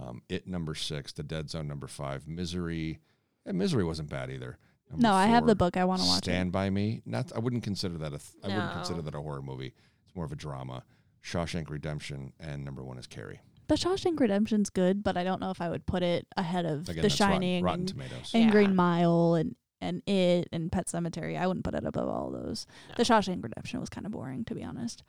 Um, 0.00 0.22
it 0.28 0.46
number 0.46 0.74
six. 0.74 1.12
The 1.12 1.22
Dead 1.22 1.48
Zone 1.48 1.68
number 1.68 1.86
five. 1.86 2.26
Misery. 2.26 3.00
And 3.46 3.56
Misery 3.56 3.84
wasn't 3.84 4.08
bad 4.10 4.30
either. 4.30 4.58
Number 4.90 5.02
No, 5.02 5.12
I 5.14 5.26
have 5.26 5.46
the 5.46 5.54
book. 5.54 5.76
I 5.76 5.84
want 5.84 6.02
to 6.02 6.08
watch 6.08 6.18
Stand 6.24 6.50
by 6.52 6.70
Me. 6.70 7.02
Not. 7.06 7.32
I 7.34 7.38
wouldn't 7.38 7.62
consider 7.62 7.96
that 7.98 8.08
a. 8.12 8.18
Th- 8.18 8.34
I 8.42 8.48
wouldn't 8.48 8.72
consider 8.72 9.02
that 9.02 9.14
a 9.14 9.20
horror 9.20 9.42
movie. 9.42 9.74
It's 10.04 10.14
more 10.16 10.24
of 10.24 10.32
a 10.32 10.36
drama. 10.36 10.82
Shawshank 11.24 11.70
Redemption 11.70 12.32
and 12.40 12.64
number 12.64 12.84
one 12.84 12.98
is 12.98 13.06
Carrie. 13.06 13.40
The 13.68 13.74
Shawshank 13.74 14.20
Redemption's 14.20 14.70
good, 14.70 15.02
but 15.02 15.16
I 15.16 15.24
don't 15.24 15.40
know 15.40 15.50
if 15.50 15.60
I 15.60 15.68
would 15.68 15.86
put 15.86 16.02
it 16.04 16.26
ahead 16.36 16.64
of 16.66 16.88
Again, 16.88 16.96
The 16.96 17.02
that's 17.02 17.20
Rotten- 17.20 17.34
Shining 17.34 17.64
Rotten, 17.64 17.80
and, 17.80 17.88
Tomatoes. 17.88 18.30
and 18.32 18.44
Yeah. 18.44 18.50
Green 18.52 18.76
Mile 18.76 19.34
and 19.34 19.56
and 19.86 20.02
It 20.06 20.48
and 20.52 20.70
Pet 20.70 20.86
Sematary. 20.86 21.38
I 21.38 21.46
wouldn't 21.46 21.64
put 21.64 21.74
it 21.74 21.84
above 21.84 22.08
all 22.08 22.30
those. 22.30 22.66
The 22.96 23.04
No. 23.04 23.04
Shawshank 23.04 23.42
Redemption 23.42 23.80
was 23.80 23.88
kind 23.88 24.06
of 24.06 24.12
boring, 24.12 24.44
to 24.44 24.54
be 24.54 24.64
honest. 24.64 25.02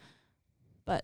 But 0.86 1.04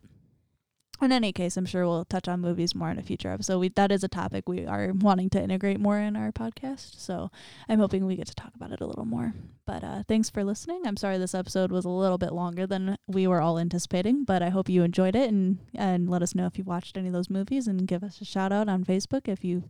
in 1.04 1.12
any 1.12 1.32
case, 1.32 1.58
I'm 1.58 1.66
sure 1.66 1.86
we'll 1.86 2.06
touch 2.06 2.28
on 2.28 2.42
movies 2.42 2.76
more 2.76 2.90
in 2.90 3.00
a 3.00 3.04
future 3.04 3.32
episode. 3.32 3.60
We, 3.60 3.70
that 3.70 3.92
is 3.92 4.04
a 4.04 4.08
topic 4.08 4.48
we 4.48 4.66
are 4.66 4.92
wanting 4.94 5.30
to 5.32 5.42
integrate 5.42 5.80
more 5.80 6.00
in 6.00 6.16
our 6.16 6.32
podcast. 6.32 7.00
So 7.00 7.30
I'm 7.68 7.80
hoping 7.80 8.06
we 8.06 8.16
get 8.16 8.28
to 8.28 8.36
talk 8.36 8.54
about 8.56 8.72
it 8.72 8.82
a 8.82 8.86
little 8.86 9.06
more. 9.06 9.34
But 9.66 9.84
uh, 9.84 10.04
thanks 10.08 10.30
for 10.30 10.44
listening. 10.44 10.82
I'm 10.86 10.98
sorry 10.98 11.18
this 11.18 11.34
episode 11.34 11.72
was 11.72 11.86
a 11.86 11.90
little 11.90 12.18
bit 12.18 12.34
longer 12.34 12.68
than 12.68 12.98
we 13.08 13.28
were 13.28 13.42
all 13.42 13.58
anticipating, 13.58 14.26
but 14.26 14.42
I 14.42 14.50
hope 14.50 14.68
you 14.68 14.84
enjoyed 14.84 15.16
it 15.16 15.30
and 15.30 15.60
and 15.74 16.10
let 16.10 16.22
us 16.22 16.36
know 16.36 16.46
if 16.48 16.58
you 16.58 16.66
watched 16.66 16.98
any 16.98 17.08
of 17.08 17.14
those 17.14 17.30
movies 17.30 17.68
and 17.68 17.88
give 17.88 18.04
us 18.04 18.20
a 18.20 18.26
shout 18.26 18.52
out 18.52 18.68
on 18.68 18.84
Facebook 18.84 19.28
if 19.28 19.44
you 19.46 19.64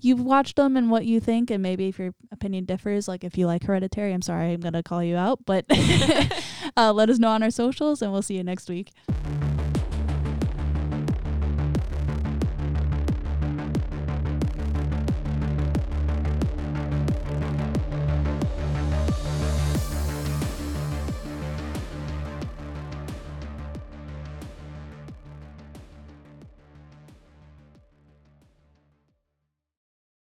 you've 0.00 0.20
watched 0.20 0.56
them 0.56 0.76
and 0.76 0.90
what 0.90 1.06
you 1.06 1.18
think 1.18 1.50
and 1.50 1.62
maybe 1.62 1.88
if 1.88 1.98
your 1.98 2.14
opinion 2.30 2.66
differs. 2.66 3.08
Like 3.08 3.24
if 3.24 3.38
you 3.38 3.46
like 3.46 3.64
Hereditary, 3.64 4.12
I'm 4.12 4.22
sorry 4.22 4.52
I'm 4.52 4.60
gonna 4.60 4.82
call 4.82 5.02
you 5.02 5.16
out, 5.16 5.40
but 5.46 5.64
uh, 6.76 6.92
let 6.92 7.08
us 7.08 7.18
know 7.18 7.30
on 7.30 7.42
our 7.42 7.50
socials 7.50 8.02
and 8.02 8.12
we'll 8.12 8.22
see 8.22 8.36
you 8.36 8.44
next 8.44 8.68
week. 8.68 8.90